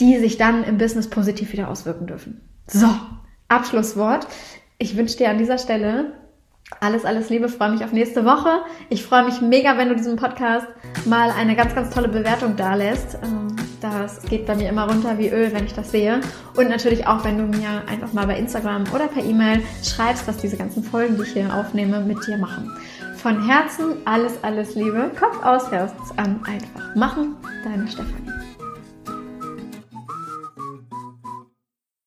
die 0.00 0.18
sich 0.18 0.36
dann 0.36 0.64
im 0.64 0.76
Business 0.76 1.08
positiv 1.08 1.52
wieder 1.52 1.68
auswirken 1.68 2.06
dürfen. 2.06 2.40
So, 2.66 2.88
Abschlusswort. 3.50 4.26
Ich 4.78 4.96
wünsche 4.96 5.18
dir 5.18 5.28
an 5.28 5.38
dieser 5.38 5.58
Stelle 5.58 6.12
alles, 6.78 7.04
alles 7.04 7.30
Liebe, 7.30 7.48
freue 7.48 7.72
mich 7.72 7.82
auf 7.82 7.92
nächste 7.92 8.24
Woche. 8.24 8.60
Ich 8.88 9.02
freue 9.02 9.24
mich 9.24 9.40
mega, 9.40 9.76
wenn 9.76 9.88
du 9.88 9.96
diesem 9.96 10.16
Podcast 10.16 10.66
mal 11.04 11.30
eine 11.30 11.56
ganz, 11.56 11.74
ganz 11.74 11.92
tolle 11.92 12.08
Bewertung 12.08 12.56
dalässt. 12.56 13.18
Ähm, 13.22 13.56
das 13.80 14.22
geht 14.22 14.46
bei 14.46 14.54
mir 14.54 14.68
immer 14.68 14.88
runter 14.88 15.18
wie 15.18 15.30
Öl, 15.30 15.52
wenn 15.52 15.64
ich 15.64 15.74
das 15.74 15.90
sehe. 15.90 16.20
Und 16.54 16.68
natürlich 16.68 17.06
auch, 17.06 17.24
wenn 17.24 17.38
du 17.38 17.58
mir 17.58 17.82
einfach 17.88 18.12
mal 18.12 18.26
bei 18.26 18.38
Instagram 18.38 18.84
oder 18.94 19.08
per 19.08 19.24
E-Mail 19.24 19.62
schreibst, 19.82 20.28
was 20.28 20.36
diese 20.36 20.56
ganzen 20.56 20.84
Folgen, 20.84 21.16
die 21.16 21.22
ich 21.22 21.32
hier 21.32 21.52
aufnehme, 21.52 22.00
mit 22.00 22.26
dir 22.26 22.38
machen. 22.38 22.70
Von 23.16 23.46
Herzen 23.46 23.96
alles, 24.04 24.42
alles 24.42 24.74
Liebe. 24.74 25.10
Kopf 25.18 25.44
aus, 25.44 25.70
Herz 25.70 25.92
an, 26.16 26.40
einfach 26.46 26.94
machen. 26.94 27.36
Deine 27.64 27.88
Stefanie. 27.88 28.39